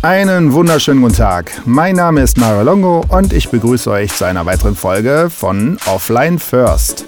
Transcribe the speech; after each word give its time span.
Einen 0.00 0.52
wunderschönen 0.52 1.02
guten 1.02 1.16
Tag. 1.16 1.50
Mein 1.64 1.96
Name 1.96 2.22
ist 2.22 2.38
Mario 2.38 2.62
Longo 2.62 3.04
und 3.08 3.32
ich 3.32 3.48
begrüße 3.48 3.90
euch 3.90 4.14
zu 4.14 4.24
einer 4.26 4.46
weiteren 4.46 4.76
Folge 4.76 5.28
von 5.28 5.76
Offline 5.86 6.38
First. 6.38 7.04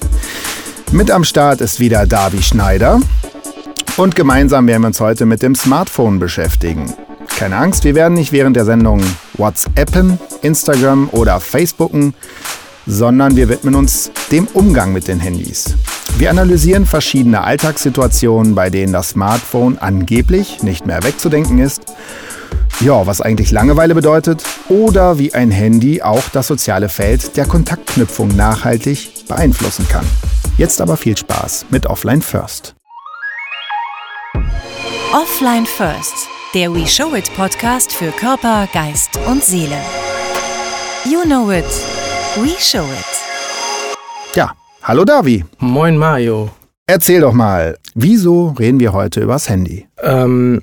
Mit 0.90 1.12
am 1.12 1.22
Start 1.22 1.60
ist 1.60 1.78
wieder 1.78 2.04
Davi 2.04 2.42
Schneider 2.42 2.98
und 3.96 4.16
gemeinsam 4.16 4.66
werden 4.66 4.82
wir 4.82 4.88
uns 4.88 4.98
heute 4.98 5.24
mit 5.24 5.40
dem 5.40 5.54
Smartphone 5.54 6.18
beschäftigen. 6.18 6.92
Keine 7.28 7.58
Angst, 7.58 7.84
wir 7.84 7.94
werden 7.94 8.14
nicht 8.14 8.32
während 8.32 8.56
der 8.56 8.64
Sendung 8.64 9.00
WhatsAppen, 9.34 10.18
Instagram 10.42 11.10
oder 11.12 11.38
Facebooken, 11.38 12.12
sondern 12.88 13.36
wir 13.36 13.48
widmen 13.48 13.76
uns 13.76 14.10
dem 14.32 14.48
Umgang 14.52 14.92
mit 14.92 15.06
den 15.06 15.20
Handys. 15.20 15.76
Wir 16.18 16.28
analysieren 16.28 16.86
verschiedene 16.86 17.42
Alltagssituationen, 17.42 18.56
bei 18.56 18.68
denen 18.68 18.92
das 18.92 19.10
Smartphone 19.10 19.78
angeblich 19.78 20.64
nicht 20.64 20.86
mehr 20.86 21.04
wegzudenken 21.04 21.60
ist. 21.60 21.82
Ja, 22.82 23.06
was 23.06 23.20
eigentlich 23.20 23.50
Langeweile 23.50 23.94
bedeutet 23.94 24.42
oder 24.70 25.18
wie 25.18 25.34
ein 25.34 25.50
Handy 25.50 26.00
auch 26.00 26.30
das 26.32 26.46
soziale 26.46 26.88
Feld 26.88 27.36
der 27.36 27.44
Kontaktknüpfung 27.44 28.28
nachhaltig 28.28 29.26
beeinflussen 29.28 29.86
kann. 29.86 30.06
Jetzt 30.56 30.80
aber 30.80 30.96
viel 30.96 31.14
Spaß 31.14 31.66
mit 31.68 31.84
Offline 31.84 32.22
First. 32.22 32.74
Offline 35.12 35.66
First, 35.66 36.26
der 36.54 36.72
We 36.72 36.86
Show 36.86 37.14
It 37.14 37.30
Podcast 37.36 37.92
für 37.92 38.12
Körper, 38.12 38.66
Geist 38.72 39.10
und 39.26 39.44
Seele. 39.44 39.76
You 41.04 41.20
know 41.24 41.50
it. 41.50 41.66
We 42.36 42.48
show 42.58 42.84
it. 42.84 44.34
Ja, 44.34 44.52
hallo 44.82 45.04
Davi. 45.04 45.44
Moin 45.58 45.98
Mario. 45.98 46.48
Erzähl 46.86 47.20
doch 47.20 47.34
mal, 47.34 47.76
wieso 47.94 48.54
reden 48.58 48.80
wir 48.80 48.94
heute 48.94 49.20
übers 49.20 49.50
Handy? 49.50 49.86
Ähm, 50.02 50.62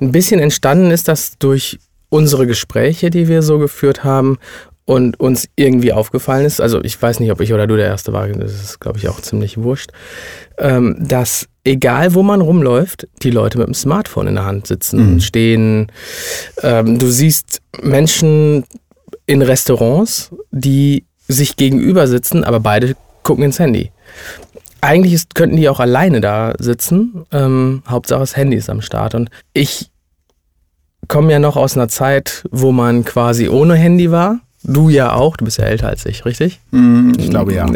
ein 0.00 0.12
bisschen 0.12 0.40
entstanden 0.40 0.90
ist 0.90 1.08
das 1.08 1.38
durch 1.38 1.78
unsere 2.08 2.46
Gespräche, 2.46 3.10
die 3.10 3.28
wir 3.28 3.42
so 3.42 3.58
geführt 3.58 4.04
haben 4.04 4.38
und 4.84 5.18
uns 5.20 5.48
irgendwie 5.56 5.92
aufgefallen 5.92 6.44
ist, 6.44 6.60
also 6.60 6.82
ich 6.82 7.00
weiß 7.00 7.20
nicht, 7.20 7.30
ob 7.30 7.40
ich 7.40 7.52
oder 7.52 7.66
du 7.66 7.76
der 7.76 7.86
Erste 7.86 8.12
war, 8.12 8.26
das 8.28 8.52
ist, 8.52 8.80
glaube 8.80 8.98
ich, 8.98 9.08
auch 9.08 9.20
ziemlich 9.20 9.56
wurscht, 9.58 9.90
ähm, 10.58 10.96
dass 10.98 11.46
egal 11.64 12.14
wo 12.14 12.22
man 12.24 12.40
rumläuft, 12.40 13.06
die 13.22 13.30
Leute 13.30 13.58
mit 13.58 13.68
dem 13.68 13.74
Smartphone 13.74 14.26
in 14.26 14.34
der 14.34 14.44
Hand 14.44 14.66
sitzen, 14.66 15.14
Mhm. 15.14 15.20
stehen. 15.20 15.92
Ähm, 16.62 16.98
du 16.98 17.06
siehst 17.06 17.60
Menschen 17.80 18.64
in 19.26 19.40
Restaurants, 19.40 20.30
die 20.50 21.04
sich 21.28 21.54
gegenüber 21.56 22.08
sitzen, 22.08 22.42
aber 22.42 22.58
beide 22.58 22.96
gucken 23.22 23.44
ins 23.44 23.60
Handy. 23.60 23.92
Eigentlich 24.84 25.12
ist, 25.14 25.34
könnten 25.34 25.56
die 25.56 25.68
auch 25.68 25.80
alleine 25.80 26.20
da 26.20 26.52
sitzen. 26.58 27.24
Ähm, 27.32 27.82
Hauptsache 27.88 28.20
das 28.20 28.36
Handy 28.36 28.56
ist 28.56 28.68
am 28.68 28.82
Start. 28.82 29.14
Und 29.14 29.30
ich 29.52 29.90
komme 31.08 31.30
ja 31.32 31.38
noch 31.38 31.56
aus 31.56 31.76
einer 31.76 31.88
Zeit, 31.88 32.44
wo 32.50 32.72
man 32.72 33.04
quasi 33.04 33.48
ohne 33.48 33.74
Handy 33.76 34.10
war. 34.10 34.40
Du 34.64 34.88
ja 34.90 35.14
auch, 35.14 35.36
du 35.36 35.44
bist 35.44 35.58
ja 35.58 35.64
älter 35.64 35.88
als 35.88 36.04
ich, 36.04 36.24
richtig? 36.24 36.60
Hm, 36.72 37.12
ich 37.18 37.30
glaube 37.30 37.54
ja. 37.54 37.66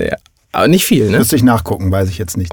Aber 0.52 0.68
nicht 0.68 0.84
viel, 0.84 1.10
ne? 1.10 1.18
Müsste 1.18 1.36
ich 1.36 1.42
nachgucken, 1.42 1.90
weiß 1.92 2.08
ich 2.10 2.18
jetzt 2.18 2.36
nicht. 2.36 2.52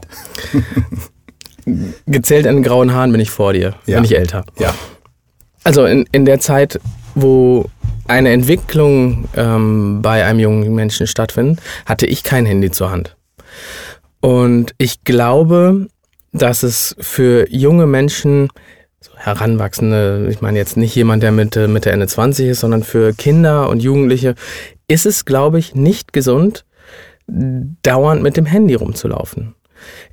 Gezählt 2.06 2.46
an 2.48 2.56
den 2.58 2.64
grauen 2.64 2.94
Haaren 2.94 3.12
bin 3.12 3.22
ich 3.22 3.30
vor 3.32 3.54
dir, 3.54 3.74
Ja. 3.86 3.98
bin 3.98 4.06
ich 4.06 4.16
älter. 4.18 4.46
Ja. 4.60 4.74
Also 5.64 5.86
in, 5.86 6.06
in 6.12 6.26
der 6.26 6.40
Zeit, 6.40 6.80
wo 7.16 7.66
eine 8.08 8.32
Entwicklung 8.32 9.26
ähm, 9.36 10.02
bei 10.02 10.26
einem 10.26 10.40
jungen 10.40 10.76
Menschen 10.76 11.08
stattfindet, 11.08 11.60
hatte 11.86 12.06
ich 12.06 12.24
kein 12.24 12.46
Handy 12.46 12.70
zur 12.70 12.92
Hand. 12.92 13.16
Und 14.24 14.74
ich 14.78 15.04
glaube, 15.04 15.88
dass 16.32 16.64
es 16.64 16.96
für 16.98 17.46
junge 17.50 17.86
Menschen, 17.86 18.48
so 19.02 19.12
Heranwachsende, 19.18 20.30
ich 20.32 20.40
meine 20.40 20.58
jetzt 20.58 20.78
nicht 20.78 20.96
jemand, 20.96 21.24
der 21.24 21.34
Mitte, 21.34 21.68
Mitte, 21.68 21.92
Ende 21.92 22.08
20 22.08 22.48
ist, 22.48 22.62
sondern 22.62 22.84
für 22.84 23.12
Kinder 23.12 23.68
und 23.68 23.84
Jugendliche, 23.84 24.36
ist 24.88 25.06
es, 25.06 25.26
glaube 25.26 25.60
ich, 25.60 25.76
nicht 25.76 26.14
gesund, 26.14 26.64
dauernd 27.28 28.24
mit 28.24 28.38
dem 28.38 28.46
Handy 28.46 28.76
rumzulaufen. 28.76 29.56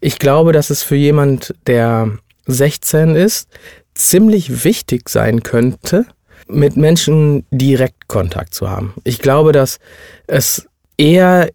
Ich 0.01 0.19
glaube, 0.19 0.51
dass 0.51 0.71
es 0.71 0.83
für 0.83 0.97
jemand, 0.97 1.55
der 1.69 2.11
16 2.47 3.15
ist, 3.15 3.49
ziemlich 3.95 4.65
wichtig 4.65 5.09
sein 5.09 5.45
könnte, 5.45 6.05
mit 6.49 6.77
Menschen 6.77 7.47
direkt 7.53 8.09
Kontakt 8.09 8.55
zu 8.55 8.69
haben. 8.69 8.93
Ich 9.05 9.21
glaube, 9.21 9.53
dass 9.53 9.79
es 10.27 10.67
eher 10.97 11.49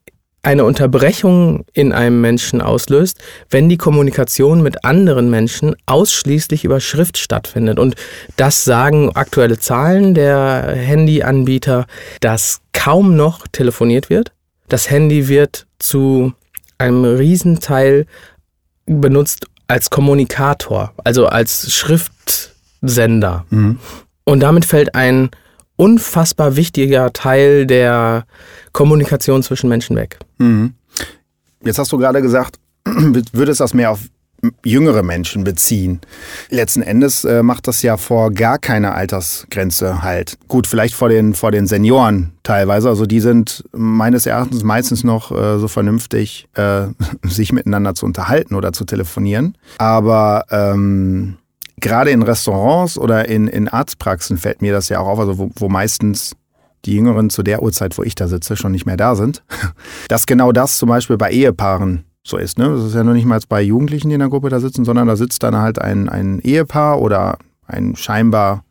eine 0.45 0.63
Unterbrechung 0.63 1.65
in 1.73 1.91
einem 1.91 2.21
Menschen 2.21 2.61
auslöst, 2.61 3.17
wenn 3.49 3.67
die 3.67 3.77
Kommunikation 3.77 4.61
mit 4.61 4.85
anderen 4.85 5.29
Menschen 5.29 5.75
ausschließlich 5.87 6.63
über 6.63 6.79
Schrift 6.79 7.17
stattfindet. 7.17 7.79
Und 7.79 7.95
das 8.37 8.63
sagen 8.63 9.15
aktuelle 9.15 9.57
Zahlen 9.57 10.13
der 10.13 10.73
Handyanbieter, 10.75 11.87
dass 12.21 12.61
kaum 12.73 13.15
noch 13.15 13.47
telefoniert 13.47 14.09
wird. 14.09 14.31
Das 14.67 14.89
Handy 14.89 15.27
wird 15.27 15.65
zu 15.79 16.33
einem 16.77 17.05
Riesenteil 17.05 18.05
benutzt 18.85 19.47
als 19.67 19.89
Kommunikator, 19.89 20.93
also 21.03 21.25
als 21.25 21.73
Schriftsender. 21.73 23.45
Mhm. 23.49 23.79
Und 24.25 24.39
damit 24.41 24.65
fällt 24.65 24.93
ein 24.93 25.31
unfassbar 25.75 26.55
wichtiger 26.55 27.13
Teil 27.13 27.65
der 27.65 28.25
Kommunikation 28.71 29.43
zwischen 29.43 29.69
Menschen 29.69 29.95
weg. 29.95 30.19
Mhm. 30.37 30.73
Jetzt 31.63 31.79
hast 31.79 31.91
du 31.91 31.97
gerade 31.97 32.21
gesagt, 32.21 32.59
würdest 32.85 33.59
das 33.59 33.73
mehr 33.73 33.91
auf 33.91 33.99
jüngere 34.63 35.03
Menschen 35.03 35.43
beziehen. 35.43 36.01
Letzten 36.49 36.81
Endes 36.81 37.25
äh, 37.25 37.43
macht 37.43 37.67
das 37.67 37.81
ja 37.81 37.97
vor 37.97 38.31
gar 38.31 38.59
keine 38.59 38.93
Altersgrenze 38.93 40.03
halt. 40.03 40.37
Gut, 40.47 40.67
vielleicht 40.67 40.95
vor 40.95 41.09
den, 41.09 41.33
vor 41.33 41.51
den 41.51 41.67
Senioren 41.67 42.33
teilweise. 42.43 42.89
Also 42.89 43.05
die 43.05 43.19
sind 43.19 43.63
meines 43.71 44.25
Erachtens 44.25 44.63
meistens 44.63 45.03
noch 45.03 45.31
äh, 45.31 45.57
so 45.57 45.67
vernünftig, 45.67 46.47
äh, 46.55 46.87
sich 47.23 47.53
miteinander 47.53 47.95
zu 47.95 48.05
unterhalten 48.05 48.55
oder 48.55 48.73
zu 48.73 48.85
telefonieren. 48.85 49.57
Aber 49.77 50.45
ähm, 50.51 51.37
gerade 51.81 52.11
in 52.11 52.21
Restaurants 52.21 52.97
oder 52.97 53.27
in, 53.27 53.47
in 53.47 53.67
Arztpraxen 53.67 54.37
fällt 54.37 54.61
mir 54.61 54.71
das 54.73 54.89
ja 54.89 54.99
auch 54.99 55.07
auf, 55.07 55.19
also 55.19 55.37
wo, 55.37 55.49
wo 55.55 55.69
meistens 55.69 56.33
die 56.85 56.93
Jüngeren 56.95 57.29
zu 57.29 57.41
der 57.43 57.63
Uhrzeit, 57.63 57.97
wo 57.97 58.03
ich 58.03 58.15
da 58.15 58.27
sitze, 58.27 58.55
schon 58.55 58.71
nicht 58.71 58.85
mehr 58.85 58.97
da 58.97 59.15
sind. 59.15 59.43
Dass 60.07 60.25
genau 60.25 60.51
das 60.51 60.77
zum 60.77 60.89
Beispiel 60.89 61.17
bei 61.17 61.31
Ehepaaren 61.31 62.05
so 62.23 62.37
ist. 62.37 62.57
Ne? 62.57 62.69
Das 62.75 62.85
ist 62.85 62.95
ja 62.95 63.03
nur 63.03 63.13
nicht 63.13 63.25
mal 63.25 63.39
bei 63.49 63.61
Jugendlichen, 63.61 64.09
die 64.09 64.15
in 64.15 64.19
der 64.19 64.29
Gruppe 64.29 64.49
da 64.49 64.59
sitzen, 64.59 64.85
sondern 64.85 65.07
da 65.07 65.15
sitzt 65.15 65.43
dann 65.43 65.55
halt 65.57 65.79
ein, 65.79 66.09
ein 66.09 66.39
Ehepaar 66.39 67.01
oder 67.01 67.37
ein 67.67 67.95
scheinbar, 67.95 68.63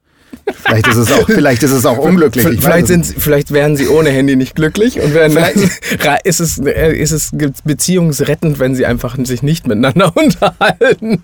vielleicht 0.47 0.87
ist 0.89 0.97
es 0.97 1.13
auch, 1.13 1.27
vielleicht 1.27 1.63
ist 1.63 1.71
es 1.73 1.87
auch 1.87 1.99
unglücklich. 1.99 2.47
ich 2.47 2.61
Vielleicht, 2.61 2.87
sind, 2.89 3.07
sie- 3.07 3.15
vielleicht 3.15 3.51
wären 3.53 3.77
sie 3.77 3.89
ohne 3.89 4.11
Handy 4.11 4.37
nicht 4.37 4.55
glücklich 4.57 5.01
und 5.01 5.15
wären, 5.15 5.33
ist, 6.25 6.41
es, 6.41 6.59
äh, 6.59 6.93
ist 6.97 7.13
es 7.13 7.33
beziehungsrettend, 7.65 8.59
wenn 8.59 8.75
sie 8.75 8.87
einfach 8.87 9.17
sich 9.25 9.43
nicht 9.43 9.67
miteinander 9.67 10.17
unterhalten. 10.17 11.23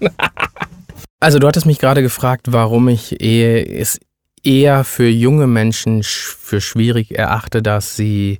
Also 1.20 1.38
du 1.38 1.46
hattest 1.46 1.66
mich 1.66 1.78
gerade 1.78 2.02
gefragt, 2.02 2.46
warum 2.50 2.88
ich 2.88 3.20
es 3.20 4.00
eher 4.42 4.84
für 4.84 5.08
junge 5.08 5.46
Menschen 5.46 6.02
sch- 6.02 6.34
für 6.38 6.62
schwierig 6.62 7.16
erachte, 7.16 7.62
dass 7.62 7.94
sie 7.94 8.38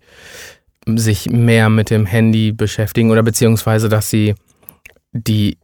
sich 0.86 1.28
mehr 1.30 1.68
mit 1.68 1.90
dem 1.90 2.06
Handy 2.06 2.52
beschäftigen 2.52 3.10
oder 3.10 3.22
beziehungsweise, 3.22 3.90
dass 3.90 4.08
sie 4.08 4.34
die, 5.12 5.58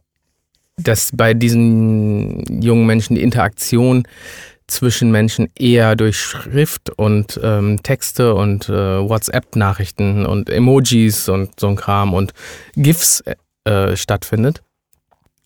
dass 0.77 1.09
bei 1.11 1.33
diesen 1.33 2.61
jungen 2.61 2.85
Menschen 2.85 3.15
die 3.15 3.23
Interaktion 3.23 4.07
zwischen 4.67 5.09
Menschen 5.09 5.49
eher 5.57 5.95
durch 5.95 6.19
Schrift 6.19 6.91
und 6.91 7.39
ähm, 7.41 7.81
Texte 7.81 8.35
und 8.35 8.69
äh, 8.69 8.73
WhatsApp-Nachrichten 9.09 10.25
und 10.25 10.49
Emojis 10.51 11.29
und 11.29 11.59
so 11.59 11.69
ein 11.69 11.77
Kram 11.77 12.13
und 12.13 12.33
GIFs 12.75 13.23
äh, 13.63 13.95
stattfindet. 13.95 14.61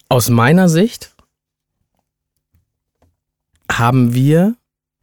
Aus 0.09 0.29
meiner 0.29 0.67
Sicht 0.67 1.13
haben 3.77 4.13
wir 4.13 4.56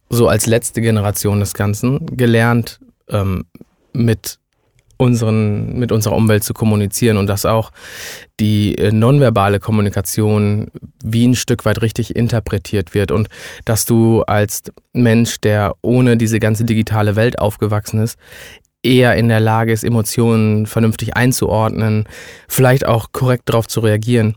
so 0.09 0.27
als 0.27 0.45
letzte 0.45 0.81
Generation 0.81 1.39
des 1.39 1.53
Ganzen 1.53 2.17
gelernt, 2.17 2.79
ähm, 3.09 3.45
mit 3.93 4.39
unseren, 4.97 5.79
mit 5.79 5.93
unserer 5.93 6.15
Umwelt 6.15 6.43
zu 6.43 6.53
kommunizieren 6.53 7.17
und 7.17 7.27
dass 7.27 7.45
auch 7.45 7.71
die 8.39 8.77
äh, 8.77 8.91
nonverbale 8.91 9.59
Kommunikation 9.59 10.67
wie 11.03 11.25
ein 11.25 11.35
Stück 11.35 11.63
weit 11.63 11.81
richtig 11.81 12.15
interpretiert 12.17 12.93
wird 12.93 13.11
und 13.11 13.29
dass 13.63 13.85
du 13.85 14.23
als 14.23 14.63
Mensch, 14.91 15.39
der 15.39 15.75
ohne 15.81 16.17
diese 16.17 16.39
ganze 16.39 16.65
digitale 16.65 17.15
Welt 17.15 17.39
aufgewachsen 17.39 18.01
ist, 18.01 18.17
eher 18.83 19.15
in 19.15 19.29
der 19.29 19.39
Lage 19.39 19.71
ist, 19.71 19.85
Emotionen 19.85 20.65
vernünftig 20.65 21.15
einzuordnen, 21.15 22.05
vielleicht 22.49 22.85
auch 22.85 23.13
korrekt 23.13 23.43
darauf 23.47 23.67
zu 23.67 23.79
reagieren. 23.79 24.35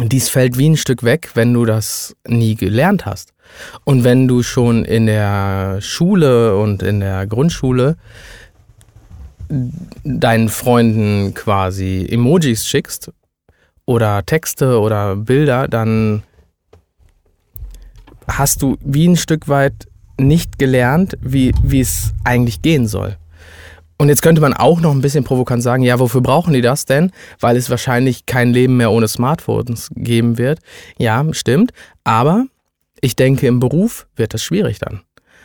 Dies 0.00 0.28
fällt 0.28 0.56
wie 0.56 0.68
ein 0.68 0.76
Stück 0.76 1.02
weg, 1.02 1.30
wenn 1.34 1.52
du 1.52 1.64
das 1.64 2.14
nie 2.26 2.54
gelernt 2.54 3.04
hast. 3.04 3.32
Und 3.84 4.04
wenn 4.04 4.28
du 4.28 4.42
schon 4.42 4.84
in 4.84 5.06
der 5.06 5.78
Schule 5.80 6.56
und 6.56 6.82
in 6.82 7.00
der 7.00 7.26
Grundschule 7.26 7.96
deinen 10.04 10.48
Freunden 10.50 11.34
quasi 11.34 12.06
Emojis 12.08 12.66
schickst 12.66 13.12
oder 13.86 14.24
Texte 14.24 14.78
oder 14.78 15.16
Bilder, 15.16 15.66
dann 15.66 16.22
hast 18.28 18.62
du 18.62 18.76
wie 18.80 19.08
ein 19.08 19.16
Stück 19.16 19.48
weit 19.48 19.88
nicht 20.18 20.58
gelernt, 20.58 21.16
wie 21.22 21.54
wie 21.62 21.80
es 21.80 22.12
eigentlich 22.24 22.62
gehen 22.62 22.86
soll. 22.86 23.16
Und 24.00 24.08
jetzt 24.08 24.22
könnte 24.22 24.40
man 24.40 24.54
auch 24.54 24.80
noch 24.80 24.92
ein 24.92 25.00
bisschen 25.00 25.24
provokant 25.24 25.62
sagen, 25.62 25.82
ja, 25.82 25.98
wofür 25.98 26.20
brauchen 26.20 26.54
die 26.54 26.60
das 26.60 26.84
denn? 26.84 27.10
Weil 27.40 27.56
es 27.56 27.68
wahrscheinlich 27.68 28.26
kein 28.26 28.52
Leben 28.52 28.76
mehr 28.76 28.92
ohne 28.92 29.08
Smartphones 29.08 29.90
geben 29.94 30.38
wird. 30.38 30.60
Ja, 30.98 31.24
stimmt. 31.32 31.72
Aber 32.04 32.46
ich 33.00 33.16
denke, 33.16 33.48
im 33.48 33.58
Beruf 33.58 34.06
wird 34.14 34.34
das 34.34 34.42
schwierig 34.42 34.78
dann. 34.78 35.02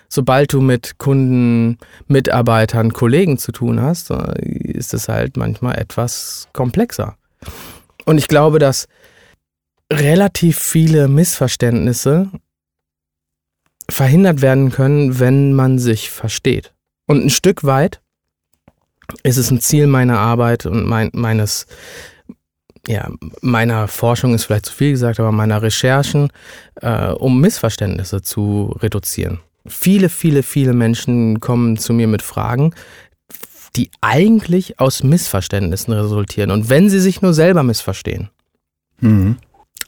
Sobald 0.07 0.53
du 0.53 0.61
mit 0.61 0.99
Kunden, 0.99 1.79
Mitarbeitern, 2.05 2.93
Kollegen 2.93 3.39
zu 3.39 3.51
tun 3.51 3.81
hast, 3.81 4.11
äh, 4.11 4.39
ist 4.47 4.93
es 4.93 5.09
halt 5.09 5.35
manchmal 5.35 5.79
etwas 5.79 6.47
komplexer. 6.53 7.17
Und 8.05 8.19
ich 8.19 8.27
glaube, 8.27 8.59
dass 8.59 8.87
relativ 9.91 10.59
viele 10.59 11.07
Missverständnisse 11.07 12.29
verhindert 13.89 14.43
werden 14.43 14.71
können, 14.71 15.19
wenn 15.19 15.53
man 15.53 15.79
sich 15.79 16.11
versteht. 16.11 16.75
Und 17.07 17.25
ein 17.25 17.31
Stück 17.31 17.63
weit 17.63 18.02
ist 19.23 19.37
es 19.37 19.51
ein 19.51 19.59
Ziel 19.59 19.87
meiner 19.87 20.19
Arbeit 20.19 20.65
und 20.65 20.85
mein, 20.85 21.09
meines, 21.13 21.67
ja, 22.87 23.09
meiner 23.41 23.87
Forschung 23.87 24.33
ist 24.33 24.45
vielleicht 24.45 24.65
zu 24.67 24.73
viel 24.73 24.91
gesagt, 24.91 25.19
aber 25.19 25.31
meiner 25.31 25.61
Recherchen, 25.61 26.29
äh, 26.81 27.09
um 27.09 27.39
Missverständnisse 27.41 28.21
zu 28.21 28.75
reduzieren. 28.79 29.39
Viele, 29.65 30.09
viele, 30.09 30.43
viele 30.43 30.73
Menschen 30.73 31.39
kommen 31.39 31.77
zu 31.77 31.93
mir 31.93 32.07
mit 32.07 32.21
Fragen, 32.21 32.73
die 33.75 33.89
eigentlich 34.01 34.79
aus 34.79 35.03
Missverständnissen 35.03 35.93
resultieren. 35.93 36.51
Und 36.51 36.69
wenn 36.69 36.89
sie 36.89 36.99
sich 36.99 37.21
nur 37.21 37.33
selber 37.33 37.63
missverstehen. 37.63 38.29
Mhm. 38.99 39.37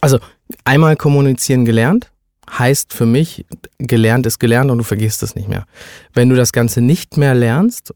Also 0.01 0.19
einmal 0.63 0.95
kommunizieren 0.95 1.65
gelernt, 1.65 2.11
heißt 2.49 2.93
für 2.93 3.05
mich, 3.05 3.45
gelernt 3.79 4.25
ist 4.25 4.39
gelernt 4.39 4.71
und 4.71 4.77
du 4.77 4.83
vergisst 4.83 5.23
es 5.23 5.35
nicht 5.35 5.49
mehr. 5.49 5.65
Wenn 6.13 6.29
du 6.29 6.35
das 6.35 6.53
Ganze 6.53 6.81
nicht 6.81 7.17
mehr 7.17 7.33
lernst 7.33 7.93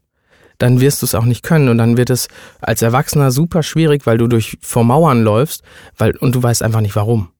dann 0.60 0.80
wirst 0.80 1.02
du 1.02 1.06
es 1.06 1.14
auch 1.14 1.24
nicht 1.24 1.42
können 1.42 1.68
und 1.68 1.78
dann 1.78 1.96
wird 1.96 2.10
es 2.10 2.28
als 2.60 2.82
Erwachsener 2.82 3.30
super 3.30 3.62
schwierig, 3.62 4.06
weil 4.06 4.18
du 4.18 4.28
durch 4.28 4.58
vor 4.60 4.84
Mauern 4.84 5.22
läufst, 5.22 5.62
weil 5.96 6.16
und 6.18 6.34
du 6.34 6.42
weißt 6.42 6.62
einfach 6.62 6.82
nicht 6.82 6.94
warum. 6.94 7.30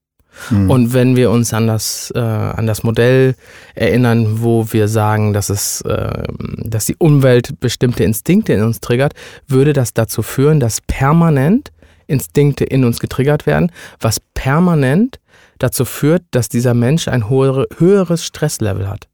Mhm. 0.48 0.70
Und 0.70 0.94
wenn 0.94 1.16
wir 1.16 1.30
uns 1.30 1.52
an 1.52 1.66
das, 1.66 2.12
äh, 2.14 2.18
an 2.18 2.66
das 2.66 2.82
Modell 2.82 3.34
erinnern, 3.74 4.42
wo 4.42 4.66
wir 4.72 4.88
sagen, 4.88 5.32
dass, 5.34 5.50
es, 5.50 5.82
äh, 5.82 6.22
dass 6.64 6.86
die 6.86 6.96
Umwelt 6.96 7.60
bestimmte 7.60 8.04
Instinkte 8.04 8.54
in 8.54 8.62
uns 8.62 8.80
triggert, 8.80 9.12
würde 9.46 9.74
das 9.74 9.92
dazu 9.92 10.22
führen, 10.22 10.58
dass 10.58 10.80
permanent 10.80 11.72
Instinkte 12.06 12.64
in 12.64 12.84
uns 12.84 13.00
getriggert 13.00 13.46
werden, 13.46 13.70
was 14.00 14.20
permanent 14.34 15.20
dazu 15.58 15.84
führt, 15.84 16.22
dass 16.30 16.48
dieser 16.48 16.74
Mensch 16.74 17.06
ein 17.06 17.28
höheres 17.28 18.24
Stresslevel 18.24 18.88
hat 18.88 19.10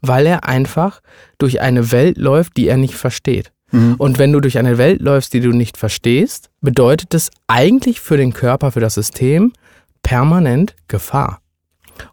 weil 0.00 0.26
er 0.26 0.44
einfach 0.44 1.00
durch 1.38 1.60
eine 1.60 1.92
Welt 1.92 2.18
läuft, 2.18 2.56
die 2.56 2.68
er 2.68 2.76
nicht 2.76 2.94
versteht. 2.94 3.52
Mhm. 3.70 3.94
Und 3.98 4.18
wenn 4.18 4.32
du 4.32 4.40
durch 4.40 4.58
eine 4.58 4.78
Welt 4.78 5.00
läufst, 5.00 5.32
die 5.34 5.40
du 5.40 5.50
nicht 5.50 5.76
verstehst, 5.76 6.50
bedeutet 6.60 7.14
es 7.14 7.30
eigentlich 7.46 8.00
für 8.00 8.16
den 8.16 8.32
Körper, 8.32 8.72
für 8.72 8.80
das 8.80 8.94
System 8.94 9.52
permanent 10.02 10.74
Gefahr. 10.88 11.40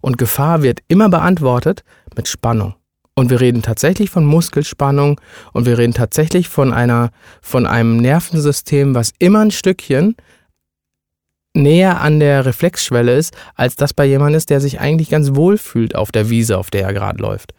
Und 0.02 0.18
Gefahr 0.18 0.64
wird 0.64 0.80
immer 0.88 1.10
beantwortet 1.10 1.84
mit 2.16 2.28
Spannung. 2.28 2.76
Und 3.18 3.30
wir 3.30 3.40
reden 3.40 3.62
tatsächlich 3.62 4.10
von 4.10 4.26
Muskelspannung 4.26 5.22
und 5.54 5.66
wir 5.66 5.78
reden 5.78 5.94
tatsächlich 5.94 6.50
von 6.50 6.74
einer, 6.74 7.12
von 7.42 7.66
einem 7.66 7.96
Nervensystem, 7.98 8.94
was 8.94 9.14
immer 9.20 9.40
ein 9.40 9.52
Stückchen 9.52 10.18
näher 11.56 12.02
an 12.02 12.20
der 12.20 12.46
Reflexschwelle 12.46 13.16
ist, 13.16 13.36
als 13.56 13.76
das 13.76 13.94
bei 13.94 14.06
jemandem 14.06 14.38
ist, 14.38 14.50
der 14.50 14.62
sich 14.62 14.80
eigentlich 14.80 15.10
ganz 15.10 15.36
wohl 15.36 15.58
fühlt 15.58 15.96
auf 15.96 16.12
der 16.12 16.30
Wiese, 16.30 16.58
auf 16.58 16.70
der 16.70 16.84
er 16.84 16.94
gerade 16.94 17.22
läuft. 17.22 17.54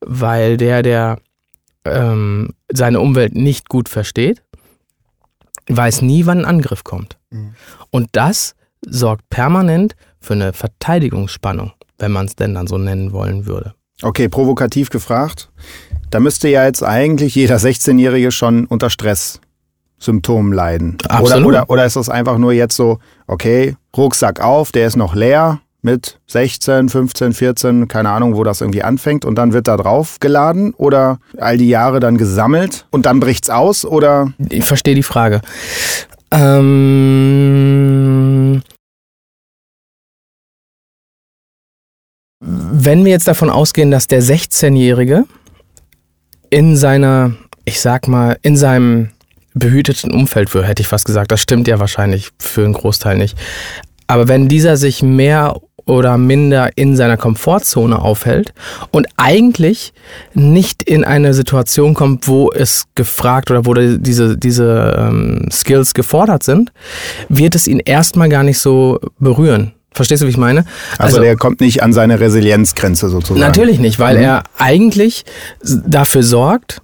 Weil 0.00 0.56
der, 0.56 0.82
der 0.82 1.18
ähm, 1.84 2.50
seine 2.72 3.00
Umwelt 3.00 3.34
nicht 3.34 3.68
gut 3.68 3.88
versteht, 3.88 4.42
weiß 5.68 6.02
nie, 6.02 6.26
wann 6.26 6.40
ein 6.40 6.44
Angriff 6.44 6.84
kommt. 6.84 7.18
Mhm. 7.30 7.54
Und 7.90 8.08
das 8.12 8.54
sorgt 8.86 9.28
permanent 9.30 9.94
für 10.20 10.34
eine 10.34 10.52
Verteidigungsspannung, 10.52 11.72
wenn 11.98 12.12
man 12.12 12.26
es 12.26 12.36
denn 12.36 12.54
dann 12.54 12.66
so 12.66 12.78
nennen 12.78 13.12
wollen 13.12 13.46
würde. 13.46 13.74
Okay, 14.02 14.28
provokativ 14.28 14.90
gefragt. 14.90 15.50
Da 16.10 16.20
müsste 16.20 16.48
ja 16.48 16.64
jetzt 16.64 16.82
eigentlich 16.82 17.34
jeder 17.34 17.56
16-Jährige 17.56 18.32
schon 18.32 18.64
unter 18.64 18.88
Stress 18.88 19.40
Symptomen 20.00 20.52
leiden? 20.52 20.98
Absolut. 21.08 21.46
Oder, 21.46 21.62
oder, 21.62 21.70
oder 21.70 21.84
ist 21.86 21.94
das 21.96 22.08
einfach 22.08 22.38
nur 22.38 22.52
jetzt 22.52 22.74
so, 22.74 22.98
okay, 23.26 23.76
Rucksack 23.96 24.40
auf, 24.40 24.72
der 24.72 24.86
ist 24.86 24.96
noch 24.96 25.14
leer 25.14 25.60
mit 25.82 26.18
16, 26.26 26.88
15, 26.88 27.32
14, 27.32 27.88
keine 27.88 28.10
Ahnung, 28.10 28.36
wo 28.36 28.44
das 28.44 28.60
irgendwie 28.60 28.82
anfängt 28.82 29.24
und 29.24 29.36
dann 29.36 29.52
wird 29.52 29.66
da 29.68 29.76
drauf 29.76 30.18
geladen 30.20 30.74
oder 30.74 31.18
all 31.38 31.56
die 31.56 31.68
Jahre 31.68 32.00
dann 32.00 32.18
gesammelt 32.18 32.86
und 32.90 33.06
dann 33.06 33.20
bricht's 33.20 33.48
aus 33.50 33.84
oder? 33.84 34.32
Ich 34.50 34.64
verstehe 34.64 34.94
die 34.94 35.02
Frage. 35.02 35.40
Ähm 36.32 37.60
wenn 42.40 43.04
wir 43.04 43.12
jetzt 43.12 43.28
davon 43.28 43.50
ausgehen, 43.50 43.90
dass 43.90 44.06
der 44.06 44.22
16-Jährige 44.22 45.24
in 46.48 46.76
seiner, 46.76 47.32
ich 47.64 47.80
sag 47.80 48.08
mal, 48.08 48.38
in 48.42 48.56
seinem 48.56 49.10
behüteten 49.54 50.12
Umfeld 50.12 50.50
für, 50.50 50.64
hätte 50.64 50.82
ich 50.82 50.88
fast 50.88 51.04
gesagt. 51.04 51.32
Das 51.32 51.40
stimmt 51.40 51.68
ja 51.68 51.80
wahrscheinlich 51.80 52.30
für 52.38 52.64
einen 52.64 52.74
Großteil 52.74 53.16
nicht. 53.16 53.36
Aber 54.06 54.28
wenn 54.28 54.48
dieser 54.48 54.76
sich 54.76 55.02
mehr 55.02 55.60
oder 55.86 56.18
minder 56.18 56.70
in 56.76 56.96
seiner 56.96 57.16
Komfortzone 57.16 58.00
aufhält 58.00 58.52
und 58.90 59.06
eigentlich 59.16 59.92
nicht 60.34 60.82
in 60.82 61.04
eine 61.04 61.34
Situation 61.34 61.94
kommt, 61.94 62.28
wo 62.28 62.50
es 62.52 62.84
gefragt 62.94 63.50
oder 63.50 63.66
wo 63.66 63.74
diese, 63.74 64.36
diese 64.36 64.96
ähm, 64.98 65.48
Skills 65.50 65.94
gefordert 65.94 66.42
sind, 66.42 66.72
wird 67.28 67.54
es 67.54 67.66
ihn 67.66 67.80
erstmal 67.80 68.28
gar 68.28 68.42
nicht 68.42 68.58
so 68.58 69.00
berühren. 69.18 69.72
Verstehst 69.92 70.22
du, 70.22 70.26
wie 70.26 70.30
ich 70.30 70.36
meine? 70.36 70.64
Also, 70.98 71.16
also 71.16 71.20
der 71.20 71.36
kommt 71.36 71.60
nicht 71.60 71.82
an 71.82 71.92
seine 71.92 72.20
Resilienzgrenze 72.20 73.08
sozusagen. 73.08 73.40
Natürlich 73.40 73.80
nicht, 73.80 73.98
weil 73.98 74.18
mhm. 74.18 74.22
er 74.22 74.42
eigentlich 74.58 75.24
dafür 75.64 76.22
sorgt, 76.22 76.82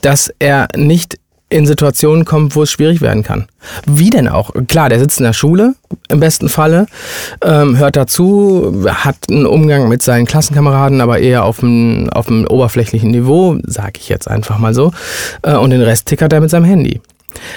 dass 0.00 0.32
er 0.38 0.68
nicht 0.76 1.18
in 1.48 1.66
Situationen 1.66 2.24
kommt, 2.24 2.56
wo 2.56 2.62
es 2.62 2.70
schwierig 2.70 3.00
werden 3.00 3.22
kann. 3.22 3.46
Wie 3.86 4.10
denn 4.10 4.28
auch? 4.28 4.50
Klar, 4.66 4.88
der 4.88 4.98
sitzt 4.98 5.18
in 5.18 5.24
der 5.24 5.32
Schule 5.32 5.74
im 6.08 6.20
besten 6.20 6.48
Falle, 6.48 6.86
ähm, 7.42 7.78
hört 7.78 7.96
dazu, 7.96 8.84
hat 8.88 9.16
einen 9.30 9.46
Umgang 9.46 9.88
mit 9.88 10.02
seinen 10.02 10.26
Klassenkameraden, 10.26 11.00
aber 11.00 11.18
eher 11.18 11.44
auf 11.44 11.60
dem, 11.60 12.08
auf 12.10 12.26
dem 12.26 12.46
oberflächlichen 12.46 13.10
Niveau, 13.10 13.56
sage 13.64 14.00
ich 14.00 14.08
jetzt 14.08 14.28
einfach 14.28 14.58
mal 14.58 14.74
so. 14.74 14.92
Äh, 15.42 15.54
und 15.54 15.70
den 15.70 15.82
Rest 15.82 16.06
tickert 16.06 16.32
er 16.32 16.40
mit 16.40 16.50
seinem 16.50 16.64
Handy. 16.64 17.00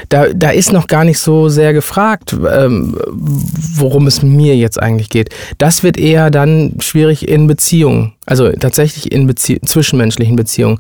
Da, 0.10 0.28
da 0.34 0.50
ist 0.50 0.74
noch 0.74 0.88
gar 0.88 1.04
nicht 1.04 1.20
so 1.20 1.50
sehr 1.50 1.74
gefragt, 1.74 2.36
ähm, 2.52 2.98
worum 3.08 4.08
es 4.08 4.22
mir 4.24 4.56
jetzt 4.56 4.82
eigentlich 4.82 5.10
geht. 5.10 5.30
Das 5.58 5.84
wird 5.84 5.98
eher 5.98 6.30
dann 6.30 6.74
schwierig 6.80 7.28
in 7.28 7.48
Beziehungen, 7.48 8.14
also 8.26 8.52
tatsächlich 8.52 9.12
in 9.12 9.28
Bezie 9.28 9.62
zwischenmenschlichen 9.62 10.36
Beziehungen. 10.36 10.80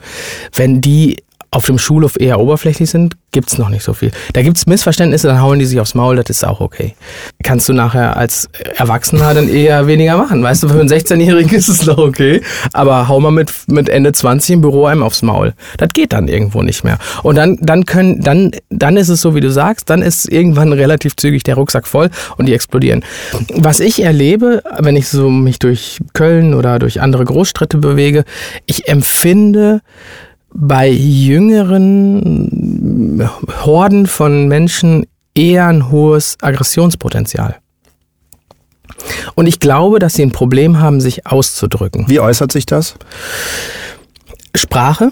Wenn 0.53 0.81
die 0.81 1.17
auf 1.51 1.65
dem 1.65 1.77
Schulhof 1.77 2.19
eher 2.19 2.39
oberflächlich 2.39 2.89
sind, 2.89 3.15
gibt 3.31 3.49
es 3.49 3.57
noch 3.57 3.69
nicht 3.69 3.83
so 3.83 3.93
viel. 3.93 4.11
Da 4.33 4.41
gibt 4.41 4.57
es 4.57 4.65
Missverständnisse, 4.65 5.27
dann 5.27 5.41
hauen 5.41 5.59
die 5.59 5.65
sich 5.65 5.79
aufs 5.79 5.95
Maul, 5.95 6.15
das 6.15 6.29
ist 6.29 6.45
auch 6.45 6.59
okay. 6.59 6.95
Kannst 7.43 7.69
du 7.69 7.73
nachher 7.73 8.17
als 8.17 8.49
Erwachsener 8.75 9.33
dann 9.33 9.49
eher 9.49 9.87
weniger 9.87 10.17
machen. 10.17 10.43
Weißt 10.43 10.63
du, 10.63 10.69
für 10.69 10.79
einen 10.79 10.89
16-Jährigen 10.89 11.55
ist 11.55 11.67
es 11.67 11.85
noch 11.85 11.97
okay. 11.97 12.41
Aber 12.73 13.07
hau 13.07 13.19
mal 13.19 13.31
mit, 13.31 13.51
mit 13.67 13.89
Ende 13.89 14.11
20 14.11 14.55
im 14.55 14.61
Büro 14.61 14.85
einem 14.85 15.03
aufs 15.03 15.21
Maul. 15.21 15.53
Das 15.77 15.89
geht 15.93 16.13
dann 16.13 16.27
irgendwo 16.27 16.63
nicht 16.63 16.83
mehr. 16.83 16.97
Und 17.23 17.35
dann, 17.35 17.57
dann 17.61 17.85
können, 17.85 18.21
dann, 18.21 18.51
dann 18.69 18.97
ist 18.97 19.09
es 19.09 19.21
so, 19.21 19.35
wie 19.35 19.41
du 19.41 19.51
sagst, 19.51 19.89
dann 19.89 20.01
ist 20.01 20.29
irgendwann 20.29 20.73
relativ 20.73 21.15
zügig 21.15 21.43
der 21.43 21.55
Rucksack 21.55 21.87
voll 21.87 22.09
und 22.37 22.47
die 22.47 22.53
explodieren. 22.53 23.03
Was 23.53 23.79
ich 23.79 24.03
erlebe, 24.03 24.63
wenn 24.79 24.95
ich 24.95 25.07
so 25.07 25.29
mich 25.29 25.59
durch 25.59 25.99
Köln 26.13 26.53
oder 26.53 26.79
durch 26.79 27.01
andere 27.01 27.23
Großstädte 27.23 27.77
bewege, 27.77 28.23
ich 28.65 28.87
empfinde, 28.87 29.81
bei 30.59 30.89
jüngeren 30.89 32.49
Horden 33.63 34.07
von 34.07 34.47
Menschen 34.47 35.05
eher 35.35 35.67
ein 35.67 35.91
hohes 35.91 36.35
Aggressionspotenzial. 36.41 37.57
Und 39.35 39.45
ich 39.45 39.59
glaube, 39.59 39.99
dass 39.99 40.15
sie 40.15 40.23
ein 40.23 40.31
Problem 40.31 40.79
haben, 40.79 40.99
sich 40.99 41.27
auszudrücken. 41.27 42.05
Wie 42.09 42.19
äußert 42.19 42.51
sich 42.51 42.65
das? 42.65 42.95
Sprache, 44.55 45.11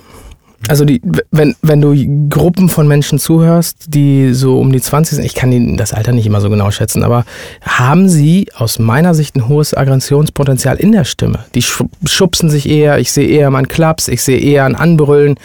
also 0.68 0.86
die, 0.86 1.02
wenn, 1.32 1.56
wenn 1.62 1.82
du 1.82 1.96
Gruppen 2.30 2.70
von 2.70 2.88
Menschen 2.88 3.20
zuhörst, 3.20 3.86
die 3.88 4.34
so 4.34 4.60
um 4.60 4.72
die 4.72 4.82
20 4.82 5.18
sind, 5.18 5.26
ich 5.26 5.36
kann 5.36 5.78
das 5.78 5.94
Alter 5.94 6.12
nicht 6.12 6.26
immer 6.26 6.42
so 6.42 6.50
genau 6.50 6.72
schätzen, 6.72 7.04
aber 7.04 7.26
haben 7.62 8.10
sie 8.10 8.48
aus 8.56 8.80
meiner 8.80 9.14
Sicht 9.14 9.36
ein 9.36 9.48
hohes 9.48 9.76
Aggressionspotenzial 9.76 10.78
in 10.78 10.92
der 10.92 11.04
Stimme. 11.04 11.46
Die 11.54 11.62
schubsen 11.62 12.50
sich 12.50 12.70
eher, 12.70 13.00
ich 13.00 13.12
sehe 13.12 13.28
eher 13.28 13.50
mal 13.50 13.60
einen 13.60 13.68
Klaps, 13.68 14.08
ich 14.08 14.24
sehe 14.24 14.40
eher 14.40 14.66
ein 14.66 14.76
Anbrüllen. 14.76 15.36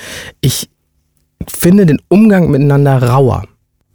Ich 0.40 0.70
finde 1.46 1.86
den 1.86 2.00
Umgang 2.08 2.50
miteinander 2.50 3.02
rauer. 3.02 3.44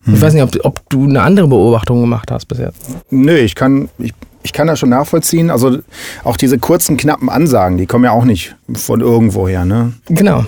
Ich 0.05 0.13
hm. 0.13 0.22
weiß 0.22 0.34
nicht, 0.34 0.44
ob, 0.44 0.65
ob, 0.65 0.89
du 0.89 1.05
eine 1.05 1.22
andere 1.22 1.48
Beobachtung 1.48 2.01
gemacht 2.01 2.29
hast 2.32 2.46
bis 2.46 2.60
jetzt. 2.60 2.89
Nö, 3.10 3.38
ich 3.38 3.55
kann, 3.55 3.89
ich 3.98 4.13
Ich 4.46 4.53
kann 4.53 4.67
das 4.67 4.77
schon 4.77 4.89
nachvollziehen. 4.89 5.50
Also 5.50 5.79
auch 6.24 6.38
diese 6.38 6.60
kurzen, 6.60 6.98
knappen 6.98 7.29
Ansagen, 7.29 7.77
die 7.77 7.88
kommen 7.88 8.03
ja 8.03 8.12
auch 8.12 8.25
nicht 8.25 8.55
von 8.74 9.01
irgendwoher, 9.01 9.65
ne? 9.65 9.94
Genau. 10.08 10.46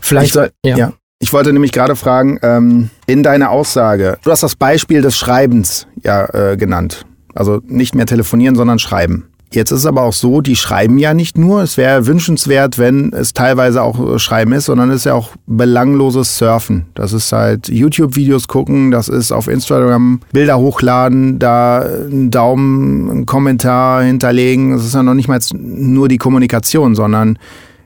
Vielleicht 0.00 0.28
Ich 0.28 0.32
soll, 0.32 0.50
ja. 0.64 0.76
ja. 0.76 0.92
Ich 1.18 1.32
wollte 1.32 1.52
nämlich 1.52 1.70
gerade 1.70 1.94
fragen, 1.94 2.40
ähm, 2.42 2.90
in 3.06 3.22
deiner 3.22 3.50
Aussage, 3.50 4.18
du 4.24 4.30
hast 4.32 4.42
das 4.42 4.56
Beispiel 4.56 5.02
des 5.02 5.16
Schreibens 5.16 5.86
ja 6.02 6.24
äh, 6.34 6.56
genannt. 6.56 7.06
Also 7.34 7.60
nicht 7.66 7.94
mehr 7.94 8.06
telefonieren, 8.06 8.56
sondern 8.56 8.80
schreiben. 8.80 9.28
Jetzt 9.54 9.70
ist 9.70 9.80
es 9.80 9.86
aber 9.86 10.02
auch 10.02 10.14
so, 10.14 10.40
die 10.40 10.56
schreiben 10.56 10.98
ja 10.98 11.12
nicht 11.12 11.36
nur. 11.36 11.62
Es 11.62 11.76
wäre 11.76 12.06
wünschenswert, 12.06 12.78
wenn 12.78 13.12
es 13.12 13.34
teilweise 13.34 13.82
auch 13.82 14.14
äh, 14.14 14.18
Schreiben 14.18 14.52
ist, 14.52 14.64
sondern 14.64 14.90
es 14.90 14.96
ist 14.96 15.04
ja 15.04 15.14
auch 15.14 15.30
belangloses 15.46 16.38
Surfen. 16.38 16.86
Das 16.94 17.12
ist 17.12 17.30
halt 17.32 17.68
YouTube-Videos 17.68 18.48
gucken, 18.48 18.90
das 18.90 19.08
ist 19.08 19.30
auf 19.30 19.48
Instagram 19.48 20.20
Bilder 20.32 20.58
hochladen, 20.58 21.38
da 21.38 21.80
einen 21.80 22.30
Daumen, 22.30 23.10
einen 23.10 23.26
Kommentar 23.26 24.02
hinterlegen. 24.02 24.72
Das 24.72 24.84
ist 24.84 24.94
ja 24.94 25.02
noch 25.02 25.14
nicht 25.14 25.28
mal 25.28 25.38
nur 25.52 26.08
die 26.08 26.18
Kommunikation, 26.18 26.94
sondern 26.94 27.38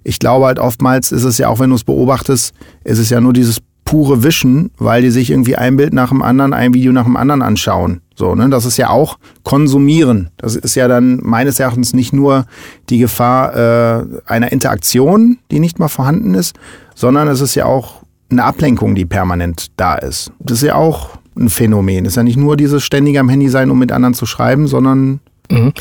ich 0.07 0.21
glaube 0.21 0.47
halt 0.47 0.61
oftmals 0.61 1.11
ist 1.11 1.25
es 1.25 1.39
ja 1.39 1.49
auch, 1.49 1.59
wenn 1.59 1.71
du 1.71 1.77
es 1.77 1.83
beobachtest, 1.83 2.55
ist 2.85 2.99
es 2.99 3.11
ja 3.11 3.21
nur 3.21 3.33
dieses 3.33 3.59
pure 3.85 4.23
Wischen, 4.23 4.71
weil 4.79 5.03
die 5.03 5.11
sich 5.11 5.31
irgendwie 5.31 5.57
ein 5.57 5.77
Bild 5.77 5.93
nach 5.93 6.11
dem 6.11 6.23
anderen, 6.23 6.53
ein 6.53 6.75
Video 6.75 6.93
nach 6.93 7.05
dem 7.05 7.17
anderen 7.17 7.43
anschauen. 7.43 8.01
So, 8.15 8.35
ne? 8.35 8.49
Das 8.49 8.65
ist 8.65 8.77
ja 8.77 8.91
auch 8.91 9.19
Konsumieren. 9.43 10.31
Das 10.37 10.55
ist 10.57 10.77
ja 10.77 10.87
dann 10.89 11.21
meines 11.23 11.59
Erachtens 11.61 11.93
nicht 11.93 12.13
nur 12.13 12.47
die 12.89 12.99
Gefahr 12.99 13.55
äh, 13.55 14.05
einer 14.27 14.53
Interaktion, 14.53 15.39
die 15.51 15.61
nicht 15.61 15.79
mal 15.79 15.89
vorhanden 15.89 16.35
ist, 16.35 16.57
sondern 16.95 17.29
es 17.29 17.41
ist 17.41 17.55
ja 17.57 17.67
auch 17.67 18.03
eine 18.31 18.45
Ablenkung, 18.45 18.95
die 18.95 19.05
permanent 19.05 19.73
da 19.77 19.97
ist. 19.97 20.33
Das 20.39 20.59
ist 20.59 20.65
ja 20.69 20.77
auch 20.77 21.19
ein 21.39 21.49
Phänomen. 21.49 22.07
Es 22.07 22.13
ist 22.13 22.17
ja 22.17 22.23
nicht 22.23 22.39
nur 22.39 22.57
dieses 22.57 22.85
ständige 22.85 23.21
am 23.21 23.29
Handy 23.29 23.49
sein, 23.49 23.71
um 23.71 23.79
mit 23.79 23.93
anderen 23.93 24.15
zu 24.15 24.25
schreiben, 24.27 24.67
sondern 24.69 25.21
Mhm. 25.51 25.73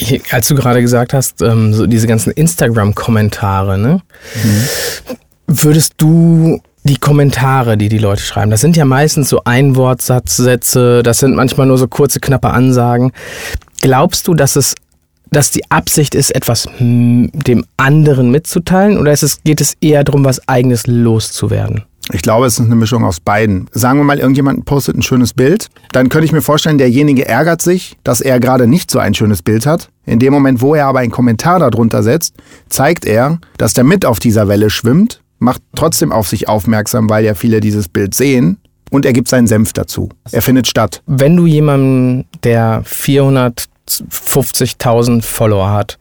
Ich, 0.00 0.32
als 0.32 0.46
du 0.46 0.54
gerade 0.54 0.80
gesagt 0.80 1.12
hast, 1.12 1.42
ähm, 1.42 1.74
so 1.74 1.86
diese 1.86 2.06
ganzen 2.06 2.30
Instagram-Kommentare, 2.30 3.78
ne? 3.78 4.00
Würdest 5.48 5.94
du 5.96 6.60
die 6.84 6.98
Kommentare, 6.98 7.76
die 7.76 7.88
die 7.88 7.98
Leute 7.98 8.22
schreiben, 8.22 8.50
das 8.50 8.60
sind 8.60 8.76
ja 8.76 8.84
meistens 8.84 9.28
so 9.28 9.42
Einwortsatzsätze, 9.44 11.02
das 11.02 11.18
sind 11.18 11.34
manchmal 11.34 11.66
nur 11.66 11.78
so 11.78 11.88
kurze, 11.88 12.20
knappe 12.20 12.50
Ansagen. 12.50 13.12
Glaubst 13.80 14.28
du, 14.28 14.34
dass 14.34 14.56
es 14.56 14.74
dass 15.30 15.50
die 15.50 15.70
Absicht 15.70 16.14
ist, 16.14 16.34
etwas 16.34 16.66
dem 16.78 17.64
anderen 17.76 18.30
mitzuteilen 18.30 18.96
oder 18.96 19.12
es, 19.12 19.42
geht 19.44 19.60
es 19.60 19.76
eher 19.80 20.04
darum, 20.04 20.24
was 20.24 20.46
eigenes 20.48 20.86
loszuwerden? 20.86 21.84
Ich 22.12 22.22
glaube, 22.22 22.46
es 22.46 22.58
ist 22.58 22.64
eine 22.64 22.74
Mischung 22.74 23.04
aus 23.04 23.20
beiden. 23.20 23.68
Sagen 23.72 23.98
wir 23.98 24.04
mal, 24.04 24.18
irgendjemand 24.18 24.64
postet 24.64 24.96
ein 24.96 25.02
schönes 25.02 25.34
Bild, 25.34 25.68
dann 25.92 26.08
könnte 26.08 26.24
ich 26.24 26.32
mir 26.32 26.40
vorstellen, 26.40 26.78
derjenige 26.78 27.28
ärgert 27.28 27.60
sich, 27.60 27.98
dass 28.02 28.22
er 28.22 28.40
gerade 28.40 28.66
nicht 28.66 28.90
so 28.90 28.98
ein 28.98 29.12
schönes 29.14 29.42
Bild 29.42 29.66
hat. 29.66 29.90
In 30.06 30.18
dem 30.18 30.32
Moment, 30.32 30.62
wo 30.62 30.74
er 30.74 30.86
aber 30.86 31.00
einen 31.00 31.10
Kommentar 31.10 31.58
darunter 31.58 32.02
setzt, 32.02 32.34
zeigt 32.68 33.04
er, 33.04 33.38
dass 33.58 33.74
der 33.74 33.84
mit 33.84 34.06
auf 34.06 34.20
dieser 34.20 34.48
Welle 34.48 34.70
schwimmt, 34.70 35.20
macht 35.38 35.60
trotzdem 35.74 36.12
auf 36.12 36.28
sich 36.28 36.48
aufmerksam, 36.48 37.10
weil 37.10 37.24
ja 37.24 37.34
viele 37.34 37.60
dieses 37.60 37.88
Bild 37.88 38.14
sehen 38.14 38.56
und 38.90 39.04
er 39.04 39.12
gibt 39.12 39.28
seinen 39.28 39.46
Senf 39.46 39.74
dazu. 39.74 40.08
Er 40.32 40.40
findet 40.42 40.66
statt. 40.66 41.02
Wenn 41.06 41.36
du 41.36 41.46
jemanden, 41.46 42.24
der 42.42 42.82
450.000 42.84 45.22
Follower 45.22 45.70
hat, 45.70 45.98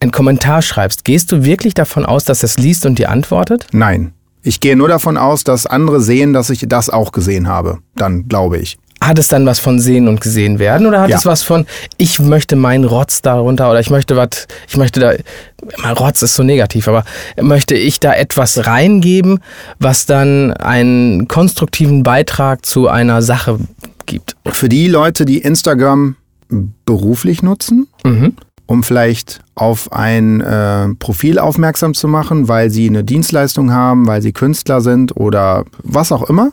einen 0.00 0.12
Kommentar 0.12 0.62
schreibst, 0.62 1.04
gehst 1.04 1.30
du 1.32 1.44
wirklich 1.44 1.74
davon 1.74 2.06
aus, 2.06 2.24
dass 2.24 2.42
er 2.42 2.46
es 2.46 2.56
liest 2.58 2.86
und 2.86 2.98
dir 2.98 3.10
antwortet? 3.10 3.66
Nein. 3.72 4.14
Ich 4.42 4.60
gehe 4.60 4.76
nur 4.76 4.88
davon 4.88 5.16
aus, 5.16 5.44
dass 5.44 5.66
andere 5.66 6.00
sehen, 6.00 6.32
dass 6.32 6.50
ich 6.50 6.64
das 6.68 6.90
auch 6.90 7.12
gesehen 7.12 7.48
habe. 7.48 7.78
Dann 7.96 8.28
glaube 8.28 8.58
ich. 8.58 8.78
Hat 9.00 9.18
es 9.18 9.28
dann 9.28 9.46
was 9.46 9.60
von 9.60 9.78
sehen 9.78 10.08
und 10.08 10.20
gesehen 10.20 10.58
werden 10.58 10.86
oder 10.86 11.00
hat 11.02 11.10
Ja. 11.10 11.18
es 11.18 11.26
was 11.26 11.44
von 11.44 11.66
ich 11.98 12.18
möchte 12.18 12.56
meinen 12.56 12.84
Rotz 12.84 13.22
darunter 13.22 13.70
oder 13.70 13.78
ich 13.78 13.90
möchte 13.90 14.16
was 14.16 14.48
ich 14.68 14.76
möchte 14.76 14.98
da 14.98 15.12
mein 15.82 15.94
Rotz 15.94 16.20
ist 16.22 16.34
so 16.34 16.42
negativ, 16.42 16.88
aber 16.88 17.04
möchte 17.40 17.76
ich 17.76 18.00
da 18.00 18.12
etwas 18.12 18.66
reingeben, 18.66 19.38
was 19.78 20.06
dann 20.06 20.52
einen 20.52 21.28
konstruktiven 21.28 22.02
Beitrag 22.02 22.66
zu 22.66 22.88
einer 22.88 23.22
Sache 23.22 23.60
gibt? 24.06 24.36
Für 24.46 24.68
die 24.68 24.88
Leute, 24.88 25.24
die 25.24 25.38
Instagram 25.38 26.16
beruflich 26.84 27.42
nutzen, 27.42 27.86
Mhm. 28.04 28.34
Um 28.68 28.82
vielleicht 28.82 29.40
auf 29.54 29.92
ein 29.92 30.42
äh, 30.42 30.94
Profil 30.98 31.38
aufmerksam 31.38 31.94
zu 31.94 32.06
machen, 32.06 32.48
weil 32.48 32.68
sie 32.68 32.86
eine 32.86 33.02
Dienstleistung 33.02 33.72
haben, 33.72 34.06
weil 34.06 34.20
sie 34.20 34.32
Künstler 34.32 34.82
sind 34.82 35.16
oder 35.16 35.64
was 35.82 36.12
auch 36.12 36.28
immer, 36.28 36.52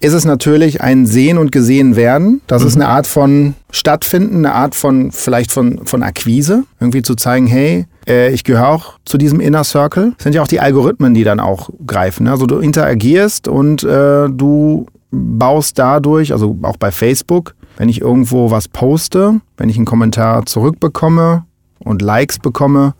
ist 0.00 0.12
es 0.12 0.26
natürlich 0.26 0.82
ein 0.82 1.06
Sehen 1.06 1.38
und 1.38 1.52
Gesehen 1.52 1.96
werden. 1.96 2.42
Das 2.46 2.62
ist 2.62 2.76
eine 2.76 2.88
Art 2.88 3.06
von 3.06 3.54
Stattfinden, 3.70 4.44
eine 4.44 4.54
Art 4.54 4.74
von 4.74 5.10
vielleicht 5.10 5.50
von, 5.50 5.86
von 5.86 6.02
Akquise, 6.02 6.64
irgendwie 6.80 7.00
zu 7.00 7.14
zeigen, 7.14 7.46
hey, 7.46 7.86
äh, 8.06 8.30
ich 8.30 8.44
gehöre 8.44 8.68
auch 8.68 8.98
zu 9.06 9.16
diesem 9.16 9.40
Inner 9.40 9.64
Circle. 9.64 10.12
Das 10.18 10.24
sind 10.24 10.34
ja 10.34 10.42
auch 10.42 10.48
die 10.48 10.60
Algorithmen, 10.60 11.14
die 11.14 11.24
dann 11.24 11.40
auch 11.40 11.70
greifen. 11.86 12.24
ne? 12.24 12.30
Also 12.30 12.44
du 12.44 12.58
interagierst 12.58 13.48
und 13.48 13.82
äh, 13.84 14.28
du 14.28 14.86
baust 15.10 15.78
dadurch, 15.78 16.32
also 16.32 16.58
auch 16.60 16.76
bei 16.76 16.90
Facebook, 16.90 17.54
wenn 17.78 17.88
ich 17.88 18.02
irgendwo 18.02 18.50
was 18.50 18.68
poste, 18.68 19.40
wenn 19.56 19.70
ich 19.70 19.76
einen 19.76 19.86
Kommentar 19.86 20.44
zurückbekomme 20.44 21.44
und 21.84 22.02
Likes 22.02 22.38
bekomme, 22.38 22.94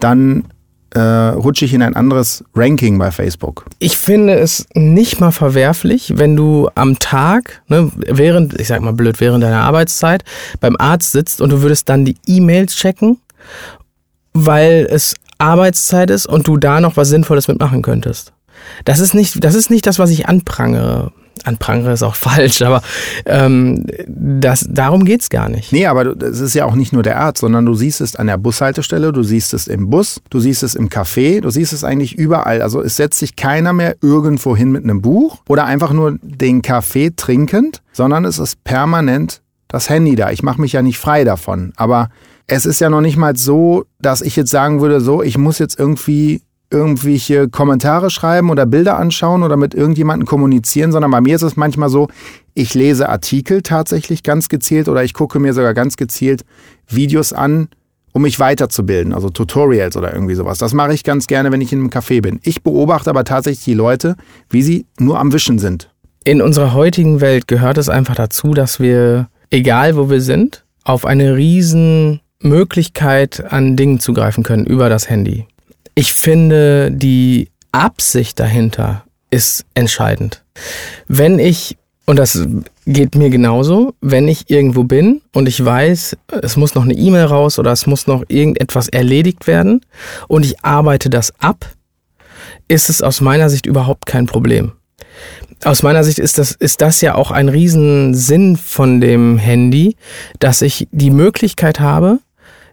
dann 0.00 0.44
äh, 0.94 1.00
rutsche 1.00 1.64
ich 1.64 1.72
in 1.72 1.82
ein 1.82 1.96
anderes 1.96 2.44
Ranking 2.54 2.98
bei 2.98 3.10
Facebook. 3.10 3.64
Ich 3.78 3.98
finde 3.98 4.34
es 4.34 4.66
nicht 4.74 5.20
mal 5.20 5.30
verwerflich, 5.30 6.14
wenn 6.16 6.36
du 6.36 6.68
am 6.74 6.98
Tag, 6.98 7.62
ne, 7.68 7.90
während, 7.96 8.58
ich 8.60 8.68
sag 8.68 8.82
mal 8.82 8.92
blöd, 8.92 9.20
während 9.20 9.42
deiner 9.42 9.62
Arbeitszeit 9.62 10.22
beim 10.60 10.76
Arzt 10.78 11.12
sitzt 11.12 11.40
und 11.40 11.50
du 11.50 11.62
würdest 11.62 11.88
dann 11.88 12.04
die 12.04 12.16
E-Mails 12.26 12.74
checken, 12.74 13.18
weil 14.34 14.86
es 14.90 15.14
Arbeitszeit 15.38 16.10
ist 16.10 16.26
und 16.26 16.46
du 16.46 16.56
da 16.56 16.80
noch 16.80 16.96
was 16.96 17.08
Sinnvolles 17.08 17.48
mitmachen 17.48 17.82
könntest. 17.82 18.32
Das 18.84 19.00
ist 19.00 19.14
nicht, 19.14 19.42
das 19.42 19.54
ist 19.54 19.70
nicht 19.70 19.86
das, 19.86 19.98
was 19.98 20.10
ich 20.10 20.28
anprangere. 20.28 21.12
Anprangere 21.44 21.92
ist 21.92 22.02
auch 22.02 22.14
falsch, 22.16 22.62
aber 22.62 22.82
ähm, 23.26 23.84
das, 24.06 24.66
darum 24.68 25.04
geht's 25.04 25.28
gar 25.30 25.48
nicht. 25.48 25.72
Nee, 25.72 25.86
aber 25.86 26.16
es 26.22 26.40
ist 26.40 26.54
ja 26.54 26.64
auch 26.64 26.74
nicht 26.74 26.92
nur 26.92 27.02
der 27.02 27.18
Arzt, 27.18 27.40
sondern 27.40 27.66
du 27.66 27.74
siehst 27.74 28.00
es 28.00 28.16
an 28.16 28.26
der 28.26 28.38
Bushaltestelle, 28.38 29.12
du 29.12 29.22
siehst 29.22 29.54
es 29.54 29.66
im 29.66 29.90
Bus, 29.90 30.20
du 30.30 30.40
siehst 30.40 30.62
es 30.62 30.74
im 30.74 30.88
Café, 30.88 31.40
du 31.40 31.50
siehst 31.50 31.72
es 31.72 31.84
eigentlich 31.84 32.16
überall. 32.16 32.62
Also 32.62 32.82
es 32.82 32.96
setzt 32.96 33.18
sich 33.18 33.36
keiner 33.36 33.72
mehr 33.72 33.96
irgendwo 34.00 34.56
hin 34.56 34.70
mit 34.70 34.84
einem 34.84 35.02
Buch 35.02 35.38
oder 35.48 35.64
einfach 35.64 35.92
nur 35.92 36.18
den 36.22 36.62
Kaffee 36.62 37.10
trinkend, 37.14 37.82
sondern 37.92 38.24
es 38.24 38.38
ist 38.38 38.62
permanent 38.64 39.42
das 39.68 39.88
Handy 39.88 40.14
da. 40.14 40.30
Ich 40.30 40.42
mache 40.42 40.60
mich 40.60 40.72
ja 40.72 40.82
nicht 40.82 40.98
frei 40.98 41.24
davon. 41.24 41.72
Aber 41.76 42.10
es 42.46 42.66
ist 42.66 42.80
ja 42.80 42.90
noch 42.90 43.00
nicht 43.00 43.16
mal 43.16 43.36
so, 43.36 43.84
dass 44.00 44.20
ich 44.20 44.36
jetzt 44.36 44.50
sagen 44.50 44.80
würde, 44.80 45.00
so, 45.00 45.22
ich 45.22 45.38
muss 45.38 45.58
jetzt 45.58 45.78
irgendwie 45.78 46.42
irgendwelche 46.72 47.48
Kommentare 47.48 48.10
schreiben 48.10 48.50
oder 48.50 48.66
Bilder 48.66 48.98
anschauen 48.98 49.42
oder 49.42 49.56
mit 49.56 49.74
irgendjemandem 49.74 50.26
kommunizieren, 50.26 50.90
sondern 50.90 51.10
bei 51.10 51.20
mir 51.20 51.36
ist 51.36 51.42
es 51.42 51.56
manchmal 51.56 51.88
so, 51.88 52.08
ich 52.54 52.74
lese 52.74 53.08
Artikel 53.08 53.62
tatsächlich 53.62 54.22
ganz 54.22 54.48
gezielt 54.48 54.88
oder 54.88 55.04
ich 55.04 55.14
gucke 55.14 55.38
mir 55.38 55.52
sogar 55.52 55.74
ganz 55.74 55.96
gezielt 55.96 56.44
Videos 56.88 57.32
an, 57.32 57.68
um 58.12 58.22
mich 58.22 58.38
weiterzubilden, 58.38 59.12
also 59.12 59.30
Tutorials 59.30 59.96
oder 59.96 60.12
irgendwie 60.12 60.34
sowas. 60.34 60.58
Das 60.58 60.74
mache 60.74 60.94
ich 60.94 61.04
ganz 61.04 61.26
gerne, 61.26 61.50
wenn 61.50 61.60
ich 61.60 61.72
in 61.72 61.80
einem 61.80 61.90
Café 61.90 62.20
bin. 62.20 62.40
Ich 62.42 62.62
beobachte 62.62 63.10
aber 63.10 63.24
tatsächlich 63.24 63.64
die 63.64 63.74
Leute, 63.74 64.16
wie 64.50 64.62
sie 64.62 64.86
nur 64.98 65.18
am 65.18 65.32
Wischen 65.32 65.58
sind. 65.58 65.90
In 66.24 66.40
unserer 66.40 66.72
heutigen 66.72 67.20
Welt 67.20 67.48
gehört 67.48 67.78
es 67.78 67.88
einfach 67.88 68.14
dazu, 68.14 68.54
dass 68.54 68.78
wir, 68.78 69.28
egal 69.50 69.96
wo 69.96 70.08
wir 70.08 70.20
sind, 70.20 70.64
auf 70.84 71.04
eine 71.04 71.36
riesen 71.36 72.20
Möglichkeit 72.40 73.52
an 73.52 73.76
Dingen 73.76 73.98
zugreifen 73.98 74.44
können 74.44 74.66
über 74.66 74.88
das 74.88 75.08
Handy. 75.08 75.46
Ich 75.94 76.14
finde, 76.14 76.90
die 76.90 77.48
Absicht 77.70 78.40
dahinter 78.40 79.04
ist 79.30 79.64
entscheidend. 79.74 80.42
Wenn 81.06 81.38
ich, 81.38 81.76
und 82.06 82.18
das 82.18 82.46
geht 82.86 83.14
mir 83.14 83.30
genauso, 83.30 83.94
wenn 84.00 84.26
ich 84.26 84.50
irgendwo 84.50 84.84
bin 84.84 85.20
und 85.32 85.48
ich 85.48 85.62
weiß, 85.62 86.16
es 86.42 86.56
muss 86.56 86.74
noch 86.74 86.84
eine 86.84 86.94
E-Mail 86.94 87.24
raus 87.24 87.58
oder 87.58 87.72
es 87.72 87.86
muss 87.86 88.06
noch 88.06 88.24
irgendetwas 88.28 88.88
erledigt 88.88 89.46
werden 89.46 89.80
und 90.28 90.44
ich 90.44 90.64
arbeite 90.64 91.10
das 91.10 91.32
ab, 91.40 91.66
ist 92.68 92.88
es 92.88 93.02
aus 93.02 93.20
meiner 93.20 93.50
Sicht 93.50 93.66
überhaupt 93.66 94.06
kein 94.06 94.26
Problem. 94.26 94.72
Aus 95.64 95.82
meiner 95.82 96.02
Sicht 96.04 96.18
ist 96.18 96.38
das, 96.38 96.52
ist 96.52 96.80
das 96.80 97.00
ja 97.02 97.14
auch 97.14 97.30
ein 97.30 97.48
Riesensinn 97.48 98.56
von 98.56 99.00
dem 99.00 99.38
Handy, 99.38 99.96
dass 100.40 100.62
ich 100.62 100.88
die 100.90 101.10
Möglichkeit 101.10 101.78
habe, 101.78 102.18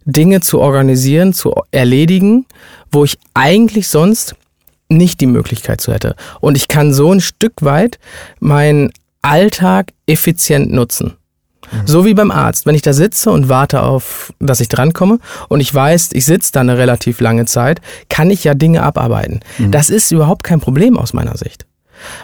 Dinge 0.05 0.41
zu 0.41 0.59
organisieren, 0.59 1.33
zu 1.33 1.53
erledigen, 1.71 2.45
wo 2.91 3.03
ich 3.03 3.17
eigentlich 3.33 3.87
sonst 3.87 4.35
nicht 4.89 5.21
die 5.21 5.27
Möglichkeit 5.27 5.81
zu 5.81 5.93
hätte. 5.93 6.15
Und 6.41 6.57
ich 6.57 6.67
kann 6.67 6.93
so 6.93 7.11
ein 7.11 7.21
Stück 7.21 7.61
weit 7.61 7.99
meinen 8.39 8.91
Alltag 9.21 9.93
effizient 10.07 10.71
nutzen. 10.71 11.15
So 11.85 12.03
wie 12.05 12.15
beim 12.15 12.31
Arzt. 12.31 12.65
Wenn 12.65 12.73
ich 12.73 12.81
da 12.81 12.93
sitze 12.93 13.29
und 13.29 13.47
warte 13.47 13.83
auf, 13.83 14.33
dass 14.39 14.59
ich 14.59 14.69
drankomme 14.69 15.19
und 15.49 15.59
ich 15.59 15.73
weiß, 15.73 16.09
ich 16.13 16.25
sitze 16.25 16.51
da 16.51 16.61
eine 16.61 16.77
relativ 16.77 17.19
lange 17.19 17.45
Zeit, 17.45 17.79
kann 18.09 18.31
ich 18.31 18.43
ja 18.43 18.55
Dinge 18.55 18.81
abarbeiten. 18.81 19.41
Das 19.69 19.91
ist 19.91 20.11
überhaupt 20.11 20.43
kein 20.43 20.59
Problem 20.59 20.97
aus 20.97 21.13
meiner 21.13 21.37
Sicht. 21.37 21.67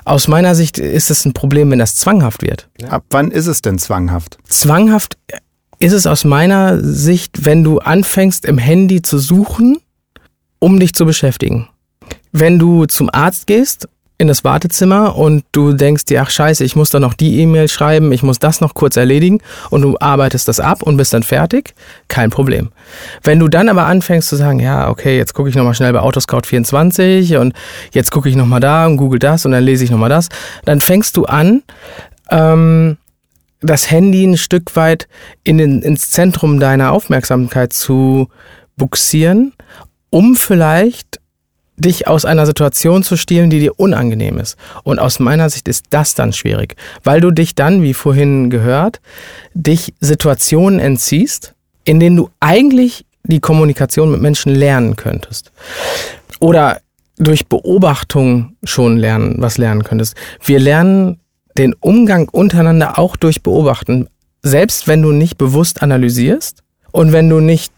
Aus 0.05 0.27
meiner 0.27 0.55
Sicht 0.55 0.77
ist 0.77 1.11
es 1.11 1.25
ein 1.25 1.33
Problem, 1.33 1.69
wenn 1.69 1.79
das 1.79 1.95
zwanghaft 1.95 2.41
wird. 2.41 2.69
Ab 2.89 3.03
wann 3.09 3.29
ist 3.29 3.47
es 3.47 3.61
denn 3.61 3.77
zwanghaft? 3.77 4.37
Zwanghaft 4.47 5.17
ist 5.79 5.93
es 5.93 6.07
aus 6.07 6.23
meiner 6.23 6.81
Sicht, 6.81 7.45
wenn 7.45 7.63
du 7.63 7.79
anfängst 7.79 8.45
im 8.45 8.57
Handy 8.57 9.01
zu 9.01 9.17
suchen, 9.17 9.77
um 10.59 10.79
dich 10.79 10.93
zu 10.93 11.05
beschäftigen. 11.05 11.67
Wenn 12.31 12.59
du 12.59 12.85
zum 12.85 13.09
Arzt 13.11 13.47
gehst 13.47 13.87
in 14.17 14.27
das 14.27 14.43
Wartezimmer 14.45 15.15
und 15.17 15.43
du 15.51 15.73
denkst 15.73 16.05
dir, 16.05 16.21
ach 16.21 16.29
scheiße, 16.29 16.63
ich 16.63 16.75
muss 16.75 16.89
da 16.89 16.99
noch 16.99 17.13
die 17.13 17.39
E-Mail 17.39 17.67
schreiben, 17.67 18.13
ich 18.13 18.23
muss 18.23 18.39
das 18.39 18.61
noch 18.61 18.73
kurz 18.73 18.95
erledigen 18.95 19.41
und 19.69 19.81
du 19.81 19.97
arbeitest 19.99 20.47
das 20.47 20.61
ab 20.61 20.81
und 20.83 20.95
bist 20.95 21.13
dann 21.13 21.23
fertig, 21.23 21.73
kein 22.07 22.29
Problem. 22.29 22.71
Wenn 23.23 23.39
du 23.39 23.49
dann 23.49 23.67
aber 23.67 23.85
anfängst 23.85 24.29
zu 24.29 24.37
sagen, 24.37 24.59
ja, 24.59 24.89
okay, 24.89 25.17
jetzt 25.17 25.33
gucke 25.33 25.49
ich 25.49 25.55
nochmal 25.55 25.75
schnell 25.75 25.91
bei 25.91 25.99
Autoscout24 25.99 27.37
und 27.37 27.53
jetzt 27.91 28.11
gucke 28.11 28.29
ich 28.29 28.37
nochmal 28.37 28.61
da 28.61 28.85
und 28.85 28.97
google 28.97 29.19
das 29.19 29.45
und 29.45 29.51
dann 29.51 29.63
lese 29.63 29.83
ich 29.83 29.91
nochmal 29.91 30.09
das, 30.09 30.29
dann 30.63 30.79
fängst 30.79 31.17
du 31.17 31.25
an, 31.25 31.63
ähm, 32.31 32.97
das 33.65 33.89
Handy 33.91 34.25
ein 34.25 34.37
Stück 34.37 34.75
weit 34.75 35.07
in 35.43 35.57
den, 35.57 35.81
ins 35.81 36.11
Zentrum 36.11 36.59
deiner 36.59 36.91
Aufmerksamkeit 36.91 37.73
zu 37.73 38.29
buxieren, 38.77 39.53
um 40.09 40.35
vielleicht 40.35 41.19
dich 41.77 42.07
aus 42.07 42.23
einer 42.25 42.45
Situation 42.45 43.03
zu 43.03 43.17
stehlen, 43.17 43.49
die 43.49 43.59
dir 43.59 43.79
unangenehm 43.79 44.37
ist. 44.37 44.57
Und 44.83 44.99
aus 44.99 45.19
meiner 45.19 45.49
Sicht 45.49 45.67
ist 45.67 45.87
das 45.89 46.15
dann 46.15 46.31
schwierig, 46.31 46.75
weil 47.03 47.19
du 47.19 47.31
dich 47.31 47.55
dann, 47.55 47.83
wie 47.83 47.93
vorhin 47.93 48.49
gehört, 48.49 49.01
dich 49.53 49.93
Situationen 49.99 50.79
entziehst, 50.79 51.53
in 51.83 51.99
denen 51.99 52.15
du 52.15 52.29
eigentlich 52.39 53.05
die 53.23 53.39
Kommunikation 53.39 54.11
mit 54.11 54.21
Menschen 54.21 54.55
lernen 54.55 54.95
könntest. 54.95 55.51
Oder 56.39 56.79
durch 57.17 57.47
Beobachtung 57.47 58.55
schon 58.63 58.97
lernen, 58.97 59.35
was 59.39 59.57
lernen 59.57 59.83
könntest. 59.83 60.15
Wir 60.43 60.59
lernen 60.59 61.19
den 61.57 61.73
Umgang 61.79 62.29
untereinander 62.29 62.99
auch 62.99 63.15
durch 63.15 63.41
Beobachten. 63.41 64.07
Selbst 64.41 64.87
wenn 64.87 65.01
du 65.01 65.11
nicht 65.11 65.37
bewusst 65.37 65.81
analysierst 65.81 66.63
und 66.91 67.11
wenn 67.11 67.29
du 67.29 67.39
nicht 67.39 67.73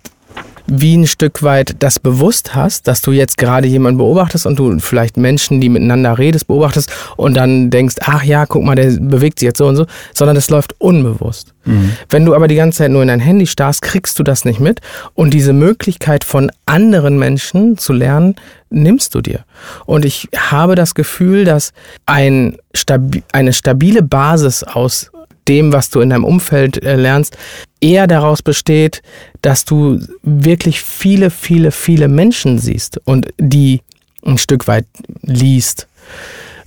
wie 0.67 0.97
ein 0.97 1.07
Stück 1.07 1.43
weit 1.43 1.75
das 1.79 1.99
bewusst 1.99 2.55
hast, 2.55 2.87
dass 2.87 3.01
du 3.01 3.11
jetzt 3.11 3.37
gerade 3.37 3.67
jemanden 3.67 3.97
beobachtest 3.97 4.45
und 4.45 4.59
du 4.59 4.79
vielleicht 4.79 5.17
Menschen, 5.17 5.61
die 5.61 5.69
miteinander 5.69 6.17
redest, 6.17 6.47
beobachtest 6.47 6.91
und 7.15 7.35
dann 7.35 7.69
denkst, 7.69 7.95
ach 8.01 8.23
ja, 8.23 8.45
guck 8.45 8.63
mal, 8.63 8.75
der 8.75 8.91
bewegt 8.99 9.39
sich 9.39 9.47
jetzt 9.47 9.57
so 9.57 9.67
und 9.67 9.77
so, 9.77 9.85
sondern 10.13 10.35
das 10.35 10.49
läuft 10.49 10.75
unbewusst. 10.79 11.53
Mhm. 11.65 11.93
Wenn 12.09 12.25
du 12.25 12.35
aber 12.35 12.47
die 12.47 12.55
ganze 12.55 12.79
Zeit 12.79 12.91
nur 12.91 13.01
in 13.01 13.07
dein 13.07 13.19
Handy 13.19 13.47
starrst, 13.47 13.81
kriegst 13.81 14.19
du 14.19 14.23
das 14.23 14.45
nicht 14.45 14.59
mit 14.59 14.81
und 15.13 15.33
diese 15.33 15.53
Möglichkeit 15.53 16.23
von 16.23 16.51
anderen 16.65 17.17
Menschen 17.17 17.77
zu 17.77 17.93
lernen, 17.93 18.35
nimmst 18.69 19.15
du 19.15 19.21
dir. 19.21 19.45
Und 19.85 20.05
ich 20.05 20.27
habe 20.35 20.75
das 20.75 20.95
Gefühl, 20.95 21.45
dass 21.45 21.71
ein 22.05 22.57
stabi 22.73 23.23
eine 23.31 23.53
stabile 23.53 24.03
Basis 24.03 24.63
aus 24.63 25.11
dem, 25.47 25.73
was 25.73 25.89
du 25.89 26.01
in 26.01 26.09
deinem 26.09 26.23
Umfeld 26.23 26.83
äh, 26.83 26.95
lernst, 26.95 27.37
eher 27.81 28.07
daraus 28.07 28.41
besteht, 28.41 29.01
dass 29.41 29.65
du 29.65 29.99
wirklich 30.23 30.81
viele, 30.81 31.29
viele, 31.29 31.71
viele 31.71 32.07
Menschen 32.07 32.59
siehst 32.59 32.99
und 33.05 33.27
die 33.37 33.81
ein 34.25 34.37
Stück 34.37 34.67
weit 34.67 34.85
liest. 35.21 35.87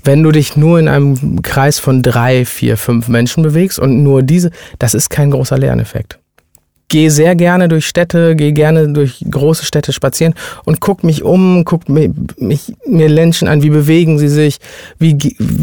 Wenn 0.03 0.23
du 0.23 0.31
dich 0.31 0.57
nur 0.57 0.79
in 0.79 0.89
einem 0.89 1.43
Kreis 1.43 1.79
von 1.79 2.03
drei, 2.03 2.45
vier, 2.47 2.77
fünf 2.77 3.09
Menschen 3.09 3.43
bewegst 3.43 3.79
und 3.79 4.03
nur 4.03 4.23
diese, 4.23 4.51
das 4.79 4.95
ist 4.95 5.11
kein 5.11 5.31
großer 5.31 5.59
Lerneffekt 5.59 6.20
gehe 6.91 7.11
sehr 7.11 7.35
gerne 7.37 7.69
durch 7.69 7.87
Städte, 7.87 8.37
gehe 8.37 8.53
gerne 8.53 8.93
durch 8.93 9.25
große 9.31 9.65
Städte 9.65 9.93
spazieren 9.93 10.35
und 10.65 10.81
guck 10.81 11.03
mich 11.03 11.23
um, 11.23 11.65
guck 11.65 11.89
mich, 11.89 12.11
mich, 12.37 12.75
mir 12.87 13.09
Menschen 13.09 13.49
an, 13.49 13.63
wie 13.63 13.71
bewegen 13.71 14.19
sie 14.19 14.29
sich, 14.29 14.59
wie, 14.99 15.17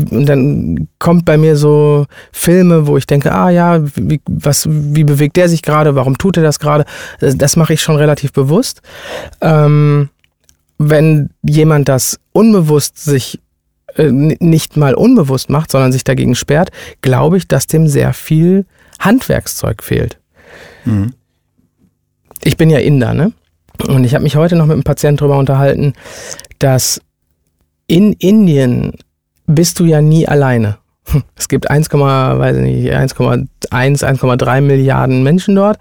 und 0.10 0.26
dann 0.26 0.88
kommt 0.98 1.26
bei 1.26 1.38
mir 1.38 1.56
so 1.58 2.06
Filme, 2.32 2.88
wo 2.88 2.98
ich 2.98 3.06
denke, 3.06 3.32
ah 3.34 3.50
ja, 3.50 3.84
wie, 3.96 4.22
was, 4.26 4.68
wie 4.70 5.04
bewegt 5.04 5.36
der 5.38 5.50
sich 5.50 5.62
gerade, 5.62 5.96
warum 5.96 6.18
tut 6.18 6.38
er 6.38 6.44
das 6.44 6.60
gerade? 6.60 6.86
Das, 7.20 7.38
das 7.38 7.58
mache 7.58 7.74
ich 7.74 7.82
schon 7.82 7.98
relativ 7.98 8.32
bewusst. 8.32 8.82
Ähm, 9.42 10.10
wenn 10.78 11.30
jemand 11.44 11.90
das 11.90 12.20
unbewusst 12.32 13.04
sich 13.04 13.40
äh, 13.96 14.12
nicht 14.12 14.78
mal 14.78 14.94
unbewusst 14.94 15.50
macht, 15.50 15.72
sondern 15.72 15.92
sich 15.92 16.06
dagegen 16.06 16.36
sperrt, 16.36 16.70
glaube 17.02 17.38
ich, 17.38 17.48
dass 17.48 17.68
dem 17.68 17.88
sehr 17.88 18.14
viel 18.14 18.66
Handwerkszeug 19.00 19.84
fehlt. 19.84 20.20
Mhm. 20.86 21.14
Ich 22.44 22.58
bin 22.58 22.70
ja 22.70 22.80
Inder, 22.80 23.14
ne? 23.14 23.34
Und 23.88 24.04
ich 24.04 24.14
habe 24.14 24.24
mich 24.24 24.36
heute 24.36 24.56
noch 24.56 24.66
mit 24.66 24.74
einem 24.74 24.84
Patienten 24.84 25.18
darüber 25.18 25.38
unterhalten, 25.38 25.94
dass 26.60 27.02
in 27.88 28.14
Indien 28.14 28.94
bist 29.46 29.80
du 29.80 29.86
ja 29.86 30.02
nie 30.02 30.28
alleine. 30.28 30.78
Es 31.36 31.48
gibt 31.48 31.72
1,1, 31.72 33.48
1,3 33.72 34.62
Milliarden 34.62 35.24
Menschen 35.24 35.56
dort. 35.56 35.80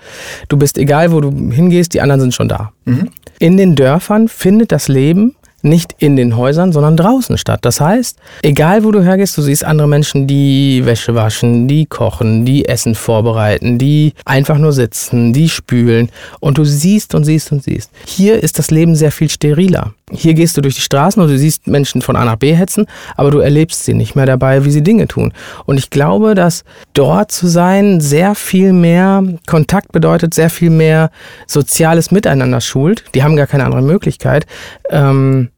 Du 0.48 0.56
bist 0.56 0.78
egal, 0.78 1.12
wo 1.12 1.20
du 1.20 1.30
hingehst, 1.50 1.94
die 1.94 2.00
anderen 2.00 2.20
sind 2.20 2.34
schon 2.34 2.48
da. 2.48 2.72
Mhm. 2.84 3.10
In 3.38 3.56
den 3.56 3.74
Dörfern 3.74 4.28
findet 4.28 4.72
das 4.72 4.88
Leben 4.88 5.34
nicht 5.66 5.94
in 5.98 6.16
den 6.16 6.36
Häusern, 6.36 6.72
sondern 6.72 6.96
draußen 6.96 7.36
statt. 7.38 7.60
Das 7.62 7.80
heißt, 7.80 8.18
egal 8.42 8.84
wo 8.84 8.90
du 8.90 9.02
hergehst, 9.02 9.36
du 9.36 9.42
siehst 9.42 9.64
andere 9.64 9.88
Menschen, 9.88 10.26
die 10.26 10.84
Wäsche 10.84 11.14
waschen, 11.14 11.68
die 11.68 11.86
kochen, 11.86 12.44
die 12.44 12.66
Essen 12.66 12.94
vorbereiten, 12.94 13.78
die 13.78 14.14
einfach 14.24 14.58
nur 14.58 14.72
sitzen, 14.72 15.32
die 15.32 15.48
spülen 15.48 16.10
und 16.40 16.58
du 16.58 16.64
siehst 16.64 17.14
und 17.14 17.24
siehst 17.24 17.52
und 17.52 17.62
siehst. 17.62 17.90
Hier 18.06 18.42
ist 18.42 18.58
das 18.58 18.70
Leben 18.70 18.94
sehr 18.94 19.12
viel 19.12 19.28
steriler. 19.28 19.92
Hier 20.12 20.34
gehst 20.34 20.56
du 20.56 20.60
durch 20.60 20.76
die 20.76 20.82
Straßen 20.82 21.20
und 21.20 21.28
du 21.28 21.36
siehst 21.36 21.66
Menschen 21.66 22.00
von 22.00 22.14
A 22.14 22.24
nach 22.24 22.36
B 22.36 22.54
hetzen, 22.54 22.86
aber 23.16 23.32
du 23.32 23.40
erlebst 23.40 23.84
sie 23.84 23.94
nicht 23.94 24.14
mehr 24.14 24.26
dabei, 24.26 24.64
wie 24.64 24.70
sie 24.70 24.82
Dinge 24.82 25.08
tun. 25.08 25.32
Und 25.64 25.78
ich 25.78 25.90
glaube, 25.90 26.36
dass 26.36 26.62
dort 26.92 27.32
zu 27.32 27.48
sein 27.48 28.00
sehr 28.00 28.36
viel 28.36 28.72
mehr 28.72 29.24
Kontakt 29.46 29.90
bedeutet, 29.90 30.32
sehr 30.32 30.48
viel 30.48 30.70
mehr 30.70 31.10
soziales 31.48 32.12
Miteinander 32.12 32.60
schult. 32.60 33.04
Die 33.16 33.24
haben 33.24 33.34
gar 33.34 33.48
keine 33.48 33.64
andere 33.64 33.82
Möglichkeit. 33.82 34.46
Ähm, 34.90 35.48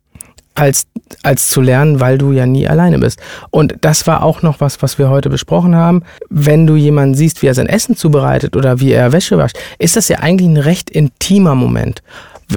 als, 0.59 0.87
als 1.23 1.49
zu 1.49 1.61
lernen, 1.61 2.01
weil 2.01 2.19
du 2.19 2.33
ja 2.33 2.47
nie 2.47 2.69
alleine 2.69 2.99
bist. 2.99 3.21
Und 3.51 3.77
das 3.81 4.07
war 4.07 4.23
auch 4.23 4.43
noch 4.43 4.61
was, 4.61 4.83
was 4.83 4.99
wir 4.99 5.09
heute 5.09 5.31
besprochen 5.31 5.75
haben. 5.75 6.03
Wenn 6.29 6.67
du 6.67 6.77
jemanden 6.77 7.15
siehst, 7.15 7.43
wie 7.43 7.47
er 7.47 7.55
sein 7.55 7.69
Essen 7.69 7.97
zubereitet 7.97 8.57
oder 8.57 8.81
wie 8.81 8.93
er 8.93 9.13
Wäsche 9.13 9.39
wascht, 9.39 9.59
ist 9.79 9.97
das 9.97 10.09
ja 10.09 10.19
eigentlich 10.19 10.49
ein 10.49 10.57
recht 10.57 10.91
intimer 10.91 11.55
Moment. 11.55 12.03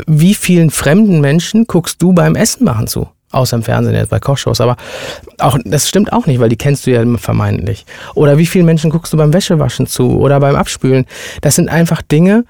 Wie 0.07 0.33
vielen 0.33 0.71
fremden 0.71 1.21
Menschen 1.21 1.65
guckst 1.67 2.01
du 2.01 2.13
beim 2.13 2.35
Essen 2.35 2.63
machen 2.63 2.87
zu? 2.87 3.09
Außer 3.31 3.55
im 3.55 3.63
Fernsehen 3.63 3.95
jetzt 3.95 4.09
bei 4.09 4.19
Kochshows. 4.19 4.61
Aber 4.61 4.75
auch, 5.39 5.57
das 5.63 5.87
stimmt 5.87 6.11
auch 6.11 6.25
nicht, 6.25 6.39
weil 6.39 6.49
die 6.49 6.57
kennst 6.57 6.85
du 6.85 6.91
ja 6.91 7.03
vermeintlich. 7.17 7.85
Oder 8.13 8.37
wie 8.37 8.45
viele 8.45 8.65
Menschen 8.65 8.89
guckst 8.89 9.13
du 9.13 9.17
beim 9.17 9.33
Wäschewaschen 9.33 9.87
zu 9.87 10.19
oder 10.19 10.39
beim 10.39 10.55
Abspülen? 10.55 11.05
Das 11.41 11.55
sind 11.55 11.69
einfach 11.69 12.01
Dinge, 12.01 12.45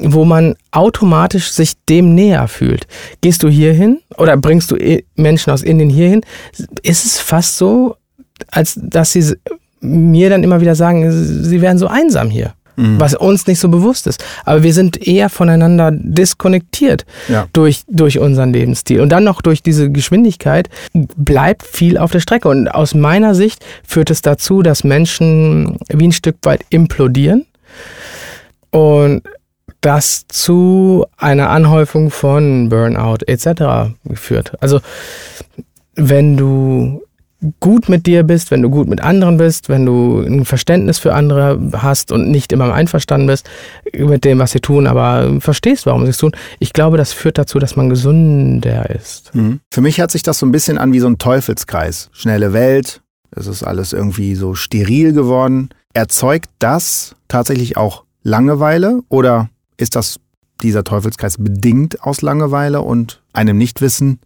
wo 0.00 0.24
man 0.24 0.54
automatisch 0.70 1.50
sich 1.50 1.74
dem 1.88 2.14
näher 2.14 2.48
fühlt. 2.48 2.86
Gehst 3.20 3.42
du 3.42 3.48
hier 3.48 3.72
hin 3.72 4.00
oder 4.16 4.36
bringst 4.36 4.70
du 4.70 4.76
Menschen 5.16 5.52
aus 5.52 5.62
Indien 5.62 5.90
hierhin, 5.90 6.22
ist 6.82 7.04
es 7.04 7.18
fast 7.18 7.56
so, 7.56 7.96
als 8.50 8.78
dass 8.80 9.12
sie 9.12 9.34
mir 9.80 10.30
dann 10.30 10.44
immer 10.44 10.60
wieder 10.60 10.74
sagen, 10.74 11.10
sie 11.10 11.60
wären 11.60 11.78
so 11.78 11.86
einsam 11.86 12.30
hier 12.30 12.54
mhm. 12.76 13.00
was 13.00 13.14
uns 13.14 13.46
nicht 13.46 13.58
so 13.58 13.68
bewusst 13.68 14.06
ist. 14.06 14.24
Aber 14.44 14.62
wir 14.62 14.72
sind 14.72 15.06
eher 15.06 15.28
voneinander 15.28 15.90
diskonnektiert 15.92 17.04
ja. 17.28 17.46
durch, 17.52 17.82
durch 17.88 18.18
unseren 18.18 18.52
Lebensstil. 18.52 19.00
Und 19.00 19.10
dann 19.10 19.24
noch 19.24 19.42
durch 19.42 19.62
diese 19.62 19.90
Geschwindigkeit 19.90 20.68
bleibt 20.92 21.62
viel 21.62 21.98
auf 21.98 22.10
der 22.10 22.20
Strecke. 22.20 22.48
Und 22.48 22.68
aus 22.68 22.94
meiner 22.94 23.34
Sicht 23.34 23.64
führt 23.86 24.10
es 24.10 24.22
dazu, 24.22 24.62
dass 24.62 24.84
Menschen 24.84 25.78
wie 25.88 26.08
ein 26.08 26.12
Stück 26.12 26.36
weit 26.42 26.64
implodieren. 26.70 27.46
Und 28.70 29.22
das 29.80 30.26
zu 30.28 31.06
einer 31.16 31.48
Anhäufung 31.50 32.10
von 32.10 32.68
Burnout 32.68 33.24
etc. 33.26 33.94
führt. 34.14 34.52
Also 34.62 34.80
wenn 35.94 36.36
du 36.36 37.02
gut 37.60 37.88
mit 37.88 38.06
dir 38.06 38.22
bist, 38.22 38.50
wenn 38.50 38.62
du 38.62 38.68
gut 38.68 38.88
mit 38.88 39.00
anderen 39.00 39.38
bist, 39.38 39.68
wenn 39.68 39.86
du 39.86 40.20
ein 40.20 40.44
Verständnis 40.44 40.98
für 40.98 41.14
andere 41.14 41.58
hast 41.74 42.12
und 42.12 42.30
nicht 42.30 42.52
immer 42.52 42.72
einverstanden 42.72 43.26
bist 43.26 43.48
mit 43.96 44.24
dem, 44.24 44.38
was 44.38 44.52
sie 44.52 44.60
tun, 44.60 44.86
aber 44.86 45.40
verstehst, 45.40 45.86
warum 45.86 46.04
sie 46.04 46.10
es 46.10 46.18
tun. 46.18 46.32
Ich 46.58 46.72
glaube, 46.72 46.98
das 46.98 47.12
führt 47.12 47.38
dazu, 47.38 47.58
dass 47.58 47.76
man 47.76 47.88
gesünder 47.88 48.90
ist. 48.90 49.34
Mhm. 49.34 49.60
Für 49.72 49.80
mich 49.80 49.98
hört 49.98 50.10
sich 50.10 50.22
das 50.22 50.38
so 50.38 50.46
ein 50.46 50.52
bisschen 50.52 50.76
an 50.76 50.92
wie 50.92 51.00
so 51.00 51.06
ein 51.06 51.18
Teufelskreis. 51.18 52.10
Schnelle 52.12 52.52
Welt, 52.52 53.00
es 53.30 53.46
ist 53.46 53.62
alles 53.62 53.92
irgendwie 53.92 54.34
so 54.34 54.54
steril 54.54 55.12
geworden. 55.12 55.70
Erzeugt 55.94 56.50
das 56.58 57.16
tatsächlich 57.28 57.76
auch 57.76 58.04
Langeweile 58.22 59.00
oder 59.08 59.48
ist 59.78 59.96
das 59.96 60.20
dieser 60.62 60.84
Teufelskreis 60.84 61.38
bedingt 61.38 62.02
aus 62.02 62.20
Langeweile 62.20 62.82
und 62.82 63.22
einem 63.32 63.56
Nichtwissen, 63.56 64.20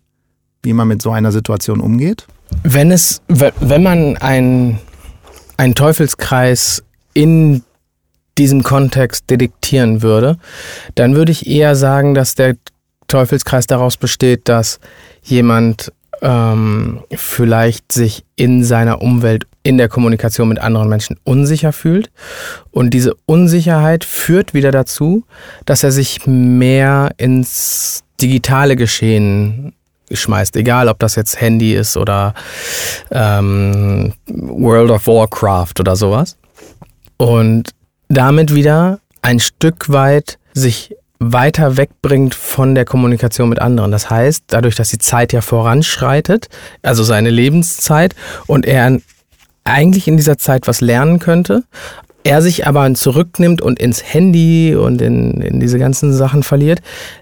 wie 0.64 0.72
man 0.72 0.88
mit 0.88 1.00
so 1.00 1.12
einer 1.12 1.31
Situation 1.31 1.81
umgeht? 1.81 2.27
Wenn 2.62 2.90
es, 2.90 3.23
wenn 3.29 3.83
man 3.83 4.17
einen 4.19 4.79
Teufelskreis 5.75 6.83
in 7.12 7.62
diesem 8.38 8.62
Kontext 8.62 9.31
detektieren 9.31 10.03
würde, 10.03 10.38
dann 10.95 11.14
würde 11.14 11.33
ich 11.33 11.47
eher 11.47 11.77
sagen, 11.77 12.14
dass 12.14 12.35
der 12.35 12.57
Teufelskreis 13.07 13.67
daraus 13.67 13.97
besteht, 13.97 14.49
dass 14.49 14.81
jemand 15.23 15.93
ähm, 16.23 17.01
vielleicht 17.14 17.93
sich 17.93 18.25
in 18.37 18.64
seiner 18.64 19.03
Umwelt, 19.03 19.47
in 19.62 19.79
der 19.79 19.88
Kommunikation 19.88 20.49
mit 20.49 20.59
anderen 20.59 20.88
Menschen 20.88 21.17
unsicher 21.25 21.73
fühlt. 21.73 22.11
Und 22.71 22.90
diese 22.90 23.14
Unsicherheit 23.27 24.05
führt 24.05 24.55
wieder 24.55 24.71
dazu, 24.71 25.25
dass 25.64 25.85
er 25.85 25.93
sich 25.93 26.27
mehr 26.27 27.12
ins 27.19 28.05
digitale 28.21 28.77
Geschehen 28.77 29.75
schmeißt, 30.11 30.57
egal 30.57 30.88
ob 30.88 30.99
das 30.99 31.14
jetzt 31.14 31.40
Handy 31.40 31.75
ist 31.75 31.97
oder 31.97 32.35
ähm, 33.11 34.12
World 34.27 34.90
of 34.90 35.07
Warcraft 35.07 35.75
oder 35.81 35.97
sowas. 35.97 36.37
Und 37.17 37.71
damit 38.09 38.55
wieder 38.55 39.01
ein 39.23 39.40
Stück 39.40 39.90
weit 39.90 40.38
sich 40.53 40.95
weiter 41.19 41.77
wegbringt 41.77 42.35
von 42.35 42.75
der 42.75 42.85
Kommunikation 42.85 43.49
mit 43.49 43.61
anderen. 43.61 43.90
Das 43.90 44.11
heißt, 44.11 44.45
dadurch, 44.49 44.75
dass 44.75 44.90
die 44.90 44.99
Zeit 44.99 45.33
ja 45.33 45.40
voranschreitet, 45.40 46.49
also 46.83 47.03
seine 47.03 47.31
Lebenszeit, 47.31 48.14
und 48.47 48.67
er 48.67 48.99
eigentlich 49.64 50.07
in 50.07 50.17
dieser 50.17 50.37
Zeit 50.37 50.67
was 50.67 50.81
lernen 50.81 51.19
könnte, 51.19 51.64
er 52.25 52.43
sich 52.43 52.67
aber 52.67 52.93
zurücknimmt 52.95 53.62
und 53.62 53.79
ins 53.79 54.03
Handy 54.03 54.75
und 54.75 55.01
in, 55.01 55.40
in 55.40 55.61
diese 55.61 55.79
ganzen 55.79 56.12
Sachen 56.12 56.43
verliert, 56.43 56.81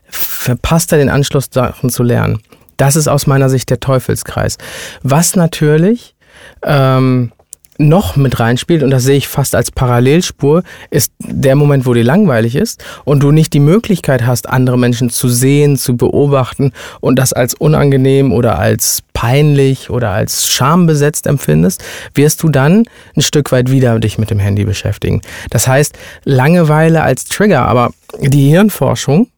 verpasst 0.09 0.93
er 0.93 0.99
den 0.99 1.09
Anschluss, 1.09 1.49
Sachen 1.53 1.91
zu 1.91 2.03
lernen. 2.03 2.41
Das 2.83 2.97
ist 2.97 3.07
aus 3.07 3.29
meiner 3.29 3.49
Sicht 3.49 3.71
der 3.71 3.79
Teufelskreis. 3.79 4.59
Was 5.05 5.37
natürlich 5.37 6.17
ähm, 6.65 7.31
noch 7.79 8.17
mit 8.17 8.41
reinspielt, 8.41 8.83
und 8.83 8.91
das 8.91 9.05
sehe 9.05 9.17
ich 9.17 9.29
fast 9.29 9.55
als 9.55 9.71
Parallelspur, 9.71 10.65
ist 10.91 11.13
der 11.21 11.55
Moment, 11.55 11.87
wo 11.87 11.95
dir 11.95 12.03
langweilig 12.03 12.57
ist 12.57 12.83
und 13.05 13.23
du 13.23 13.31
nicht 13.31 13.53
die 13.53 13.61
Möglichkeit 13.61 14.27
hast, 14.27 14.49
andere 14.49 14.77
Menschen 14.77 15.11
zu 15.11 15.29
sehen, 15.29 15.77
zu 15.77 15.97
beobachten 15.97 16.73
und 17.01 17.21
das 17.21 17.33
als 17.33 17.55
unangenehm 17.55 18.33
oder 18.33 18.59
als 18.59 19.05
peinlich 19.13 19.89
oder 19.89 20.11
als 20.11 20.49
schambesetzt 20.49 21.29
empfindest, 21.29 21.85
wirst 22.17 22.43
du 22.43 22.49
dann 22.49 22.83
ein 23.15 23.23
Stück 23.23 23.53
weit 23.53 23.71
wieder 23.71 24.01
dich 24.01 24.19
mit 24.19 24.31
dem 24.31 24.41
Handy 24.41 24.65
beschäftigen. 24.65 25.21
Das 25.51 25.69
heißt, 25.69 25.97
Langeweile 26.25 27.05
als 27.05 27.27
Trigger, 27.27 27.65
aber 27.65 27.93
die 28.19 28.51
Hirnforschung, 28.51 29.29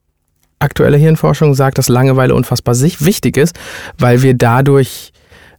aktuelle 0.65 0.97
Hirnforschung 0.97 1.55
sagt, 1.55 1.79
dass 1.79 1.89
Langeweile 1.89 2.35
unfassbar 2.35 2.75
wichtig 2.81 3.37
ist, 3.37 3.55
weil 3.99 4.23
wir 4.23 4.35
dadurch 4.35 5.13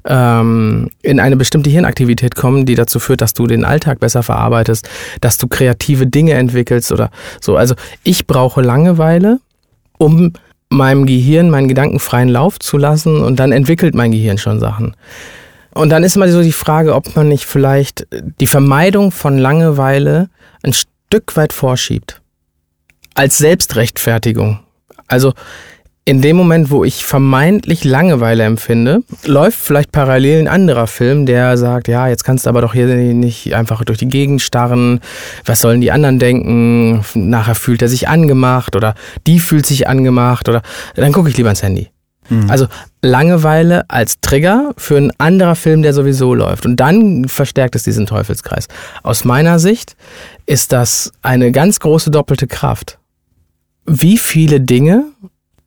ähm, 0.06 0.90
in 1.02 1.20
eine 1.20 1.36
bestimmte 1.36 1.70
Hirnaktivität 1.70 2.36
kommen, 2.36 2.66
die 2.66 2.76
dazu 2.76 3.00
führt, 3.00 3.22
dass 3.22 3.34
du 3.34 3.48
den 3.48 3.66
Alltag 3.66 4.00
besser 4.00 4.24
verarbeitest, 4.24 4.88
dass 5.22 5.38
du 5.38 5.48
kreative 5.48 6.08
Dinge 6.08 6.34
entwickelst 6.34 6.92
oder 6.92 7.10
so. 7.42 7.56
Also 7.58 7.76
ich 8.04 8.28
brauche 8.28 8.62
Langeweile, 8.62 9.40
um 9.98 10.34
meinem 10.70 11.06
Gehirn 11.06 11.50
meinen 11.50 11.68
Gedanken 11.68 12.00
freien 12.00 12.30
Lauf 12.30 12.60
zu 12.60 12.78
lassen 12.78 13.22
und 13.22 13.40
dann 13.40 13.52
entwickelt 13.52 13.96
mein 13.96 14.12
Gehirn 14.12 14.38
schon 14.38 14.60
Sachen. 14.60 14.96
Und 15.74 15.90
dann 15.90 16.04
ist 16.04 16.16
immer 16.16 16.30
so 16.30 16.42
die 16.42 16.52
Frage, 16.52 16.96
ob 16.96 17.16
man 17.16 17.28
nicht 17.28 17.46
vielleicht 17.46 18.08
die 18.40 18.48
Vermeidung 18.48 19.12
von 19.12 19.38
Langeweile 19.38 20.30
ein 20.64 20.74
Stück 20.74 21.36
weit 21.36 21.52
vorschiebt. 21.52 22.22
Als 23.14 23.38
Selbstrechtfertigung. 23.38 24.60
Also 25.08 25.34
in 26.08 26.22
dem 26.22 26.38
Moment, 26.38 26.70
wo 26.70 26.84
ich 26.84 27.04
vermeintlich 27.04 27.84
Langeweile 27.84 28.44
empfinde, 28.44 29.00
läuft 29.26 29.58
vielleicht 29.58 29.92
parallel 29.92 30.42
ein 30.42 30.48
anderer 30.48 30.86
Film, 30.86 31.26
der 31.26 31.58
sagt, 31.58 31.88
ja, 31.88 32.08
jetzt 32.08 32.24
kannst 32.24 32.46
du 32.46 32.50
aber 32.50 32.62
doch 32.62 32.74
hier 32.74 32.86
nicht 32.86 33.56
einfach 33.56 33.84
durch 33.84 33.98
die 33.98 34.08
Gegend 34.08 34.44
starren, 34.44 35.00
was 35.46 35.62
sollen 35.62 35.82
die 35.82 35.92
anderen 35.92 36.20
denken, 36.20 37.04
nachher 37.16 37.56
fühlt 37.56 37.82
er 37.82 37.88
sich 37.88 38.08
angemacht 38.08 38.76
oder 38.76 38.94
die 39.26 39.40
fühlt 39.40 39.66
sich 39.66 39.88
angemacht 39.88 40.48
oder 40.48 40.62
dann 40.94 41.12
gucke 41.12 41.30
ich 41.30 41.38
lieber 41.38 41.50
ins 41.50 41.64
Handy. 41.64 41.90
Mhm. 42.30 42.52
Also 42.52 42.68
Langeweile 43.02 43.90
als 43.90 44.20
Trigger 44.22 44.74
für 44.78 44.98
ein 44.98 45.12
anderer 45.18 45.56
Film, 45.56 45.82
der 45.82 45.94
sowieso 45.94 46.34
läuft. 46.34 46.66
Und 46.66 46.78
dann 46.78 47.28
verstärkt 47.28 47.76
es 47.76 47.84
diesen 47.84 48.06
Teufelskreis. 48.06 48.68
Aus 49.04 49.26
meiner 49.26 49.60
Sicht 49.60 49.96
ist 50.46 50.72
das 50.72 51.12
eine 51.22 51.52
ganz 51.52 51.80
große 51.80 52.12
doppelte 52.12 52.48
Kraft. 52.48 53.00
Wie 53.86 54.18
viele 54.18 54.62
Dinge 54.62 55.06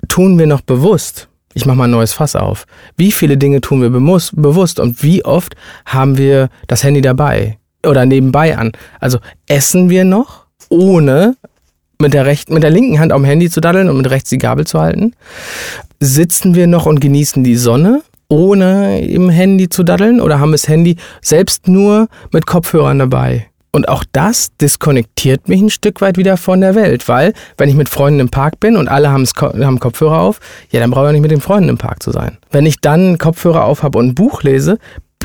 tun 0.08 0.38
wir 0.38 0.46
noch 0.46 0.60
bewusst? 0.60 1.28
Ich 1.54 1.66
mache 1.66 1.76
mal 1.76 1.84
ein 1.84 1.92
neues 1.92 2.12
Fass 2.12 2.34
auf. 2.34 2.66
Wie 2.96 3.12
viele 3.12 3.36
Dinge 3.36 3.60
tun 3.60 3.80
wir 3.80 3.90
bewusst 3.90 4.80
und 4.80 5.02
wie 5.02 5.24
oft 5.24 5.54
haben 5.86 6.18
wir 6.18 6.50
das 6.66 6.82
Handy 6.82 7.00
dabei 7.00 7.58
oder 7.86 8.06
nebenbei 8.06 8.56
an? 8.56 8.72
Also 8.98 9.18
essen 9.46 9.88
wir 9.88 10.04
noch, 10.04 10.46
ohne 10.68 11.36
mit 12.00 12.12
der, 12.12 12.26
rechten, 12.26 12.54
mit 12.54 12.64
der 12.64 12.70
linken 12.70 12.98
Hand 12.98 13.12
am 13.12 13.24
Handy 13.24 13.50
zu 13.50 13.60
daddeln 13.60 13.88
und 13.88 13.96
mit 13.96 14.10
rechts 14.10 14.30
die 14.30 14.38
Gabel 14.38 14.66
zu 14.66 14.80
halten? 14.80 15.14
Sitzen 16.00 16.56
wir 16.56 16.66
noch 16.66 16.86
und 16.86 17.00
genießen 17.00 17.44
die 17.44 17.56
Sonne, 17.56 18.02
ohne 18.28 19.00
im 19.00 19.30
Handy 19.30 19.68
zu 19.68 19.84
daddeln? 19.84 20.20
Oder 20.20 20.40
haben 20.40 20.50
wir 20.50 20.54
das 20.54 20.68
Handy 20.68 20.96
selbst 21.22 21.68
nur 21.68 22.08
mit 22.32 22.46
Kopfhörern 22.46 22.98
dabei? 22.98 23.46
Und 23.70 23.88
auch 23.88 24.04
das 24.12 24.56
diskonnektiert 24.60 25.48
mich 25.48 25.60
ein 25.60 25.70
Stück 25.70 26.00
weit 26.00 26.16
wieder 26.16 26.36
von 26.36 26.60
der 26.60 26.74
Welt, 26.74 27.06
weil 27.08 27.34
wenn 27.58 27.68
ich 27.68 27.74
mit 27.74 27.88
Freunden 27.88 28.20
im 28.20 28.28
Park 28.30 28.60
bin 28.60 28.76
und 28.76 28.88
alle 28.88 29.10
haben 29.10 29.26
Kopfhörer 29.78 30.20
auf, 30.20 30.40
ja, 30.70 30.80
dann 30.80 30.90
brauche 30.90 31.04
ich 31.04 31.08
auch 31.08 31.12
nicht 31.12 31.22
mit 31.22 31.30
den 31.30 31.40
Freunden 31.40 31.68
im 31.68 31.78
Park 31.78 32.02
zu 32.02 32.10
sein. 32.10 32.38
Wenn 32.50 32.66
ich 32.66 32.80
dann 32.80 33.18
Kopfhörer 33.18 33.64
auf 33.64 33.82
habe 33.82 33.98
und 33.98 34.08
ein 34.08 34.14
Buch 34.14 34.42
lese, 34.42 34.78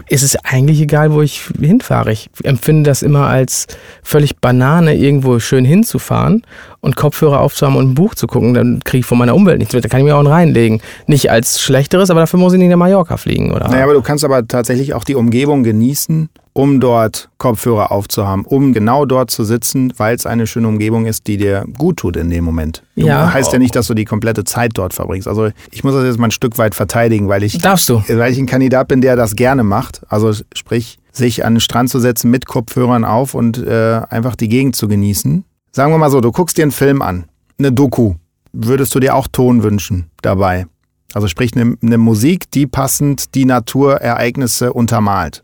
ist 0.10 0.24
es 0.24 0.36
eigentlich 0.44 0.82
egal, 0.82 1.14
wo 1.14 1.22
ich 1.22 1.44
hinfahre. 1.60 2.12
Ich 2.12 2.30
empfinde 2.44 2.90
das 2.90 3.04
immer 3.04 3.28
als 3.28 3.68
völlig 4.02 4.38
Banane, 4.38 4.96
irgendwo 4.96 5.40
schön 5.40 5.64
hinzufahren 5.64 6.42
und 6.82 6.96
Kopfhörer 6.96 7.40
aufzuhaben 7.40 7.78
und 7.78 7.92
ein 7.92 7.96
Buch 7.96 8.16
zu 8.16 8.26
gucken. 8.28 8.56
Dann 8.56 8.82
kriege 8.84 9.02
ich 9.02 9.06
von 9.06 9.20
meiner 9.20 9.36
Umwelt 9.36 9.60
nichts 9.60 9.74
mit. 9.74 9.86
Da 9.86 9.90
kann 9.90 10.00
ich 10.00 10.06
mir 10.06 10.16
auch 10.16 10.20
einen 10.20 10.28
reinlegen. 10.28 10.82
Nicht 11.06 11.32
als 11.32 11.62
schlechteres, 11.62 12.10
aber 12.10 12.22
dafür 12.22 12.40
muss 12.40 12.54
ich 12.54 12.60
nicht 12.60 12.70
nach 12.70 12.78
Mallorca 12.78 13.18
fliegen, 13.18 13.52
oder? 13.52 13.70
Naja, 13.70 13.84
aber 13.84 13.94
du 13.94 14.02
kannst 14.02 14.26
aber 14.26 14.46
tatsächlich 14.48 14.94
auch 14.96 15.04
die 15.04 15.16
Umgebung 15.16 15.64
genießen, 15.64 16.30
um 16.54 16.80
dort 16.80 17.30
Kopfhörer 17.40 17.92
aufzuhaben, 17.92 18.46
um 18.46 18.74
genau 18.74 19.06
dort 19.06 19.32
zu 19.32 19.44
sitzen, 19.44 19.92
weil 19.98 20.16
es 20.16 20.26
eine 20.26 20.48
schöne 20.48 20.68
Umgebung 20.68 21.06
ist, 21.06 21.28
die 21.28 21.38
dir 21.38 21.66
gut 21.78 21.98
tut 21.98 22.16
in 22.16 22.30
dem 22.30 22.44
Moment. 22.44 22.84
Du 22.96 23.06
ja. 23.06 23.34
Heißt 23.34 23.52
ja 23.52 23.60
nicht, 23.60 23.76
dass 23.76 23.88
du 23.88 23.96
die 23.96 24.06
komplette 24.06 24.44
Zeit 24.44 24.72
dort 24.76 24.94
verbringst. 24.94 25.28
Also 25.28 25.50
ich 25.72 25.84
muss 25.84 25.96
das 25.96 26.06
jetzt 26.06 26.20
mal 26.20 26.28
ein 26.28 26.32
Stück 26.32 26.58
weit 26.58 26.76
verteidigen, 26.76 27.28
weil 27.28 27.44
ich, 27.44 27.58
Darfst 27.58 27.90
du? 27.90 28.04
Weil 28.08 28.32
ich 28.32 28.38
ein 28.38 28.46
Kandidat 28.46 28.88
bin, 28.88 29.02
der 29.02 29.16
das 29.16 29.36
gerne 29.36 29.64
macht. 29.64 30.02
Also 30.08 30.32
sprich, 30.54 31.00
sich 31.12 31.44
an 31.44 31.56
den 31.56 31.60
Strand 31.60 31.90
zu 31.90 32.00
setzen 32.00 32.30
mit 32.30 32.46
Kopfhörern 32.46 33.04
auf 33.04 33.34
und 33.34 33.58
äh, 33.58 34.02
einfach 34.10 34.36
die 34.36 34.50
Gegend 34.50 34.76
zu 34.76 34.88
genießen. 34.88 35.44
Sagen 35.72 35.92
wir 35.92 35.98
mal 35.98 36.12
so, 36.12 36.22
du 36.22 36.32
guckst 36.32 36.58
dir 36.58 36.64
einen 36.64 36.72
Film 36.72 37.02
an, 37.02 37.26
eine 37.58 37.72
Doku. 37.72 38.16
Würdest 38.52 38.94
du 38.94 39.00
dir 39.00 39.16
auch 39.16 39.28
Ton 39.28 39.64
wünschen 39.64 40.12
dabei? 40.22 40.68
Also 41.14 41.28
sprich 41.28 41.56
eine, 41.56 41.76
eine 41.82 41.98
Musik, 41.98 42.50
die 42.52 42.68
passend 42.68 43.36
die 43.36 43.46
Naturereignisse 43.46 44.74
untermalt. 44.74 45.44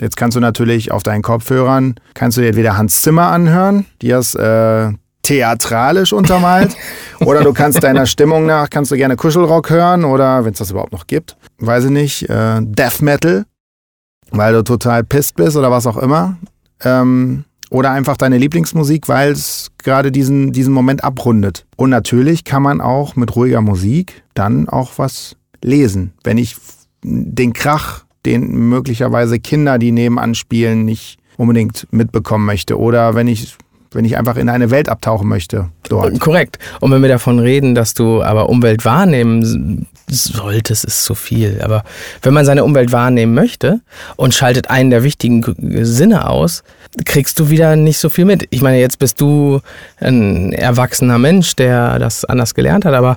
Jetzt 0.00 0.16
kannst 0.16 0.36
du 0.36 0.40
natürlich 0.40 0.92
auf 0.92 1.02
deinen 1.02 1.22
Kopfhörern, 1.22 1.96
kannst 2.14 2.36
du 2.36 2.42
dir 2.42 2.48
entweder 2.48 2.76
Hans 2.76 3.00
Zimmer 3.00 3.28
anhören, 3.28 3.86
die 4.00 4.08
das 4.08 4.34
äh, 4.34 4.92
theatralisch 5.22 6.12
untermalt, 6.12 6.76
oder 7.20 7.42
du 7.42 7.52
kannst 7.52 7.82
deiner 7.82 8.06
Stimmung 8.06 8.46
nach, 8.46 8.70
kannst 8.70 8.90
du 8.90 8.96
gerne 8.96 9.16
Kuschelrock 9.16 9.70
hören 9.70 10.04
oder, 10.04 10.44
wenn 10.44 10.52
es 10.52 10.58
das 10.58 10.70
überhaupt 10.70 10.92
noch 10.92 11.06
gibt, 11.06 11.36
weiß 11.58 11.86
ich 11.86 11.90
nicht, 11.90 12.28
äh, 12.30 12.60
Death 12.62 13.02
Metal, 13.02 13.44
weil 14.30 14.52
du 14.52 14.62
total 14.62 15.04
pisst 15.04 15.36
bist 15.36 15.56
oder 15.56 15.70
was 15.70 15.86
auch 15.86 15.96
immer. 15.96 16.38
Ähm, 16.84 17.44
oder 17.70 17.90
einfach 17.90 18.16
deine 18.16 18.38
Lieblingsmusik, 18.38 19.08
weil 19.08 19.32
es 19.32 19.70
gerade 19.78 20.10
diesen, 20.10 20.52
diesen 20.52 20.72
Moment 20.72 21.04
abrundet. 21.04 21.66
Und 21.76 21.90
natürlich 21.90 22.44
kann 22.44 22.62
man 22.62 22.80
auch 22.80 23.14
mit 23.14 23.36
ruhiger 23.36 23.60
Musik 23.60 24.22
dann 24.32 24.68
auch 24.68 24.92
was 24.96 25.36
lesen. 25.62 26.14
Wenn 26.24 26.38
ich 26.38 26.56
den 27.02 27.52
Krach 27.52 28.04
den 28.26 28.68
möglicherweise 28.68 29.38
Kinder, 29.38 29.78
die 29.78 29.92
nebenan 29.92 30.34
spielen, 30.34 30.84
nicht 30.84 31.18
unbedingt 31.36 31.86
mitbekommen 31.90 32.44
möchte. 32.44 32.78
Oder 32.78 33.14
wenn 33.14 33.28
ich 33.28 33.56
wenn 33.92 34.04
ich 34.04 34.16
einfach 34.16 34.36
in 34.36 34.48
eine 34.48 34.70
Welt 34.70 34.88
abtauchen 34.88 35.28
möchte 35.28 35.68
dort. 35.88 36.18
Korrekt. 36.20 36.58
Und 36.80 36.90
wenn 36.90 37.02
wir 37.02 37.08
davon 37.08 37.38
reden, 37.38 37.74
dass 37.74 37.94
du 37.94 38.22
aber 38.22 38.48
Umwelt 38.48 38.84
wahrnehmen 38.84 39.86
solltest, 40.10 40.84
ist 40.84 41.04
zu 41.04 41.14
viel. 41.14 41.60
Aber 41.62 41.84
wenn 42.22 42.34
man 42.34 42.44
seine 42.44 42.64
Umwelt 42.64 42.92
wahrnehmen 42.92 43.34
möchte 43.34 43.80
und 44.16 44.34
schaltet 44.34 44.70
einen 44.70 44.90
der 44.90 45.02
wichtigen 45.02 45.44
Sinne 45.84 46.28
aus, 46.28 46.62
kriegst 47.04 47.38
du 47.38 47.50
wieder 47.50 47.76
nicht 47.76 47.98
so 47.98 48.08
viel 48.08 48.24
mit. 48.24 48.46
Ich 48.50 48.62
meine, 48.62 48.80
jetzt 48.80 48.98
bist 48.98 49.20
du 49.20 49.60
ein 50.00 50.52
erwachsener 50.52 51.18
Mensch, 51.18 51.54
der 51.56 51.98
das 51.98 52.24
anders 52.24 52.54
gelernt 52.54 52.84
hat, 52.84 52.94
aber 52.94 53.16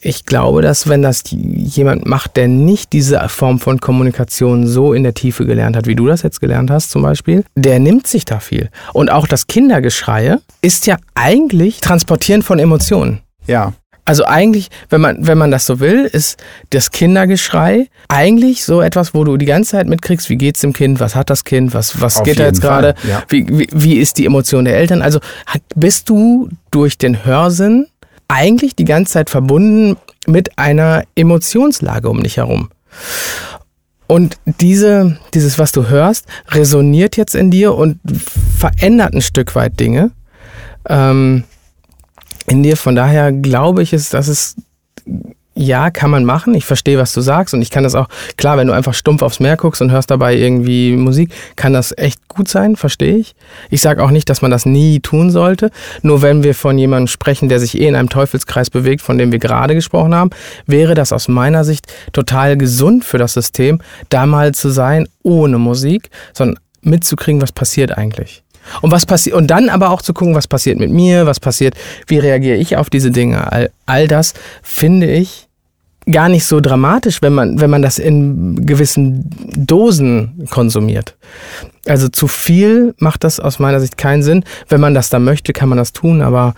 ich 0.00 0.24
glaube, 0.24 0.62
dass 0.62 0.88
wenn 0.88 1.02
das 1.02 1.22
jemand 1.28 2.06
macht, 2.06 2.36
der 2.36 2.48
nicht 2.48 2.92
diese 2.92 3.28
Form 3.28 3.60
von 3.60 3.80
Kommunikation 3.80 4.66
so 4.66 4.92
in 4.92 5.02
der 5.02 5.14
Tiefe 5.14 5.46
gelernt 5.46 5.76
hat, 5.76 5.86
wie 5.86 5.94
du 5.94 6.06
das 6.06 6.22
jetzt 6.22 6.40
gelernt 6.40 6.70
hast 6.70 6.90
zum 6.90 7.02
Beispiel, 7.02 7.44
der 7.54 7.78
nimmt 7.78 8.06
sich 8.06 8.24
da 8.24 8.40
viel. 8.40 8.70
Und 8.92 9.10
auch 9.10 9.26
das 9.26 9.46
Kindergeschreie 9.94 10.40
ist 10.60 10.86
ja 10.86 10.96
eigentlich 11.14 11.80
Transportieren 11.80 12.42
von 12.42 12.58
Emotionen. 12.58 13.20
Ja. 13.46 13.72
Also 14.06 14.26
eigentlich, 14.26 14.68
wenn 14.90 15.00
man, 15.00 15.26
wenn 15.26 15.38
man 15.38 15.50
das 15.50 15.64
so 15.64 15.80
will, 15.80 16.04
ist 16.04 16.36
das 16.70 16.90
Kindergeschrei 16.90 17.88
eigentlich 18.08 18.64
so 18.64 18.82
etwas, 18.82 19.14
wo 19.14 19.24
du 19.24 19.38
die 19.38 19.46
ganze 19.46 19.72
Zeit 19.72 19.86
mitkriegst, 19.86 20.28
wie 20.28 20.36
geht's 20.36 20.60
dem 20.60 20.74
Kind, 20.74 21.00
was 21.00 21.14
hat 21.14 21.30
das 21.30 21.44
Kind, 21.44 21.72
was, 21.72 22.00
was 22.02 22.22
geht 22.22 22.38
da 22.38 22.44
jetzt 22.44 22.60
gerade, 22.60 22.94
ja. 23.08 23.22
wie, 23.28 23.46
wie, 23.48 23.68
wie 23.72 23.94
ist 23.94 24.18
die 24.18 24.26
Emotion 24.26 24.66
der 24.66 24.76
Eltern. 24.76 25.00
Also 25.00 25.20
bist 25.74 26.10
du 26.10 26.50
durch 26.70 26.98
den 26.98 27.24
Hörsinn 27.24 27.86
eigentlich 28.28 28.76
die 28.76 28.84
ganze 28.84 29.14
Zeit 29.14 29.30
verbunden 29.30 29.96
mit 30.26 30.58
einer 30.58 31.04
Emotionslage 31.14 32.10
um 32.10 32.22
dich 32.22 32.36
herum. 32.36 32.68
Und 34.06 34.38
diese, 34.60 35.18
dieses, 35.32 35.58
was 35.58 35.72
du 35.72 35.88
hörst, 35.88 36.26
resoniert 36.48 37.16
jetzt 37.16 37.34
in 37.34 37.50
dir 37.50 37.74
und 37.74 37.98
verändert 38.06 39.14
ein 39.14 39.22
Stück 39.22 39.54
weit 39.54 39.80
Dinge 39.80 40.10
ähm, 40.88 41.44
in 42.46 42.62
dir. 42.62 42.76
Von 42.76 42.94
daher 42.94 43.32
glaube 43.32 43.82
ich, 43.82 43.92
ist, 43.92 44.12
dass 44.12 44.28
es 44.28 44.56
ja, 45.56 45.90
kann 45.90 46.10
man 46.10 46.24
machen. 46.24 46.54
Ich 46.54 46.64
verstehe, 46.64 46.98
was 46.98 47.12
du 47.12 47.20
sagst 47.20 47.54
und 47.54 47.62
ich 47.62 47.70
kann 47.70 47.84
das 47.84 47.94
auch, 47.94 48.08
klar, 48.36 48.56
wenn 48.56 48.66
du 48.66 48.72
einfach 48.72 48.94
stumpf 48.94 49.22
aufs 49.22 49.40
Meer 49.40 49.56
guckst 49.56 49.80
und 49.82 49.92
hörst 49.92 50.10
dabei 50.10 50.36
irgendwie 50.36 50.96
Musik, 50.96 51.32
kann 51.56 51.72
das 51.72 51.96
echt 51.96 52.28
gut 52.28 52.48
sein, 52.48 52.76
verstehe 52.76 53.16
ich. 53.16 53.34
Ich 53.70 53.80
sage 53.80 54.02
auch 54.02 54.10
nicht, 54.10 54.28
dass 54.28 54.42
man 54.42 54.50
das 54.50 54.66
nie 54.66 55.00
tun 55.00 55.30
sollte. 55.30 55.70
Nur 56.02 56.22
wenn 56.22 56.42
wir 56.42 56.54
von 56.54 56.76
jemandem 56.76 57.06
sprechen, 57.06 57.48
der 57.48 57.60
sich 57.60 57.80
eh 57.80 57.86
in 57.86 57.94
einem 57.94 58.08
Teufelskreis 58.08 58.70
bewegt, 58.70 59.00
von 59.00 59.16
dem 59.16 59.30
wir 59.32 59.38
gerade 59.38 59.74
gesprochen 59.74 60.14
haben, 60.14 60.30
wäre 60.66 60.94
das 60.94 61.12
aus 61.12 61.28
meiner 61.28 61.64
Sicht 61.64 61.86
total 62.12 62.56
gesund 62.56 63.04
für 63.04 63.18
das 63.18 63.34
System, 63.34 63.80
da 64.08 64.26
mal 64.26 64.54
zu 64.54 64.70
sein 64.70 65.06
ohne 65.22 65.58
Musik, 65.58 66.10
sondern 66.32 66.58
mitzukriegen, 66.82 67.40
was 67.40 67.52
passiert 67.52 67.96
eigentlich. 67.96 68.43
Und 68.82 68.90
was 68.90 69.06
passiert 69.06 69.36
und 69.36 69.48
dann 69.48 69.68
aber 69.68 69.90
auch 69.90 70.02
zu 70.02 70.14
gucken, 70.14 70.34
was 70.34 70.48
passiert 70.48 70.78
mit 70.78 70.90
mir, 70.90 71.26
was 71.26 71.40
passiert, 71.40 71.74
wie 72.06 72.18
reagiere 72.18 72.56
ich 72.56 72.76
auf 72.76 72.90
diese 72.90 73.10
Dinge. 73.10 73.50
All, 73.52 73.70
all 73.86 74.08
das 74.08 74.34
finde 74.62 75.10
ich 75.10 75.48
gar 76.10 76.28
nicht 76.28 76.44
so 76.44 76.60
dramatisch, 76.60 77.22
wenn 77.22 77.32
man, 77.32 77.60
wenn 77.60 77.70
man 77.70 77.82
das 77.82 77.98
in 77.98 78.66
gewissen 78.66 79.30
Dosen 79.56 80.46
konsumiert. 80.50 81.16
Also 81.86 82.08
zu 82.08 82.28
viel 82.28 82.94
macht 82.98 83.24
das 83.24 83.40
aus 83.40 83.58
meiner 83.58 83.80
Sicht 83.80 83.96
keinen 83.96 84.22
Sinn. 84.22 84.44
Wenn 84.68 84.80
man 84.80 84.94
das 84.94 85.10
da 85.10 85.18
möchte, 85.18 85.52
kann 85.52 85.68
man 85.68 85.78
das 85.78 85.92
tun, 85.92 86.22
aber 86.22 86.54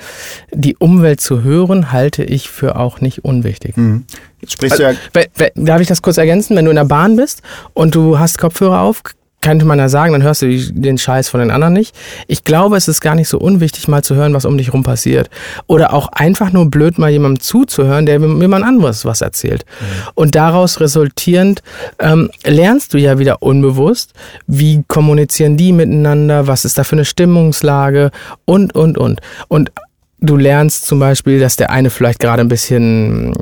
die 0.53 0.77
Umwelt 0.77 1.21
zu 1.21 1.43
hören, 1.43 1.93
halte 1.93 2.25
ich 2.25 2.49
für 2.49 2.77
auch 2.77 3.01
nicht 3.01 3.25
unwichtig. 3.25 3.77
Mhm. 3.77 4.05
Jetzt 4.41 4.53
sprichst 4.53 4.81
also, 4.81 4.99
du 5.13 5.21
ja. 5.21 5.49
Darf 5.55 5.81
ich 5.81 5.89
das 5.89 6.03
kurz 6.03 6.19
ergänzen? 6.19 6.57
Wenn 6.57 6.65
du 6.65 6.71
in 6.71 6.77
der 6.77 6.85
Bahn 6.85 7.17
bist 7.17 7.43
und 7.73 7.95
du 7.95 8.19
hast 8.19 8.39
Kopfhörer 8.39 8.81
auf, 8.81 9.03
könnte 9.41 9.65
man 9.65 9.79
ja 9.79 9.89
sagen, 9.89 10.13
dann 10.13 10.23
hörst 10.23 10.43
du 10.43 10.49
den 10.49 10.99
Scheiß 10.99 11.29
von 11.29 11.41
den 11.41 11.51
anderen 11.51 11.75
nicht. 11.75 11.95
Ich 12.27 12.45
glaube, 12.45 12.77
es 12.77 12.89
ist 12.89 13.01
gar 13.01 13.15
nicht 13.15 13.29
so 13.29 13.39
unwichtig, 13.39 13.87
mal 13.87 14.03
zu 14.03 14.15
hören, 14.15 14.35
was 14.35 14.45
um 14.45 14.59
dich 14.59 14.73
rum 14.73 14.83
passiert. 14.83 15.31
Oder 15.67 15.93
auch 15.93 16.09
einfach 16.09 16.53
nur 16.53 16.69
blöd 16.69 16.99
mal 16.99 17.11
jemandem 17.11 17.41
zuzuhören, 17.41 18.07
der 18.07 18.19
jemand 18.19 18.65
anderes 18.65 19.05
was 19.05 19.21
erzählt. 19.21 19.65
Mhm. 19.65 19.85
Und 20.15 20.35
daraus 20.35 20.81
resultierend 20.81 21.63
ähm, 21.99 22.31
lernst 22.45 22.95
du 22.95 22.99
ja 22.99 23.19
wieder 23.19 23.43
unbewusst, 23.43 24.15
wie 24.47 24.83
kommunizieren 24.89 25.57
die 25.57 25.73
miteinander, 25.73 26.47
was 26.47 26.65
ist 26.65 26.79
da 26.79 26.85
für 26.85 26.97
eine 26.97 27.05
Stimmungslage 27.05 28.11
und, 28.47 28.75
und, 28.75 28.99
und. 28.99 29.21
Und 29.49 29.71
Du 30.19 30.37
lernst 30.37 30.87
zum 30.87 30.99
Beispiel, 30.99 31.39
dass 31.39 31.57
der 31.57 31.71
eine 31.71 31.91
vielleicht 31.91 32.21
gerade 32.21 32.41
ein 32.41 32.49
bisschen 32.49 33.35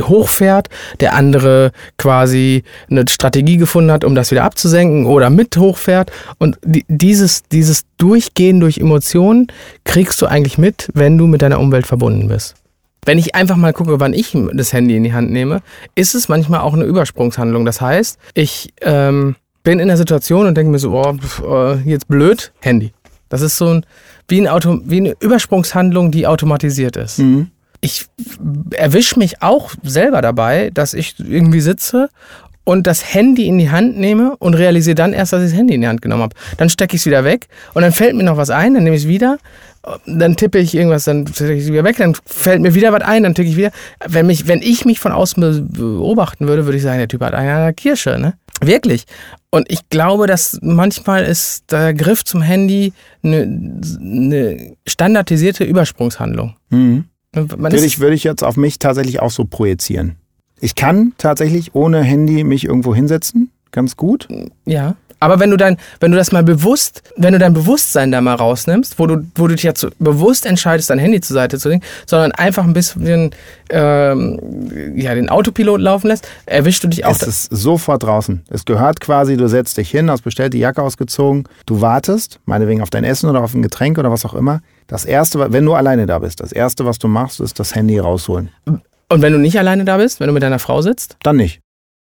hochfährt, 0.00 0.68
der 1.00 1.14
andere 1.14 1.72
quasi 1.98 2.62
eine 2.88 3.04
Strategie 3.08 3.56
gefunden 3.56 3.90
hat, 3.90 4.04
um 4.04 4.14
das 4.14 4.30
wieder 4.30 4.44
abzusenken 4.44 5.06
oder 5.06 5.28
mit 5.28 5.56
hochfährt. 5.56 6.12
Und 6.38 6.56
dieses, 6.62 7.42
dieses 7.44 7.84
Durchgehen 7.98 8.60
durch 8.60 8.78
Emotionen 8.78 9.48
kriegst 9.84 10.22
du 10.22 10.26
eigentlich 10.26 10.56
mit, 10.56 10.88
wenn 10.94 11.18
du 11.18 11.26
mit 11.26 11.42
deiner 11.42 11.58
Umwelt 11.58 11.86
verbunden 11.86 12.28
bist. 12.28 12.54
Wenn 13.04 13.18
ich 13.18 13.34
einfach 13.34 13.56
mal 13.56 13.72
gucke, 13.72 14.00
wann 14.00 14.14
ich 14.14 14.36
das 14.54 14.72
Handy 14.72 14.96
in 14.96 15.04
die 15.04 15.12
Hand 15.12 15.30
nehme, 15.30 15.62
ist 15.94 16.14
es 16.14 16.28
manchmal 16.28 16.60
auch 16.60 16.74
eine 16.74 16.84
Übersprungshandlung. 16.84 17.64
Das 17.64 17.80
heißt, 17.80 18.18
ich 18.32 18.72
ähm, 18.80 19.36
bin 19.62 19.78
in 19.78 19.88
der 19.88 19.96
Situation 19.96 20.46
und 20.46 20.56
denke 20.56 20.70
mir 20.70 20.78
so, 20.78 20.92
oh, 20.92 21.76
jetzt 21.84 22.08
blöd, 22.08 22.52
Handy. 22.60 22.92
Das 23.28 23.42
ist 23.42 23.58
so 23.58 23.66
ein, 23.68 23.86
wie, 24.28 24.40
ein 24.40 24.48
Auto, 24.48 24.80
wie 24.84 24.98
eine 24.98 25.14
Übersprungshandlung, 25.20 26.10
die 26.10 26.26
automatisiert 26.26 26.96
ist. 26.96 27.18
Mhm. 27.18 27.48
Ich 27.80 28.06
erwische 28.70 29.18
mich 29.18 29.42
auch 29.42 29.72
selber 29.82 30.22
dabei, 30.22 30.70
dass 30.72 30.94
ich 30.94 31.16
irgendwie 31.18 31.60
sitze 31.60 32.08
und 32.64 32.86
das 32.86 33.14
Handy 33.14 33.46
in 33.46 33.58
die 33.58 33.70
Hand 33.70 33.98
nehme 33.98 34.36
und 34.38 34.54
realisiere 34.54 34.94
dann 34.94 35.12
erst, 35.12 35.34
dass 35.34 35.42
ich 35.42 35.50
das 35.50 35.58
Handy 35.58 35.74
in 35.74 35.82
die 35.82 35.88
Hand 35.88 36.00
genommen 36.00 36.22
habe. 36.22 36.36
Dann 36.56 36.70
stecke 36.70 36.96
ich 36.96 37.02
es 37.02 37.06
wieder 37.06 37.24
weg 37.24 37.48
und 37.74 37.82
dann 37.82 37.92
fällt 37.92 38.16
mir 38.16 38.22
noch 38.22 38.38
was 38.38 38.50
ein, 38.50 38.74
dann 38.74 38.84
nehme 38.84 38.96
ich 38.96 39.02
es 39.02 39.08
wieder, 39.08 39.38
dann 40.06 40.36
tippe 40.36 40.58
ich 40.58 40.74
irgendwas, 40.74 41.04
dann 41.04 41.26
stecke 41.26 41.54
ich 41.54 41.64
es 41.64 41.72
wieder 41.72 41.84
weg, 41.84 41.96
dann 41.98 42.16
fällt 42.24 42.62
mir 42.62 42.74
wieder 42.74 42.92
was 42.92 43.02
ein, 43.02 43.22
dann 43.22 43.34
tippe 43.34 43.48
ich 43.48 43.56
wieder. 43.56 43.70
Wenn, 44.06 44.26
mich, 44.26 44.48
wenn 44.48 44.62
ich 44.62 44.86
mich 44.86 44.98
von 44.98 45.12
außen 45.12 45.68
beobachten 45.72 46.48
würde, 46.48 46.64
würde 46.64 46.78
ich 46.78 46.82
sagen, 46.82 46.98
der 46.98 47.08
Typ 47.08 47.20
hat 47.20 47.34
eine 47.34 47.74
Kirsche, 47.74 48.18
ne? 48.18 48.34
Wirklich. 48.60 49.04
Und 49.50 49.70
ich 49.70 49.88
glaube, 49.88 50.26
dass 50.26 50.58
manchmal 50.62 51.24
ist 51.24 51.70
der 51.70 51.94
Griff 51.94 52.24
zum 52.24 52.42
Handy 52.42 52.92
eine, 53.22 53.42
eine 53.42 54.76
standardisierte 54.86 55.64
Übersprungshandlung. 55.64 56.56
Mhm. 56.70 57.04
Würde 57.32 57.84
ich, 57.84 57.98
würde 57.98 58.14
ich 58.14 58.24
jetzt 58.24 58.44
auf 58.44 58.56
mich 58.56 58.78
tatsächlich 58.78 59.20
auch 59.20 59.30
so 59.30 59.44
projizieren. 59.44 60.16
Ich 60.60 60.74
kann 60.76 61.12
tatsächlich 61.18 61.74
ohne 61.74 62.02
Handy 62.02 62.44
mich 62.44 62.64
irgendwo 62.64 62.94
hinsetzen, 62.94 63.50
ganz 63.72 63.96
gut. 63.96 64.28
Ja. 64.64 64.96
Aber 65.24 65.40
wenn 65.40 65.50
du 65.50 65.56
dann, 65.56 65.78
wenn 66.00 66.10
du 66.10 66.18
das 66.18 66.32
mal 66.32 66.42
bewusst, 66.42 67.02
wenn 67.16 67.32
du 67.32 67.38
dein 67.38 67.54
Bewusstsein 67.54 68.12
da 68.12 68.20
mal 68.20 68.34
rausnimmst, 68.34 68.98
wo 68.98 69.06
du, 69.06 69.26
wo 69.36 69.46
du 69.46 69.54
dich 69.54 69.62
jetzt 69.62 69.86
bewusst 69.98 70.44
entscheidest, 70.44 70.90
dein 70.90 70.98
Handy 70.98 71.22
zur 71.22 71.32
Seite 71.32 71.58
zu 71.58 71.70
legen, 71.70 71.80
sondern 72.04 72.32
einfach 72.32 72.64
ein 72.64 72.74
bisschen 72.74 73.30
ähm, 73.70 74.38
ja, 74.94 75.14
den 75.14 75.30
Autopilot 75.30 75.80
laufen 75.80 76.08
lässt, 76.08 76.28
erwischst 76.44 76.84
du 76.84 76.88
dich 76.88 77.06
auch. 77.06 77.12
Es 77.12 77.22
ist 77.22 77.44
sofort 77.44 78.02
draußen. 78.02 78.42
Es 78.50 78.66
gehört 78.66 79.00
quasi, 79.00 79.38
du 79.38 79.48
setzt 79.48 79.78
dich 79.78 79.90
hin, 79.90 80.10
hast 80.10 80.20
bestellt, 80.20 80.52
die 80.52 80.58
Jacke 80.58 80.82
ausgezogen, 80.82 81.44
du 81.64 81.80
wartest, 81.80 82.38
meinetwegen 82.44 82.82
auf 82.82 82.90
dein 82.90 83.04
Essen 83.04 83.30
oder 83.30 83.40
auf 83.40 83.54
ein 83.54 83.62
Getränk 83.62 83.96
oder 83.96 84.10
was 84.10 84.26
auch 84.26 84.34
immer. 84.34 84.60
Das 84.88 85.06
erste, 85.06 85.52
wenn 85.54 85.64
du 85.64 85.72
alleine 85.72 86.04
da 86.04 86.18
bist, 86.18 86.40
das 86.40 86.52
erste, 86.52 86.84
was 86.84 86.98
du 86.98 87.08
machst, 87.08 87.40
ist 87.40 87.58
das 87.58 87.74
Handy 87.74 87.98
rausholen. 87.98 88.50
Und 88.66 89.22
wenn 89.22 89.32
du 89.32 89.38
nicht 89.38 89.58
alleine 89.58 89.86
da 89.86 89.96
bist, 89.96 90.20
wenn 90.20 90.26
du 90.26 90.34
mit 90.34 90.42
deiner 90.42 90.58
Frau 90.58 90.82
sitzt? 90.82 91.16
Dann 91.22 91.36
nicht. 91.36 91.63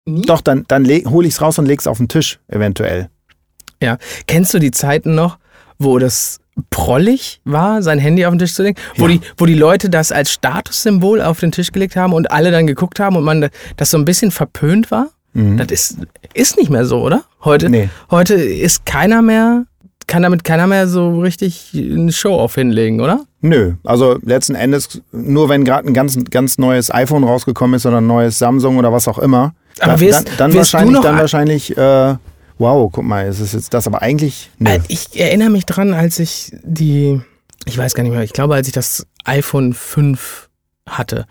Nie? 0.06 0.26
Doch, 0.26 0.42
dann, 0.42 0.66
dann 0.68 0.86
hole 0.86 1.28
ich 1.28 1.34
es 1.34 1.42
raus 1.42 1.58
und 1.58 1.66
lege 1.66 1.80
es 1.80 1.88
auf 1.88 1.98
den 1.98 2.08
Tisch, 2.08 2.40
eventuell. 2.48 3.10
Ja. 3.82 3.98
Kennst 4.28 4.54
du 4.54 4.60
die 4.60 4.72
Zeiten 4.72 5.16
noch, 5.16 5.38
wo 5.80 5.98
das 6.00 6.40
prollig 6.70 7.42
war, 7.44 7.82
sein 7.82 8.00
Handy 8.00 8.26
auf 8.26 8.32
den 8.32 8.40
Tisch 8.40 8.54
zu 8.54 8.64
legen, 8.64 8.78
wo, 8.98 9.08
ja. 9.08 9.16
die, 9.16 9.22
wo 9.38 9.46
die 9.46 9.56
Leute 9.56 9.90
das 9.90 10.12
als 10.12 10.32
Statussymbol 10.32 11.22
auf 11.22 11.40
den 11.40 11.52
Tisch 11.52 11.72
gelegt 11.72 11.96
haben 11.96 12.14
und 12.14 12.32
alle 12.32 12.52
dann 12.52 12.68
geguckt 12.68 13.00
haben 13.00 13.16
und 13.16 13.24
man 13.24 13.50
das 13.78 13.90
so 13.90 13.98
ein 13.98 14.06
bisschen 14.06 14.32
verpönt 14.32 14.92
war? 14.92 15.10
Mhm. 15.34 15.58
Das 15.58 15.68
ist, 15.72 15.98
ist 16.34 16.58
nicht 16.58 16.70
mehr 16.70 16.86
so, 16.86 17.02
oder? 17.02 17.24
Heute, 17.44 17.70
nee. 17.70 17.90
heute 18.10 18.36
ist 18.36 18.86
keiner 18.86 19.22
mehr 19.22 19.66
kann 20.08 20.22
damit 20.22 20.44
keiner 20.44 20.68
mehr 20.68 20.88
so 20.88 21.20
richtig 21.20 21.72
eine 21.74 22.12
Show-off 22.12 22.54
hinlegen, 22.54 23.02
oder? 23.02 23.22
Nö, 23.42 23.74
also 23.84 24.20
letzten 24.22 24.54
Endes, 24.54 25.02
nur 25.12 25.50
wenn 25.50 25.66
gerade 25.66 25.88
ein 25.88 25.96
ganz, 25.96 26.16
ganz 26.30 26.60
neues 26.60 26.94
iPhone 26.94 27.24
rausgekommen 27.24 27.76
ist 27.76 27.88
oder 27.88 28.02
ein 28.02 28.08
neues 28.08 28.38
Samsung 28.38 28.78
oder 28.78 28.92
was 28.92 29.08
auch 29.08 29.18
immer, 29.18 29.56
aber 29.80 29.94
dann, 29.94 30.00
wirst, 30.00 30.28
dann, 30.28 30.38
dann 30.38 30.54
wahrscheinlich, 30.54 31.02
dann 31.02 31.18
wahrscheinlich, 31.18 31.78
äh, 31.78 32.16
wow, 32.58 32.90
guck 32.92 33.04
mal, 33.04 33.28
ist 33.28 33.40
es 33.40 33.54
jetzt 33.54 33.74
das, 33.74 33.88
aber 33.88 34.02
eigentlich. 34.02 34.50
Nö. 34.58 34.72
Äh, 34.72 34.80
ich 34.88 35.20
erinnere 35.20 35.50
mich 35.50 35.66
dran, 35.66 35.94
als 35.94 36.20
ich 36.20 36.52
die, 36.64 37.22
ich 37.66 37.78
weiß 37.78 37.94
gar 37.94 38.04
nicht 38.04 38.14
mehr, 38.14 38.24
ich 38.24 38.34
glaube, 38.34 38.56
als 38.56 38.68
ich 38.68 38.74
das 38.74 39.06
iPhone 39.26 39.74
5 39.74 40.50
hatte, 40.88 41.26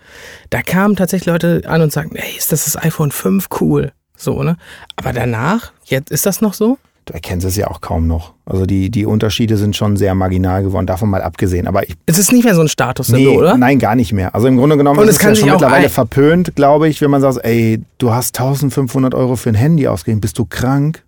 da 0.49 0.61
kamen 0.61 0.95
tatsächlich 0.95 1.27
Leute 1.27 1.63
an 1.65 1.81
und 1.81 1.91
sagten, 1.91 2.15
ey, 2.15 2.37
ist 2.37 2.51
das 2.51 2.65
das 2.65 2.77
iPhone 2.77 3.11
5 3.11 3.47
cool? 3.61 3.91
So, 4.17 4.43
ne? 4.43 4.57
Aber 4.95 5.13
danach, 5.13 5.71
jetzt 5.85 6.11
ist 6.11 6.25
das 6.25 6.41
noch 6.41 6.53
so? 6.53 6.77
Du 7.05 7.13
erkennst 7.13 7.45
es 7.45 7.55
ja 7.55 7.67
auch 7.67 7.81
kaum 7.81 8.07
noch. 8.07 8.33
Also 8.45 8.65
die, 8.65 8.89
die 8.89 9.05
Unterschiede 9.05 9.57
sind 9.57 9.75
schon 9.75 9.95
sehr 9.95 10.15
marginal 10.15 10.63
geworden, 10.63 10.87
davon 10.87 11.09
mal 11.09 11.21
abgesehen. 11.21 11.67
Aber 11.67 11.83
ich, 11.87 11.95
es 12.05 12.17
ist 12.17 12.31
nicht 12.31 12.43
mehr 12.43 12.55
so 12.55 12.61
ein 12.61 12.67
Status, 12.67 13.09
nee, 13.09 13.27
oder? 13.27 13.57
Nein, 13.57 13.79
gar 13.79 13.95
nicht 13.95 14.11
mehr. 14.11 14.33
Also 14.33 14.47
im 14.47 14.57
Grunde 14.57 14.77
genommen 14.77 14.99
Und 14.99 15.07
ist 15.07 15.17
es 15.17 15.21
ja 15.23 15.35
schon 15.35 15.49
mittlerweile 15.49 15.89
verpönt, 15.89 16.55
glaube 16.55 16.89
ich, 16.89 17.01
wenn 17.01 17.11
man 17.11 17.21
sagt, 17.21 17.43
ey, 17.43 17.81
du 17.99 18.11
hast 18.11 18.37
1500 18.39 19.13
Euro 19.13 19.35
für 19.35 19.49
ein 19.49 19.55
Handy 19.55 19.87
ausgegeben, 19.87 20.21
bist 20.21 20.37
du 20.39 20.45
krank? 20.45 21.03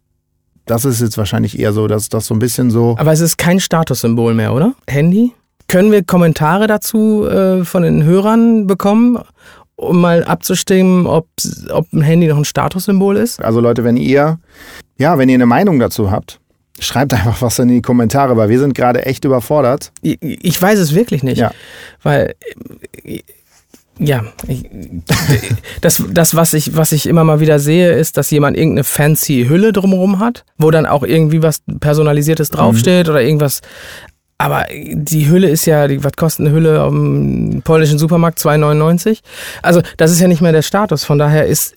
Das 0.65 0.85
ist 0.85 1.01
jetzt 1.01 1.17
wahrscheinlich 1.17 1.57
eher 1.57 1.73
so, 1.73 1.87
dass 1.87 2.09
das 2.09 2.27
so 2.27 2.35
ein 2.35 2.39
bisschen 2.39 2.69
so. 2.69 2.95
Aber 2.99 3.11
es 3.11 3.21
ist 3.21 3.37
kein 3.37 3.59
Statussymbol 3.59 4.33
mehr, 4.33 4.53
oder? 4.53 4.73
Handy? 4.87 5.31
Können 5.69 5.91
wir 5.91 6.03
Kommentare 6.03 6.67
dazu 6.67 7.25
äh, 7.25 7.65
von 7.65 7.83
den 7.83 8.03
Hörern 8.03 8.67
bekommen? 8.67 9.19
Um 9.77 10.01
mal 10.01 10.23
abzustimmen, 10.23 11.07
ob, 11.07 11.27
ob 11.69 11.91
ein 11.93 12.01
Handy 12.01 12.27
noch 12.27 12.37
ein 12.37 12.45
Statussymbol 12.45 13.15
ist? 13.15 13.41
Also 13.41 13.61
Leute, 13.61 13.83
wenn 13.83 13.95
ihr, 13.95 14.39
ja, 14.97 15.17
wenn 15.17 15.29
ihr 15.29 15.35
eine 15.35 15.45
Meinung 15.45 15.79
dazu 15.79 16.11
habt, 16.11 16.39
schreibt 16.79 17.13
einfach 17.13 17.41
was 17.41 17.59
in 17.59 17.69
die 17.69 17.81
Kommentare, 17.81 18.35
weil 18.37 18.49
wir 18.49 18.59
sind 18.59 18.75
gerade 18.75 19.05
echt 19.05 19.23
überfordert. 19.23 19.91
Ich, 20.01 20.17
ich, 20.21 20.61
weiß 20.61 20.79
es 20.79 20.93
wirklich 20.93 21.23
nicht. 21.23 21.37
Ja. 21.37 21.51
Weil, 22.03 22.35
ja, 23.99 24.23
das, 25.81 26.03
das 26.11 26.35
was, 26.35 26.53
ich, 26.53 26.75
was 26.75 26.91
ich 26.91 27.07
immer 27.07 27.23
mal 27.23 27.39
wieder 27.39 27.59
sehe, 27.59 27.93
ist, 27.93 28.17
dass 28.17 28.29
jemand 28.29 28.57
irgendeine 28.57 28.83
fancy 28.83 29.45
Hülle 29.47 29.73
drumherum 29.73 30.19
hat, 30.19 30.43
wo 30.57 30.69
dann 30.71 30.85
auch 30.85 31.03
irgendwie 31.03 31.41
was 31.41 31.61
Personalisiertes 31.79 32.49
draufsteht 32.49 33.07
mhm. 33.07 33.11
oder 33.11 33.21
irgendwas 33.21 33.61
aber 34.37 34.65
die 34.71 35.29
Hülle 35.29 35.49
ist 35.49 35.65
ja, 35.65 35.87
die, 35.87 36.03
was 36.03 36.13
kostet 36.13 36.45
eine 36.45 36.55
Hülle 36.55 36.79
am 36.81 37.61
polnischen 37.63 37.97
Supermarkt? 37.97 38.39
2,99? 38.39 39.19
Also 39.61 39.81
das 39.97 40.11
ist 40.11 40.19
ja 40.19 40.27
nicht 40.27 40.41
mehr 40.41 40.51
der 40.51 40.61
Status. 40.61 41.03
Von 41.03 41.17
daher 41.17 41.45
ist, 41.45 41.75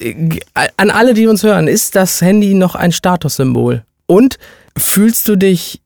an 0.77 0.91
alle, 0.91 1.15
die 1.15 1.27
uns 1.27 1.43
hören, 1.43 1.69
ist 1.69 1.97
das 1.97 2.21
Handy 2.21 2.55
noch 2.55 2.75
ein 2.75 2.93
Statussymbol. 2.93 3.83
Und 4.07 4.39
fühlst 4.77 5.29
du 5.29 5.37
dich 5.37 5.81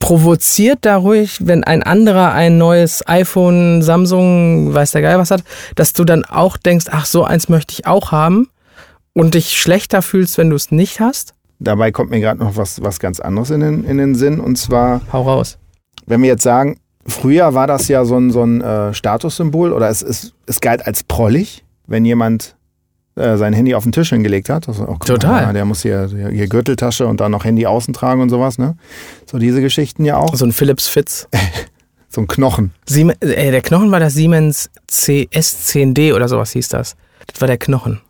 provoziert 0.00 0.80
dadurch, 0.82 1.46
wenn 1.46 1.62
ein 1.62 1.84
anderer 1.84 2.32
ein 2.32 2.58
neues 2.58 3.06
iPhone, 3.06 3.82
Samsung, 3.82 4.74
weiß 4.74 4.90
der 4.90 5.02
Geil 5.02 5.18
was 5.18 5.30
hat, 5.30 5.44
dass 5.76 5.92
du 5.92 6.04
dann 6.04 6.24
auch 6.24 6.56
denkst, 6.56 6.86
ach 6.90 7.06
so 7.06 7.22
eins 7.22 7.48
möchte 7.48 7.72
ich 7.72 7.86
auch 7.86 8.10
haben? 8.10 8.48
und 9.16 9.32
dich 9.32 9.58
schlechter 9.58 10.02
fühlst, 10.02 10.36
wenn 10.36 10.50
du 10.50 10.56
es 10.56 10.70
nicht 10.70 11.00
hast? 11.00 11.32
Dabei 11.58 11.90
kommt 11.90 12.10
mir 12.10 12.20
gerade 12.20 12.38
noch 12.38 12.56
was, 12.56 12.82
was 12.82 13.00
ganz 13.00 13.18
anderes 13.18 13.48
in 13.48 13.60
den, 13.60 13.84
in 13.84 13.96
den 13.96 14.14
Sinn. 14.14 14.40
Und 14.40 14.56
zwar, 14.56 15.00
Hau 15.10 15.22
raus. 15.22 15.56
Wenn 16.06 16.22
wir 16.22 16.28
jetzt 16.28 16.42
sagen, 16.42 16.78
früher 17.06 17.54
war 17.54 17.66
das 17.66 17.88
ja 17.88 18.04
so 18.04 18.16
ein, 18.16 18.30
so 18.30 18.42
ein 18.42 18.60
äh, 18.60 18.94
Statussymbol 18.94 19.72
oder 19.72 19.88
es, 19.88 20.02
es, 20.02 20.32
es 20.46 20.60
galt 20.60 20.86
als 20.86 21.04
prollig, 21.04 21.64
wenn 21.86 22.04
jemand 22.04 22.56
äh, 23.16 23.36
sein 23.36 23.52
Handy 23.52 23.74
auf 23.74 23.84
den 23.84 23.92
Tisch 23.92 24.10
hingelegt 24.10 24.48
hat. 24.48 24.68
Also, 24.68 24.86
oh, 24.86 24.96
Total. 24.96 25.46
Mal, 25.46 25.52
der 25.52 25.64
muss 25.64 25.82
hier, 25.82 26.08
hier 26.08 26.48
Gürteltasche 26.48 27.06
und 27.06 27.20
dann 27.20 27.32
noch 27.32 27.44
Handy 27.44 27.66
außen 27.66 27.94
tragen 27.94 28.20
und 28.20 28.30
sowas. 28.30 28.58
Ne? 28.58 28.76
So 29.24 29.38
diese 29.38 29.60
Geschichten 29.60 30.04
ja 30.04 30.16
auch. 30.16 30.34
So 30.34 30.44
ein 30.44 30.52
Philips 30.52 30.88
Fitz. 30.88 31.28
So 32.08 32.22
ein 32.22 32.28
Knochen. 32.28 32.72
Siemens, 32.86 33.18
äh, 33.20 33.50
der 33.50 33.60
Knochen 33.60 33.90
war 33.90 34.00
das 34.00 34.14
Siemens 34.14 34.70
CS10D 34.90 36.14
oder 36.14 36.28
sowas 36.28 36.52
hieß 36.52 36.68
das. 36.68 36.96
Das 37.26 37.42
war 37.42 37.48
der 37.48 37.58
Knochen. 37.58 38.00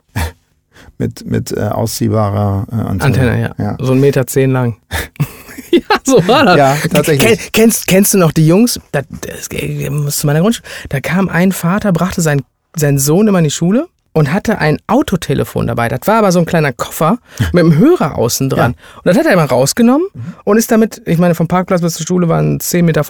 Mit, 0.98 1.26
mit 1.26 1.52
äh, 1.52 1.60
ausziehbarer 1.60 2.66
äh, 2.70 2.74
Antenne. 2.74 3.04
Antenne, 3.04 3.40
ja. 3.58 3.64
ja. 3.64 3.76
So 3.80 3.92
ein 3.92 4.00
Meter 4.00 4.26
zehn 4.26 4.50
lang. 4.50 4.76
ja, 5.70 5.80
so 6.04 6.26
war 6.26 6.44
das. 6.44 6.56
Ja, 6.56 6.76
tatsächlich. 6.90 7.38
Ken, 7.38 7.50
kennst, 7.52 7.86
kennst 7.86 8.14
du 8.14 8.18
noch 8.18 8.32
die 8.32 8.46
Jungs? 8.46 8.80
Das, 8.92 9.04
das, 9.10 9.48
das 9.48 10.16
zu 10.16 10.26
meiner 10.26 10.40
Grundschule. 10.40 10.68
Da 10.88 11.00
kam 11.00 11.28
ein 11.28 11.52
Vater, 11.52 11.92
brachte 11.92 12.20
seinen, 12.20 12.42
seinen 12.74 12.98
Sohn 12.98 13.28
immer 13.28 13.38
in 13.38 13.44
die 13.44 13.50
Schule 13.50 13.88
und 14.16 14.32
hatte 14.32 14.58
ein 14.58 14.78
Autotelefon 14.86 15.66
dabei. 15.66 15.88
Das 15.88 16.00
war 16.06 16.16
aber 16.16 16.32
so 16.32 16.38
ein 16.38 16.46
kleiner 16.46 16.72
Koffer 16.72 17.18
mit 17.52 17.62
einem 17.62 17.76
Hörer 17.76 18.16
außen 18.16 18.48
dran. 18.48 18.72
Und 18.72 19.04
das 19.04 19.18
hat 19.18 19.26
er 19.26 19.32
immer 19.32 19.44
rausgenommen 19.44 20.06
und 20.44 20.56
ist 20.56 20.70
damit, 20.70 21.02
ich 21.04 21.18
meine, 21.18 21.34
vom 21.34 21.48
Parkplatz 21.48 21.82
bis 21.82 21.94
zur 21.94 22.06
Schule 22.06 22.28
waren 22.28 22.58
10,50 22.58 22.82
Meter 22.82 23.04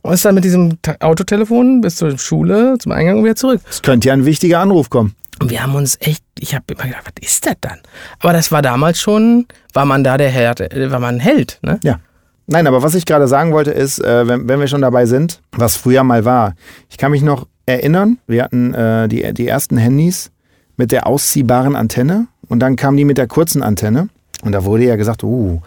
und 0.00 0.14
ist 0.14 0.24
dann 0.24 0.34
mit 0.34 0.44
diesem 0.44 0.78
Autotelefon 1.00 1.82
bis 1.82 1.96
zur 1.96 2.16
Schule, 2.16 2.78
zum 2.78 2.92
Eingang 2.92 3.18
und 3.18 3.24
wieder 3.24 3.36
zurück. 3.36 3.60
Es 3.68 3.82
könnte 3.82 4.08
ja 4.08 4.14
ein 4.14 4.24
wichtiger 4.24 4.60
Anruf 4.60 4.88
kommen. 4.88 5.14
Und 5.40 5.50
wir 5.50 5.62
haben 5.62 5.74
uns 5.74 5.98
echt, 6.00 6.24
ich 6.38 6.54
habe 6.54 6.64
immer 6.68 6.84
gedacht, 6.84 7.04
was 7.04 7.28
ist 7.28 7.46
das 7.46 7.56
dann? 7.60 7.78
Aber 8.20 8.32
das 8.32 8.50
war 8.50 8.62
damals 8.62 9.00
schon, 9.00 9.46
war 9.72 9.84
man 9.84 10.02
da 10.02 10.16
der 10.16 10.30
Held, 10.30 10.60
äh, 10.60 10.90
war 10.90 11.00
man 11.00 11.20
Held, 11.20 11.58
ne? 11.62 11.78
Ja. 11.82 12.00
Nein, 12.48 12.66
aber 12.68 12.82
was 12.82 12.94
ich 12.94 13.06
gerade 13.06 13.26
sagen 13.26 13.52
wollte 13.52 13.72
ist, 13.72 13.98
äh, 13.98 14.28
wenn, 14.28 14.48
wenn 14.48 14.60
wir 14.60 14.68
schon 14.68 14.80
dabei 14.80 15.06
sind, 15.06 15.42
was 15.52 15.76
früher 15.76 16.04
mal 16.04 16.24
war. 16.24 16.54
Ich 16.88 16.96
kann 16.96 17.10
mich 17.10 17.22
noch 17.22 17.46
erinnern, 17.66 18.18
wir 18.28 18.44
hatten 18.44 18.72
äh, 18.72 19.08
die, 19.08 19.34
die 19.34 19.48
ersten 19.48 19.76
Handys 19.76 20.30
mit 20.76 20.92
der 20.92 21.06
ausziehbaren 21.08 21.74
Antenne 21.74 22.28
und 22.48 22.60
dann 22.60 22.76
kamen 22.76 22.96
die 22.96 23.04
mit 23.04 23.18
der 23.18 23.26
kurzen 23.26 23.62
Antenne 23.62 24.08
und 24.42 24.52
da 24.52 24.64
wurde 24.64 24.84
ja 24.84 24.96
gesagt, 24.96 25.24
uh, 25.24 25.60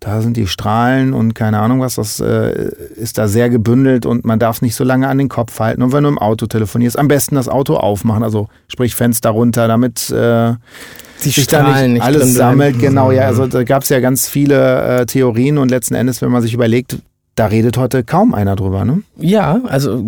da 0.00 0.20
sind 0.20 0.36
die 0.36 0.46
Strahlen 0.46 1.12
und 1.12 1.34
keine 1.34 1.58
Ahnung 1.58 1.80
was, 1.80 1.96
das 1.96 2.20
äh, 2.20 2.70
ist 2.94 3.18
da 3.18 3.26
sehr 3.26 3.50
gebündelt 3.50 4.06
und 4.06 4.24
man 4.24 4.38
darf 4.38 4.62
nicht 4.62 4.76
so 4.76 4.84
lange 4.84 5.08
an 5.08 5.18
den 5.18 5.28
Kopf 5.28 5.58
halten. 5.58 5.82
Und 5.82 5.92
wenn 5.92 6.04
du 6.04 6.08
im 6.08 6.18
Auto 6.18 6.46
telefonierst, 6.46 6.98
am 6.98 7.08
besten 7.08 7.34
das 7.34 7.48
Auto 7.48 7.76
aufmachen, 7.76 8.22
also 8.22 8.48
sprich 8.68 8.94
Fenster 8.94 9.30
runter, 9.30 9.66
damit 9.66 10.08
äh, 10.10 10.54
Die 11.24 11.30
sich 11.30 11.48
da 11.48 11.80
nicht 11.80 11.94
nicht 11.94 12.02
alles 12.02 12.34
sammelt. 12.34 12.78
Genau, 12.78 13.10
ja, 13.10 13.22
also 13.22 13.48
da 13.48 13.64
gab 13.64 13.82
es 13.82 13.88
ja 13.88 13.98
ganz 13.98 14.28
viele 14.28 15.00
äh, 15.00 15.06
Theorien 15.06 15.58
und 15.58 15.68
letzten 15.70 15.94
Endes, 15.94 16.22
wenn 16.22 16.30
man 16.30 16.42
sich 16.42 16.54
überlegt, 16.54 16.98
da 17.38 17.46
redet 17.46 17.76
heute 17.76 18.04
kaum 18.04 18.34
einer 18.34 18.56
drüber, 18.56 18.84
ne? 18.84 19.02
Ja, 19.16 19.60
also 19.66 20.04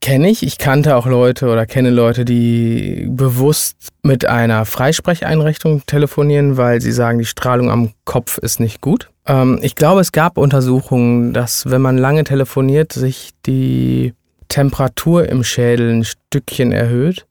kenne 0.00 0.28
ich. 0.28 0.42
Ich 0.42 0.58
kannte 0.58 0.96
auch 0.96 1.06
Leute 1.06 1.48
oder 1.48 1.64
kenne 1.64 1.88
Leute, 1.88 2.26
die 2.26 3.06
bewusst 3.08 3.88
mit 4.02 4.26
einer 4.26 4.66
Freisprecheinrichtung 4.66 5.82
telefonieren, 5.86 6.58
weil 6.58 6.82
sie 6.82 6.92
sagen, 6.92 7.18
die 7.18 7.24
Strahlung 7.24 7.70
am 7.70 7.92
Kopf 8.04 8.36
ist 8.36 8.60
nicht 8.60 8.82
gut. 8.82 9.08
Ähm, 9.26 9.58
ich 9.62 9.74
glaube, 9.74 10.02
es 10.02 10.12
gab 10.12 10.36
Untersuchungen, 10.36 11.32
dass 11.32 11.70
wenn 11.70 11.80
man 11.80 11.96
lange 11.96 12.24
telefoniert, 12.24 12.92
sich 12.92 13.30
die 13.46 14.12
Temperatur 14.48 15.26
im 15.28 15.42
Schädel 15.42 15.90
ein 15.90 16.04
Stückchen 16.04 16.72
erhöht. 16.72 17.26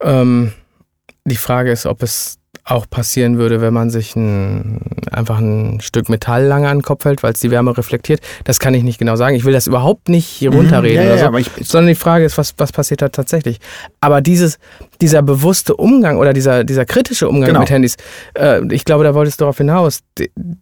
Ähm, 0.00 0.52
die 1.26 1.36
Frage 1.36 1.70
ist, 1.70 1.84
ob 1.84 2.02
es 2.02 2.38
auch 2.68 2.90
passieren 2.90 3.38
würde, 3.38 3.60
wenn 3.60 3.72
man 3.72 3.90
sich 3.90 4.16
ein, 4.16 4.80
einfach 5.12 5.38
ein 5.38 5.80
Stück 5.80 6.08
Metall 6.08 6.44
lange 6.46 6.68
an 6.68 6.78
den 6.78 6.82
Kopf 6.82 7.04
hält, 7.04 7.22
weil 7.22 7.32
es 7.32 7.38
die 7.38 7.52
Wärme 7.52 7.76
reflektiert. 7.78 8.20
Das 8.42 8.58
kann 8.58 8.74
ich 8.74 8.82
nicht 8.82 8.98
genau 8.98 9.14
sagen. 9.14 9.36
Ich 9.36 9.44
will 9.44 9.52
das 9.52 9.68
überhaupt 9.68 10.08
nicht 10.08 10.26
hier 10.26 10.50
runterreden. 10.52 11.04
Mhm. 11.04 11.08
Ja, 11.10 11.16
ja, 11.16 11.28
oder 11.28 11.38
so, 11.44 11.50
ich- 11.60 11.68
sondern 11.68 11.88
die 11.88 11.94
Frage 11.94 12.24
ist, 12.24 12.36
was, 12.38 12.54
was 12.58 12.72
passiert 12.72 13.02
da 13.02 13.08
tatsächlich? 13.08 13.58
Aber 14.00 14.20
dieses, 14.20 14.58
dieser 15.00 15.22
bewusste 15.22 15.76
Umgang 15.76 16.18
oder 16.18 16.32
dieser, 16.32 16.64
dieser 16.64 16.84
kritische 16.84 17.28
Umgang 17.28 17.50
Genau. 17.50 17.60
mit 17.60 17.70
Handys, 17.70 17.94
äh, 18.34 18.60
ich 18.74 18.84
glaube, 18.84 19.04
da 19.04 19.14
wolltest 19.14 19.40
du 19.40 19.44
darauf 19.44 19.58
hinaus, 19.58 20.00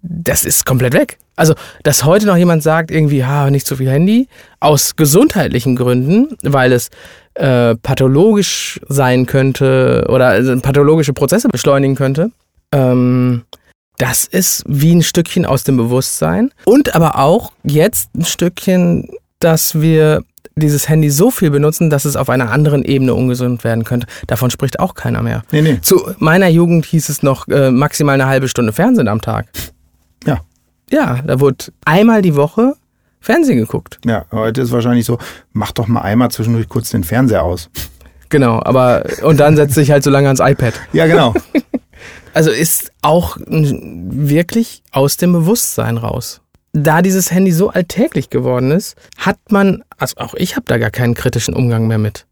das 0.03 0.45
ist 0.45 0.67
komplett 0.67 0.93
weg. 0.93 1.17
Also, 1.37 1.55
dass 1.85 2.05
heute 2.05 2.27
noch 2.27 2.37
jemand 2.37 2.63
sagt, 2.63 2.91
irgendwie, 2.91 3.25
ha, 3.25 3.51
nicht 3.51 3.67
so 3.67 3.77
viel 3.77 3.91
Handy, 3.91 4.29
aus 4.61 4.95
gesundheitlichen 4.97 5.75
Gründen, 5.75 6.37
weil 6.43 6.73
es 6.73 6.91
äh, 7.35 7.75
pathologisch 7.77 8.81
sein 8.89 9.27
könnte 9.27 10.07
oder 10.09 10.29
also 10.29 10.59
pathologische 10.61 11.13
Prozesse 11.13 11.49
beschleunigen 11.49 11.97
könnte. 11.97 12.31
Ähm, 12.73 13.43
das 13.99 14.25
ist 14.25 14.65
wie 14.67 14.95
ein 14.95 15.03
Stückchen 15.03 15.47
aus 15.47 15.65
dem 15.65 15.77
Bewusstsein 15.77 16.51
und 16.65 16.95
aber 16.95 17.19
auch 17.19 17.53
jetzt 17.63 18.11
ein 18.15 18.25
Stückchen, 18.25 19.09
dass 19.39 19.81
wir 19.81 20.23
dieses 20.57 20.89
Handy 20.89 21.11
so 21.11 21.31
viel 21.31 21.51
benutzen, 21.51 21.91
dass 21.91 22.05
es 22.05 22.17
auf 22.17 22.29
einer 22.31 22.51
anderen 22.51 22.85
Ebene 22.85 23.15
ungesund 23.15 23.65
werden 23.65 23.85
könnte. 23.85 24.07
Davon 24.27 24.51
spricht 24.51 24.79
auch 24.79 24.95
keiner 24.95 25.23
mehr. 25.23 25.43
Nee, 25.51 25.63
nee. 25.63 25.81
Zu 25.81 26.15
meiner 26.19 26.49
Jugend 26.49 26.87
hieß 26.87 27.09
es 27.09 27.23
noch 27.23 27.49
äh, 27.49 27.71
maximal 27.71 28.15
eine 28.15 28.27
halbe 28.27 28.49
Stunde 28.49 28.73
Fernsehen 28.73 29.09
am 29.09 29.21
Tag. 29.21 29.47
Ja. 30.25 30.41
Ja, 30.91 31.21
da 31.27 31.41
wurde 31.41 31.67
einmal 31.85 32.23
die 32.23 32.37
Woche 32.37 32.75
Fernsehen 33.25 33.57
geguckt. 33.57 33.99
Ja, 34.05 34.27
heute 34.31 34.61
ist 34.61 34.71
wahrscheinlich 34.71 35.07
so, 35.07 35.19
mach 35.53 35.73
doch 35.73 35.87
mal 35.87 36.03
einmal 36.03 36.31
zwischendurch 36.31 36.69
kurz 36.69 36.91
den 36.91 37.05
Fernseher 37.05 37.43
aus. 37.43 37.71
Genau, 38.29 38.61
aber 38.63 39.05
und 39.23 39.39
dann 39.39 39.57
setzt 39.57 39.75
sich 39.75 39.91
halt 39.91 40.05
so 40.05 40.11
lange 40.11 40.27
ans 40.29 40.41
iPad. 40.41 40.75
Ja, 40.93 41.07
genau. 41.07 41.35
Also 42.35 42.51
ist 42.51 42.91
auch 43.01 43.37
wirklich 43.47 44.83
aus 44.91 45.17
dem 45.17 45.33
Bewusstsein 45.33 45.97
raus. 45.97 46.41
Da 46.73 47.01
dieses 47.01 47.31
Handy 47.31 47.53
so 47.53 47.71
alltäglich 47.71 48.29
geworden 48.29 48.73
ist, 48.73 48.97
hat 49.17 49.39
man, 49.53 49.85
also 49.99 50.17
auch 50.17 50.35
ich 50.35 50.57
habe 50.57 50.67
da 50.67 50.79
gar 50.79 50.91
keinen 50.91 51.15
kritischen 51.15 51.55
Umgang 51.55 51.87
mehr 51.87 51.99
mit. 51.99 52.27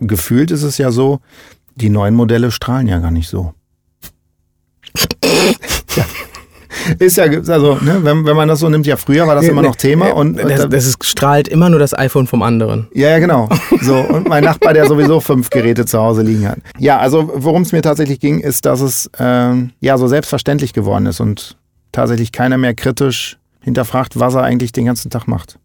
Gefühlt 0.00 0.50
ist 0.50 0.64
es 0.64 0.76
ja 0.76 0.90
so, 0.90 1.20
die 1.76 1.88
neuen 1.88 2.16
Modelle 2.16 2.50
strahlen 2.50 2.88
ja 2.88 2.98
gar 2.98 3.12
nicht 3.12 3.28
so. 3.28 3.54
ja. 5.94 6.04
Ist 6.98 7.16
ja, 7.16 7.24
also, 7.24 7.76
ne, 7.76 8.00
wenn, 8.02 8.24
wenn 8.24 8.36
man 8.36 8.48
das 8.48 8.60
so 8.60 8.68
nimmt, 8.68 8.86
ja, 8.86 8.96
früher 8.96 9.26
war 9.26 9.34
das 9.34 9.46
immer 9.46 9.62
noch 9.62 9.76
Thema 9.76 10.14
und, 10.14 10.36
das, 10.36 10.68
das 10.68 10.86
ist, 10.86 11.04
strahlt 11.04 11.48
immer 11.48 11.68
nur 11.70 11.78
das 11.78 11.96
iPhone 11.96 12.26
vom 12.26 12.42
anderen. 12.42 12.88
Ja, 12.94 13.10
ja, 13.10 13.18
genau. 13.18 13.48
So, 13.82 13.96
und 13.96 14.28
mein 14.28 14.44
Nachbar, 14.44 14.74
der 14.74 14.86
sowieso 14.86 15.18
fünf 15.20 15.50
Geräte 15.50 15.84
zu 15.86 15.98
Hause 15.98 16.22
liegen 16.22 16.46
hat. 16.48 16.58
Ja, 16.78 16.98
also 16.98 17.32
worum 17.34 17.62
es 17.62 17.72
mir 17.72 17.82
tatsächlich 17.82 18.20
ging, 18.20 18.38
ist, 18.38 18.64
dass 18.64 18.80
es 18.80 19.10
ähm, 19.18 19.70
ja 19.80 19.98
so 19.98 20.06
selbstverständlich 20.06 20.72
geworden 20.72 21.06
ist 21.06 21.18
und 21.20 21.56
tatsächlich 21.90 22.30
keiner 22.30 22.58
mehr 22.58 22.74
kritisch 22.74 23.38
hinterfragt, 23.60 24.18
was 24.20 24.34
er 24.34 24.42
eigentlich 24.42 24.70
den 24.72 24.84
ganzen 24.86 25.10
Tag 25.10 25.26
macht. 25.26 25.58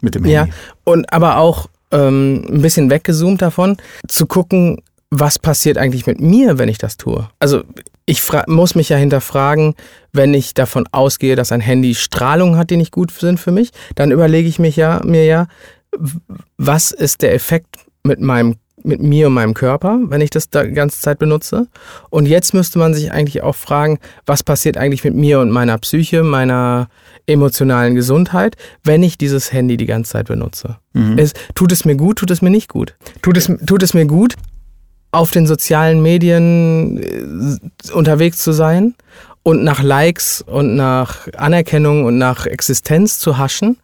Mit 0.00 0.14
dem 0.14 0.24
Ja, 0.26 0.42
Handy. 0.42 0.52
und 0.84 1.12
aber 1.12 1.38
auch 1.38 1.66
ähm, 1.90 2.44
ein 2.48 2.62
bisschen 2.62 2.88
weggezoomt 2.88 3.42
davon, 3.42 3.76
zu 4.06 4.26
gucken, 4.26 4.80
was 5.10 5.38
passiert 5.38 5.76
eigentlich 5.76 6.06
mit 6.06 6.20
mir, 6.20 6.58
wenn 6.58 6.68
ich 6.68 6.78
das 6.78 6.96
tue. 6.96 7.28
Also 7.40 7.62
ich 8.10 8.22
muss 8.48 8.74
mich 8.74 8.88
ja 8.88 8.96
hinterfragen, 8.96 9.74
wenn 10.12 10.34
ich 10.34 10.52
davon 10.54 10.88
ausgehe, 10.90 11.36
dass 11.36 11.52
ein 11.52 11.60
Handy 11.60 11.94
Strahlung 11.94 12.56
hat, 12.56 12.70
die 12.70 12.76
nicht 12.76 12.90
gut 12.90 13.12
sind 13.12 13.38
für 13.38 13.52
mich, 13.52 13.70
dann 13.94 14.10
überlege 14.10 14.48
ich 14.48 14.58
mich 14.58 14.74
ja, 14.74 15.00
mir 15.04 15.24
ja, 15.24 15.46
was 16.58 16.90
ist 16.90 17.22
der 17.22 17.34
Effekt 17.34 17.76
mit 18.02 18.20
meinem 18.20 18.56
mit 18.82 19.02
mir 19.02 19.26
und 19.26 19.34
meinem 19.34 19.52
Körper, 19.52 19.98
wenn 20.04 20.22
ich 20.22 20.30
das 20.30 20.48
da 20.48 20.64
die 20.64 20.72
ganze 20.72 21.02
Zeit 21.02 21.18
benutze. 21.18 21.66
Und 22.08 22.24
jetzt 22.24 22.54
müsste 22.54 22.78
man 22.78 22.94
sich 22.94 23.12
eigentlich 23.12 23.42
auch 23.42 23.54
fragen, 23.54 23.98
was 24.24 24.42
passiert 24.42 24.78
eigentlich 24.78 25.04
mit 25.04 25.14
mir 25.14 25.40
und 25.40 25.50
meiner 25.50 25.76
Psyche, 25.76 26.22
meiner 26.22 26.88
emotionalen 27.26 27.94
Gesundheit, 27.94 28.56
wenn 28.82 29.02
ich 29.02 29.18
dieses 29.18 29.52
Handy 29.52 29.76
die 29.76 29.84
ganze 29.84 30.12
Zeit 30.12 30.28
benutze. 30.28 30.78
Mhm. 30.94 31.18
Es, 31.18 31.34
tut 31.54 31.72
es 31.72 31.84
mir 31.84 31.96
gut, 31.96 32.20
tut 32.20 32.30
es 32.30 32.40
mir 32.40 32.48
nicht 32.48 32.70
gut? 32.70 32.94
Tut 33.20 33.36
es, 33.36 33.52
tut 33.66 33.82
es 33.82 33.92
mir 33.92 34.06
gut, 34.06 34.34
auf 35.12 35.30
den 35.30 35.46
sozialen 35.46 36.02
Medien 36.02 36.98
äh, 37.02 37.92
unterwegs 37.92 38.38
zu 38.38 38.52
sein 38.52 38.94
und 39.42 39.64
nach 39.64 39.82
Likes 39.82 40.42
und 40.42 40.76
nach 40.76 41.28
Anerkennung 41.36 42.04
und 42.04 42.18
nach 42.18 42.46
Existenz 42.46 43.18
zu 43.18 43.38
haschen? 43.38 43.78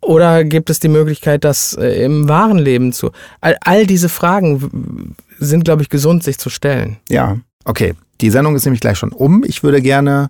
Oder 0.00 0.44
gibt 0.44 0.70
es 0.70 0.78
die 0.80 0.88
Möglichkeit, 0.88 1.44
das 1.44 1.74
äh, 1.74 2.04
im 2.04 2.28
wahren 2.28 2.58
Leben 2.58 2.92
zu? 2.92 3.10
All, 3.40 3.56
all 3.62 3.86
diese 3.86 4.08
Fragen 4.08 5.16
sind, 5.38 5.64
glaube 5.64 5.82
ich, 5.82 5.88
gesund, 5.88 6.22
sich 6.22 6.38
zu 6.38 6.50
stellen. 6.50 6.98
Ja, 7.08 7.38
okay. 7.64 7.94
Die 8.20 8.30
Sendung 8.30 8.54
ist 8.54 8.66
nämlich 8.66 8.82
gleich 8.82 8.98
schon 8.98 9.12
um. 9.12 9.44
Ich 9.46 9.62
würde 9.62 9.80
gerne 9.80 10.28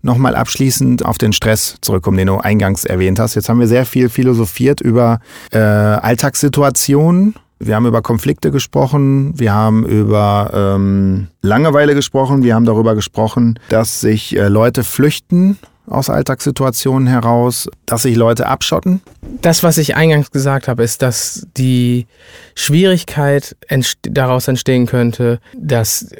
nochmal 0.00 0.34
abschließend 0.34 1.04
auf 1.04 1.18
den 1.18 1.32
Stress 1.32 1.76
zurückkommen, 1.82 2.16
den 2.16 2.28
du 2.28 2.38
eingangs 2.38 2.84
erwähnt 2.84 3.18
hast. 3.18 3.34
Jetzt 3.34 3.48
haben 3.48 3.60
wir 3.60 3.66
sehr 3.66 3.84
viel 3.84 4.08
philosophiert 4.08 4.80
über 4.80 5.20
äh, 5.52 5.58
Alltagssituationen. 5.58 7.34
Wir 7.58 7.74
haben 7.74 7.86
über 7.86 8.02
Konflikte 8.02 8.50
gesprochen, 8.50 9.38
wir 9.38 9.52
haben 9.52 9.84
über 9.84 10.50
ähm, 10.54 11.28
Langeweile 11.42 11.94
gesprochen, 11.94 12.42
wir 12.42 12.54
haben 12.54 12.64
darüber 12.64 12.94
gesprochen, 12.94 13.58
dass 13.68 14.00
sich 14.00 14.36
äh, 14.36 14.48
Leute 14.48 14.84
flüchten 14.84 15.58
aus 15.90 16.10
Alltagssituationen 16.10 17.08
heraus, 17.08 17.68
dass 17.86 18.02
sich 18.02 18.14
Leute 18.14 18.46
abschotten. 18.46 19.00
Das, 19.40 19.62
was 19.62 19.78
ich 19.78 19.96
eingangs 19.96 20.30
gesagt 20.30 20.68
habe, 20.68 20.82
ist, 20.82 21.02
dass 21.02 21.46
die 21.56 22.06
Schwierigkeit 22.54 23.56
entst 23.68 23.98
daraus 24.02 24.48
entstehen 24.48 24.86
könnte, 24.86 25.40
dass 25.56 26.10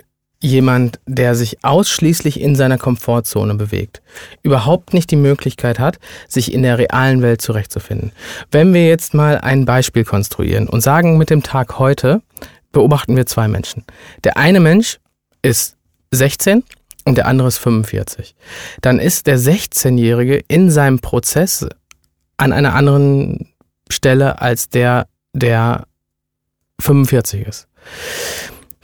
jemand, 0.40 1.00
der 1.06 1.34
sich 1.34 1.64
ausschließlich 1.64 2.40
in 2.40 2.54
seiner 2.54 2.78
Komfortzone 2.78 3.54
bewegt, 3.54 4.02
überhaupt 4.42 4.94
nicht 4.94 5.10
die 5.10 5.16
Möglichkeit 5.16 5.78
hat, 5.78 5.98
sich 6.28 6.52
in 6.52 6.62
der 6.62 6.78
realen 6.78 7.22
Welt 7.22 7.42
zurechtzufinden. 7.42 8.12
Wenn 8.50 8.72
wir 8.72 8.86
jetzt 8.86 9.14
mal 9.14 9.38
ein 9.38 9.64
Beispiel 9.64 10.04
konstruieren 10.04 10.68
und 10.68 10.80
sagen, 10.80 11.18
mit 11.18 11.30
dem 11.30 11.42
Tag 11.42 11.78
heute 11.78 12.22
beobachten 12.70 13.16
wir 13.16 13.26
zwei 13.26 13.48
Menschen. 13.48 13.84
Der 14.24 14.36
eine 14.36 14.60
Mensch 14.60 15.00
ist 15.42 15.76
16 16.12 16.62
und 17.04 17.16
der 17.16 17.26
andere 17.26 17.48
ist 17.48 17.58
45. 17.58 18.36
Dann 18.80 19.00
ist 19.00 19.26
der 19.26 19.38
16-Jährige 19.38 20.42
in 20.46 20.70
seinem 20.70 21.00
Prozess 21.00 21.66
an 22.36 22.52
einer 22.52 22.74
anderen 22.74 23.48
Stelle 23.90 24.40
als 24.40 24.68
der, 24.68 25.08
der 25.32 25.86
45 26.80 27.46
ist. 27.46 27.68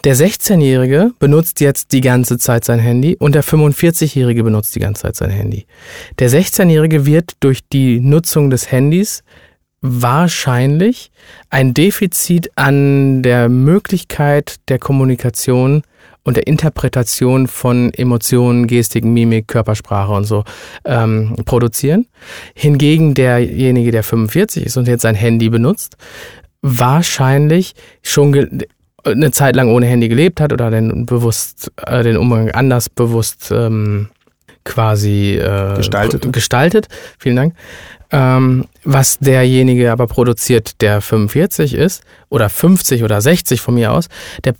Der 0.04 0.14
16-Jährige 0.14 1.12
benutzt 1.18 1.60
jetzt 1.60 1.92
die 1.92 2.02
ganze 2.02 2.36
Zeit 2.36 2.62
sein 2.62 2.78
Handy 2.78 3.16
und 3.18 3.34
der 3.34 3.42
45-Jährige 3.42 4.44
benutzt 4.44 4.74
die 4.76 4.80
ganze 4.80 5.02
Zeit 5.02 5.16
sein 5.16 5.30
Handy. 5.30 5.64
Der 6.18 6.28
16-Jährige 6.28 7.06
wird 7.06 7.32
durch 7.40 7.60
die 7.72 8.00
Nutzung 8.00 8.50
des 8.50 8.70
Handys 8.70 9.24
wahrscheinlich 9.80 11.10
ein 11.48 11.72
Defizit 11.72 12.50
an 12.54 13.22
der 13.22 13.48
Möglichkeit 13.48 14.56
der 14.68 14.78
Kommunikation 14.78 15.84
und 16.22 16.36
der 16.36 16.46
Interpretation 16.48 17.48
von 17.48 17.90
Emotionen, 17.94 18.66
Gestik, 18.66 19.06
Mimik, 19.06 19.48
Körpersprache 19.48 20.12
und 20.12 20.24
so 20.24 20.44
ähm, 20.84 21.34
produzieren. 21.46 22.08
Hingegen 22.54 23.14
derjenige, 23.14 23.90
der 23.90 24.02
45 24.02 24.66
ist 24.66 24.76
und 24.76 24.86
jetzt 24.86 25.02
sein 25.02 25.14
Handy 25.14 25.48
benutzt, 25.48 25.96
wahrscheinlich 26.60 27.72
schon 28.02 28.64
eine 29.04 29.30
Zeit 29.30 29.56
lang 29.56 29.68
ohne 29.68 29.86
Handy 29.86 30.08
gelebt 30.08 30.40
hat 30.40 30.52
oder 30.52 30.70
den 30.70 31.06
bewusst 31.06 31.72
äh, 31.86 32.02
den 32.02 32.16
Umgang 32.16 32.50
anders 32.50 32.88
bewusst 32.88 33.50
ähm, 33.50 34.08
quasi 34.64 35.36
äh, 35.36 35.76
gestaltet. 35.76 36.32
gestaltet. 36.32 36.88
Vielen 37.18 37.36
Dank. 37.36 37.54
Ähm, 38.10 38.66
was 38.84 39.18
derjenige 39.18 39.92
aber 39.92 40.06
produziert, 40.06 40.80
der 40.80 41.00
45 41.00 41.74
ist 41.74 42.02
oder 42.28 42.48
50 42.48 43.02
oder 43.02 43.20
60 43.20 43.60
von 43.60 43.74
mir 43.74 43.92
aus, 43.92 44.08
der 44.44 44.54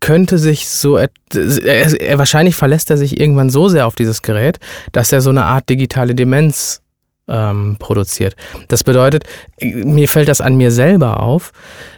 könnte 0.00 0.38
sich 0.38 0.68
so, 0.68 0.96
er, 0.96 1.10
er, 1.34 2.18
wahrscheinlich 2.18 2.56
verlässt 2.56 2.90
er 2.90 2.96
sich 2.96 3.20
irgendwann 3.20 3.50
so 3.50 3.68
sehr 3.68 3.86
auf 3.86 3.94
dieses 3.94 4.22
Gerät, 4.22 4.58
dass 4.92 5.12
er 5.12 5.20
so 5.20 5.30
eine 5.30 5.44
Art 5.44 5.68
digitale 5.68 6.14
Demenz 6.14 6.80
ähm, 7.28 7.76
produziert. 7.78 8.34
Das 8.68 8.82
bedeutet, 8.82 9.24
mir 9.60 10.08
fällt 10.08 10.28
das 10.28 10.40
an 10.40 10.56
mir 10.56 10.70
selber 10.70 11.20
auf, 11.22 11.52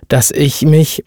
dass 0.09 0.30
ich 0.33 0.62
mich 0.62 1.05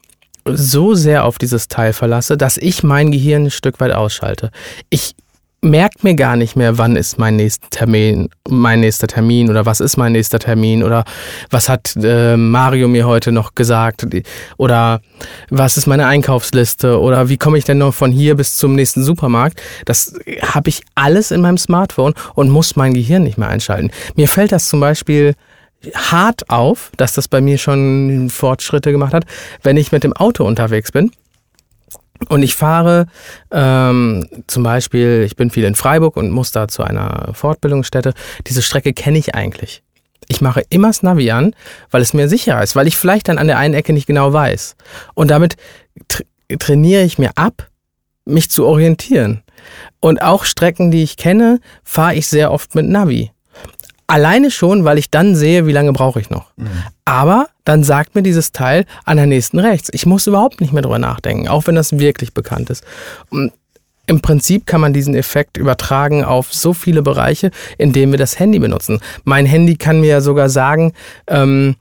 so 0.48 0.94
sehr 0.94 1.26
auf 1.26 1.38
dieses 1.38 1.68
Teil 1.68 1.94
verlasse, 1.94 2.38
dass 2.38 2.58
ich 2.58 2.84
mein 2.84 3.12
Gehirn 3.12 3.46
ein 3.46 3.52
Stück 3.52 3.80
weit 3.80 3.92
ausschalte. 3.92 4.52
Ich 4.90 5.16
merke 5.62 5.98
mir 6.04 6.14
gar 6.14 6.36
nicht 6.36 6.56
mehr, 6.56 6.78
wann 6.78 6.96
ist 6.96 7.18
mein 7.18 7.38
nächster 7.38 7.68
Termin, 7.72 8.30
mein 8.48 8.82
nächster 8.82 9.08
Termin 9.08 9.50
oder 9.50 9.66
was 9.66 9.80
ist 9.80 9.98
mein 9.98 10.12
nächster 10.12 10.38
Termin 10.38 10.84
oder 10.84 11.04
was 11.50 11.70
hat 11.70 11.96
äh, 11.96 12.38
Mario 12.38 12.88
mir 12.88 13.08
heute 13.08 13.32
noch 13.32 13.56
gesagt 13.56 14.06
oder 14.58 15.02
was 15.50 15.78
ist 15.78 15.88
meine 15.88 16.06
Einkaufsliste 16.06 17.00
oder 17.00 17.30
wie 17.30 17.38
komme 17.38 17.58
ich 17.58 17.66
denn 17.66 17.80
noch 17.80 17.96
von 17.96 18.12
hier 18.12 18.36
bis 18.36 18.58
zum 18.58 18.76
nächsten 18.76 19.04
Supermarkt. 19.04 19.60
Das 19.86 20.14
habe 20.44 20.70
ich 20.70 20.84
alles 20.94 21.32
in 21.32 21.42
meinem 21.42 21.58
Smartphone 21.58 22.14
und 22.36 22.52
muss 22.52 22.76
mein 22.76 22.94
Gehirn 22.94 23.24
nicht 23.24 23.40
mehr 23.40 23.50
einschalten. 23.50 23.90
Mir 24.16 24.28
fällt 24.28 24.52
das 24.52 24.70
zum 24.70 24.80
Beispiel 24.80 25.34
hart 25.94 26.50
auf, 26.50 26.92
dass 26.98 27.14
das 27.14 27.28
bei 27.28 27.42
mir 27.42 27.58
schon 27.58 28.30
Fortschritte 28.30 28.92
gemacht 28.92 29.14
hat, 29.14 29.26
wenn 29.64 29.78
ich 29.78 29.92
mit 29.92 30.04
dem 30.04 30.14
Auto 30.14 30.46
unterwegs 30.46 30.92
bin. 30.92 31.12
Und 32.30 32.44
ich 32.44 32.56
fahre 32.56 33.08
ähm, 33.52 34.28
zum 34.48 34.64
Beispiel, 34.64 35.24
ich 35.26 35.36
bin 35.36 35.50
viel 35.50 35.66
in 35.66 35.76
Freiburg 35.76 36.16
und 36.16 36.32
muss 36.32 36.52
da 36.52 36.68
zu 36.68 36.84
einer 36.84 37.32
Fortbildungsstätte. 37.34 38.14
Diese 38.48 38.62
Strecke 38.62 38.94
kenne 38.94 39.18
ich 39.18 39.36
eigentlich. 39.36 39.84
Ich 40.28 40.42
mache 40.42 40.64
immer 40.70 40.88
das 40.88 41.04
Navi 41.04 41.30
an, 41.32 41.54
weil 41.92 42.02
es 42.02 42.14
mir 42.14 42.28
sicherer 42.30 42.64
ist, 42.64 42.76
weil 42.76 42.88
ich 42.88 42.98
vielleicht 42.98 43.28
dann 43.28 43.38
an 43.38 43.48
der 43.48 43.58
einen 43.58 43.74
Ecke 43.74 43.94
nicht 43.94 44.08
genau 44.08 44.34
weiß. 44.34 44.76
Und 45.14 45.30
damit 45.30 45.56
tra 46.08 46.24
trainiere 46.60 47.04
ich 47.04 47.18
mir 47.18 47.32
ab, 47.36 47.70
mich 48.26 48.52
zu 48.52 48.66
orientieren. 48.66 49.42
Und 50.00 50.22
auch 50.22 50.46
Strecken, 50.46 50.92
die 50.92 51.04
ich 51.04 51.18
kenne, 51.18 51.60
fahre 51.84 52.16
ich 52.16 52.28
sehr 52.28 52.52
oft 52.52 52.76
mit 52.76 52.88
Navi. 52.88 53.32
Alleine 54.08 54.52
schon, 54.52 54.84
weil 54.84 54.98
ich 54.98 55.10
dann 55.10 55.36
sehe, 55.36 55.66
wie 55.66 55.72
lange 55.72 55.92
brauche 55.92 56.20
ich 56.20 56.30
noch. 56.30 56.52
Mhm. 56.58 56.70
Aber 57.06 57.48
dann 57.64 57.84
sagt 57.84 58.14
mir 58.16 58.22
dieses 58.22 58.52
Teil 58.52 58.86
an 59.04 59.18
der 59.18 59.26
nächsten 59.26 59.60
rechts. 59.60 59.90
Ich 59.92 60.06
muss 60.06 60.28
überhaupt 60.28 60.62
nicht 60.62 60.74
mehr 60.74 60.84
drüber 60.84 61.00
nachdenken, 61.00 61.48
auch 61.48 61.66
wenn 61.68 61.76
das 61.76 61.98
wirklich 61.98 62.34
bekannt 62.34 62.70
ist. 62.70 62.84
Und 63.30 63.52
im 64.08 64.22
Prinzip 64.22 64.68
kann 64.68 64.82
man 64.82 64.94
diesen 64.94 65.16
Effekt 65.16 65.58
übertragen 65.58 66.24
auf 66.24 66.54
so 66.54 66.74
viele 66.74 67.02
Bereiche, 67.02 67.50
in 67.78 67.92
denen 67.92 68.12
wir 68.12 68.20
das 68.20 68.38
Handy 68.38 68.60
benutzen. 68.60 69.00
Mein 69.24 69.48
Handy 69.48 69.76
kann 69.76 70.02
mir 70.02 70.10
ja 70.10 70.22
sogar 70.22 70.50
sagen, 70.50 70.94
ähm, 71.28 71.76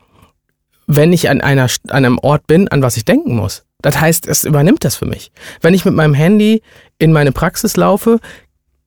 wenn 0.87 1.13
ich 1.13 1.29
an, 1.29 1.41
einer, 1.41 1.69
an 1.89 2.05
einem 2.05 2.19
Ort 2.19 2.47
bin, 2.47 2.69
an 2.69 2.83
was 2.83 2.97
ich 2.97 3.05
denken 3.05 3.37
muss. 3.37 3.65
Das 3.83 4.01
heißt, 4.01 4.27
es 4.27 4.45
übernimmt 4.45 4.85
das 4.85 4.97
für 4.97 5.07
mich. 5.07 5.31
Wenn 5.61 5.75
ich 5.75 5.85
mit 5.85 5.95
meinem 5.95 6.15
Handy 6.15 6.63
in 6.99 7.13
meine 7.13 7.33
Praxis 7.33 7.77
laufe, 7.77 8.19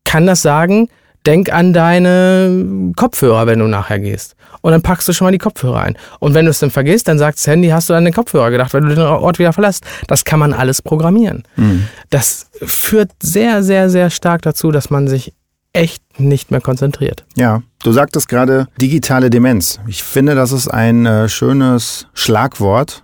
kann 0.03 0.25
das 0.25 0.41
sagen, 0.41 0.89
denk 1.27 1.51
an 1.53 1.73
deine 1.73 2.93
Kopfhörer, 2.95 3.45
wenn 3.45 3.59
du 3.59 3.67
nachher 3.67 3.99
gehst. 3.99 4.35
Und 4.61 4.71
dann 4.71 4.81
packst 4.81 5.07
du 5.07 5.13
schon 5.13 5.25
mal 5.25 5.31
die 5.31 5.37
Kopfhörer 5.37 5.81
ein. 5.81 5.97
Und 6.19 6.33
wenn 6.33 6.45
du 6.45 6.51
es 6.51 6.59
dann 6.59 6.71
vergisst, 6.71 7.07
dann 7.07 7.19
sagt 7.19 7.37
das 7.37 7.45
Handy, 7.45 7.67
hast 7.67 7.89
du 7.89 7.93
an 7.93 8.05
den 8.05 8.13
Kopfhörer 8.13 8.49
gedacht, 8.49 8.73
wenn 8.73 8.85
du 8.85 8.95
den 8.95 9.03
Ort 9.03 9.37
wieder 9.37 9.53
verlässt. 9.53 9.85
Das 10.07 10.25
kann 10.25 10.39
man 10.39 10.53
alles 10.53 10.81
programmieren. 10.81 11.43
Mhm. 11.55 11.87
Das 12.09 12.49
führt 12.65 13.11
sehr, 13.21 13.61
sehr, 13.61 13.89
sehr 13.89 14.09
stark 14.09 14.41
dazu, 14.41 14.71
dass 14.71 14.89
man 14.89 15.07
sich 15.07 15.33
echt 15.73 16.19
nicht 16.19 16.49
mehr 16.49 16.61
konzentriert. 16.61 17.23
Ja, 17.35 17.61
du 17.83 17.91
sagtest 17.91 18.29
gerade 18.29 18.67
digitale 18.81 19.29
Demenz. 19.29 19.79
Ich 19.87 20.03
finde, 20.03 20.33
das 20.33 20.51
ist 20.51 20.67
ein 20.67 21.05
äh, 21.05 21.29
schönes 21.29 22.07
Schlagwort, 22.13 23.03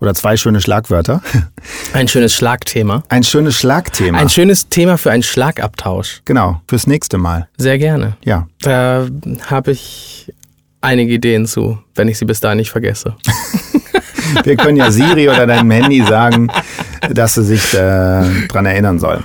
oder 0.00 0.14
zwei 0.14 0.36
schöne 0.36 0.60
Schlagwörter. 0.60 1.22
Ein 1.92 2.08
schönes 2.08 2.34
Schlagthema. 2.34 3.02
Ein 3.08 3.22
schönes 3.22 3.56
Schlagthema. 3.56 4.18
Ein 4.18 4.28
schönes 4.28 4.68
Thema 4.68 4.98
für 4.98 5.10
einen 5.10 5.22
Schlagabtausch. 5.22 6.22
Genau, 6.24 6.60
fürs 6.68 6.86
nächste 6.86 7.18
Mal. 7.18 7.48
Sehr 7.56 7.78
gerne. 7.78 8.16
Ja. 8.24 8.46
Da 8.60 9.06
habe 9.48 9.72
ich 9.72 10.32
einige 10.80 11.14
Ideen 11.14 11.46
zu, 11.46 11.78
wenn 11.94 12.08
ich 12.08 12.18
sie 12.18 12.24
bis 12.24 12.40
dahin 12.40 12.58
nicht 12.58 12.70
vergesse. 12.70 13.16
Wir 14.44 14.56
können 14.56 14.76
ja 14.76 14.90
Siri 14.90 15.28
oder 15.28 15.46
deinem 15.46 15.70
Handy 15.70 16.02
sagen, 16.02 16.48
dass 17.10 17.34
sie 17.34 17.44
sich 17.44 17.74
äh, 17.74 18.46
dran 18.48 18.66
erinnern 18.66 18.98
soll. 18.98 19.22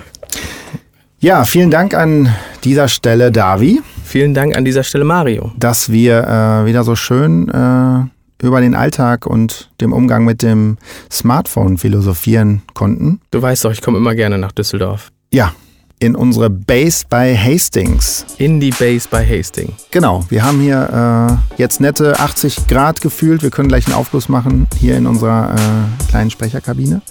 Ja, 1.20 1.44
vielen 1.44 1.70
Dank 1.70 1.94
an 1.94 2.34
dieser 2.64 2.88
Stelle, 2.88 3.32
Davi. 3.32 3.82
Vielen 4.04 4.34
Dank 4.34 4.56
an 4.56 4.66
dieser 4.66 4.84
Stelle, 4.84 5.04
Mario. 5.04 5.52
Dass 5.58 5.92
wir 5.92 6.24
äh, 6.24 6.66
wieder 6.66 6.84
so 6.84 6.96
schön 6.96 7.48
äh, 7.50 8.06
über 8.42 8.62
den 8.62 8.76
Alltag 8.76 9.26
und 9.26 9.70
dem 9.82 9.94
Umgang 9.94 10.26
mit 10.26 10.42
dem 10.42 10.78
Smartphone 11.12 11.78
philosophieren 11.78 12.62
konnten. 12.74 13.22
Du 13.32 13.42
weißt 13.42 13.66
doch, 13.66 13.72
ich 13.72 13.82
komme 13.82 13.98
immer 13.98 14.16
gerne 14.16 14.38
nach 14.38 14.52
Düsseldorf. 14.52 15.12
Ja, 15.32 15.54
in 16.02 16.16
unsere 16.16 16.50
Base 16.50 17.06
bei 17.08 17.38
Hastings. 17.38 18.26
In 18.40 18.60
die 18.60 18.72
Base 18.72 19.08
bei 19.10 19.26
Hastings. 19.26 19.74
Genau, 19.92 20.26
wir 20.30 20.44
haben 20.44 20.60
hier 20.60 21.40
äh, 21.58 21.62
jetzt 21.62 21.80
nette 21.80 22.20
80 22.20 22.68
Grad 22.68 23.02
gefühlt. 23.02 23.44
Wir 23.44 23.52
können 23.52 23.68
gleich 23.68 23.86
einen 23.86 23.96
Aufguss 23.96 24.28
machen 24.28 24.68
hier 24.80 24.98
in 24.98 25.06
unserer 25.06 25.54
äh, 25.54 26.10
kleinen 26.10 26.32
Sprecherkabine. 26.32 27.02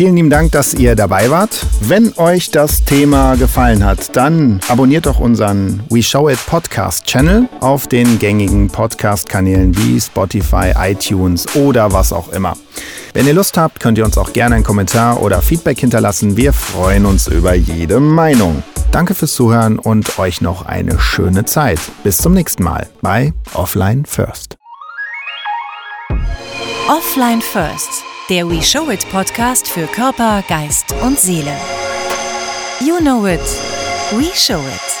Vielen 0.00 0.16
lieben 0.16 0.30
Dank, 0.30 0.52
dass 0.52 0.72
ihr 0.72 0.96
dabei 0.96 1.30
wart. 1.30 1.66
Wenn 1.82 2.14
euch 2.16 2.50
das 2.50 2.84
Thema 2.84 3.34
gefallen 3.34 3.84
hat, 3.84 4.16
dann 4.16 4.58
abonniert 4.66 5.04
doch 5.04 5.20
unseren 5.20 5.82
We 5.90 6.02
Show 6.02 6.30
It 6.30 6.38
Podcast 6.46 7.04
Channel 7.04 7.50
auf 7.60 7.86
den 7.86 8.18
gängigen 8.18 8.68
Podcast-Kanälen 8.68 9.76
wie 9.76 10.00
Spotify, 10.00 10.72
iTunes 10.74 11.54
oder 11.54 11.92
was 11.92 12.14
auch 12.14 12.32
immer. 12.32 12.56
Wenn 13.12 13.26
ihr 13.26 13.34
Lust 13.34 13.58
habt, 13.58 13.78
könnt 13.78 13.98
ihr 13.98 14.06
uns 14.06 14.16
auch 14.16 14.32
gerne 14.32 14.54
einen 14.54 14.64
Kommentar 14.64 15.22
oder 15.22 15.42
Feedback 15.42 15.78
hinterlassen. 15.78 16.34
Wir 16.34 16.54
freuen 16.54 17.04
uns 17.04 17.28
über 17.28 17.54
jede 17.54 18.00
Meinung. 18.00 18.62
Danke 18.92 19.14
fürs 19.14 19.34
Zuhören 19.34 19.78
und 19.78 20.18
euch 20.18 20.40
noch 20.40 20.64
eine 20.64 20.98
schöne 20.98 21.44
Zeit. 21.44 21.78
Bis 22.04 22.16
zum 22.16 22.32
nächsten 22.32 22.62
Mal 22.62 22.88
bei 23.02 23.34
Offline 23.52 24.06
First. 24.06 24.56
Offline 26.88 27.42
First 27.42 28.09
der 28.30 28.48
We 28.48 28.62
Show 28.62 28.88
It 28.90 29.10
Podcast 29.10 29.68
für 29.68 29.88
Körper, 29.88 30.44
Geist 30.46 30.94
und 31.02 31.18
Seele. 31.18 31.52
You 32.78 32.98
know 32.98 33.26
it, 33.26 33.40
we 34.12 34.30
show 34.34 34.60
it. 34.60 34.99